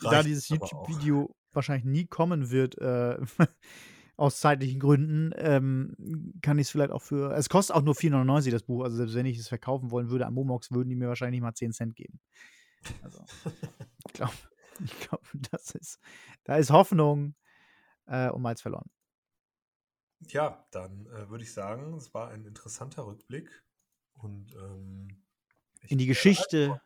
da 0.00 0.22
dieses 0.22 0.48
YouTube-Video 0.48 1.34
wahrscheinlich 1.52 1.84
nie 1.84 2.06
kommen 2.06 2.50
wird, 2.50 2.76
äh, 2.78 3.18
aus 4.16 4.38
zeitlichen 4.38 4.80
Gründen, 4.80 5.32
ähm, 5.36 6.34
kann 6.40 6.58
ich 6.58 6.68
es 6.68 6.70
vielleicht 6.70 6.92
auch 6.92 7.02
für. 7.02 7.34
Es 7.34 7.48
kostet 7.48 7.74
auch 7.74 7.82
nur 7.82 7.94
4,99 7.94 8.50
das 8.50 8.62
Buch. 8.62 8.84
Also, 8.84 8.96
selbst 8.96 9.14
wenn 9.14 9.26
ich 9.26 9.38
es 9.38 9.48
verkaufen 9.48 9.90
wollen 9.90 10.10
würde 10.10 10.26
am 10.26 10.34
Momox, 10.34 10.70
würden 10.70 10.88
die 10.88 10.96
mir 10.96 11.08
wahrscheinlich 11.08 11.40
mal 11.40 11.54
10 11.54 11.72
Cent 11.72 11.96
geben. 11.96 12.20
Also, 13.02 13.24
ich 14.06 14.12
glaube, 14.12 14.34
ich 14.84 15.00
glaub, 15.00 15.22
das 15.50 15.74
ist. 15.74 15.98
Da 16.44 16.56
ist 16.56 16.70
Hoffnung 16.70 17.34
äh, 18.06 18.30
und 18.30 18.42
Malz 18.42 18.62
verloren. 18.62 18.90
Ja, 20.28 20.66
dann 20.70 21.06
äh, 21.06 21.28
würde 21.28 21.44
ich 21.44 21.52
sagen, 21.52 21.94
es 21.94 22.14
war 22.14 22.30
ein 22.30 22.44
interessanter 22.44 23.06
Rückblick 23.06 23.50
und 24.14 24.54
ähm, 24.54 25.08
in 25.82 25.98
die 25.98 26.06
Geschichte 26.06 26.80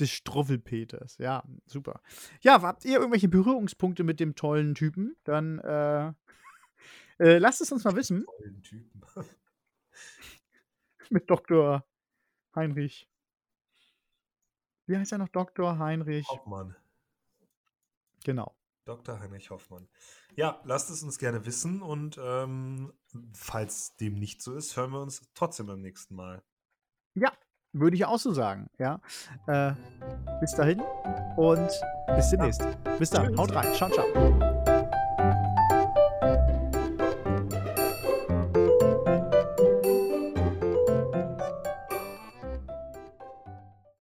des 0.00 0.10
Struffelpeters. 0.10 1.18
Ja, 1.18 1.44
super. 1.66 2.00
Ja, 2.40 2.60
habt 2.62 2.84
ihr 2.84 2.98
irgendwelche 2.98 3.28
Berührungspunkte 3.28 4.04
mit 4.04 4.20
dem 4.20 4.34
tollen 4.34 4.74
Typen? 4.74 5.16
Dann 5.24 5.58
äh, 5.60 6.12
äh, 7.18 7.38
lasst 7.38 7.60
es 7.60 7.72
uns 7.72 7.84
mal 7.84 7.96
wissen. 7.96 8.24
Tollen 8.24 8.62
Typen. 8.62 9.02
mit 11.10 11.30
Dr. 11.30 11.84
Heinrich. 12.54 13.08
Wie 14.86 14.96
heißt 14.96 15.12
er 15.12 15.18
noch? 15.18 15.28
Dr. 15.28 15.78
Heinrich. 15.78 16.28
Hoffmann. 16.28 16.76
Genau. 18.24 18.54
Dr. 18.84 19.18
Heinrich 19.18 19.50
Hoffmann. 19.50 19.88
Ja, 20.36 20.60
lasst 20.64 20.90
es 20.90 21.02
uns 21.02 21.18
gerne 21.18 21.46
wissen 21.46 21.80
und 21.80 22.18
ähm, 22.22 22.92
falls 23.32 23.96
dem 23.96 24.18
nicht 24.18 24.42
so 24.42 24.54
ist, 24.54 24.76
hören 24.76 24.90
wir 24.90 25.00
uns 25.00 25.22
trotzdem 25.34 25.66
beim 25.66 25.80
nächsten 25.80 26.14
Mal. 26.14 26.42
Ja, 27.14 27.32
würde 27.74 27.96
ich 27.96 28.04
auch 28.06 28.18
so 28.18 28.32
sagen. 28.32 28.68
Ja. 28.78 29.00
Äh, 29.46 29.72
bis 30.40 30.54
dahin 30.54 30.80
und 31.36 31.68
bis 32.16 32.30
demnächst. 32.30 32.62
Bis 32.98 33.10
dann. 33.10 33.36
Haut 33.36 33.54
rein. 33.54 33.72
Ciao, 33.74 33.90
ciao. 33.90 34.63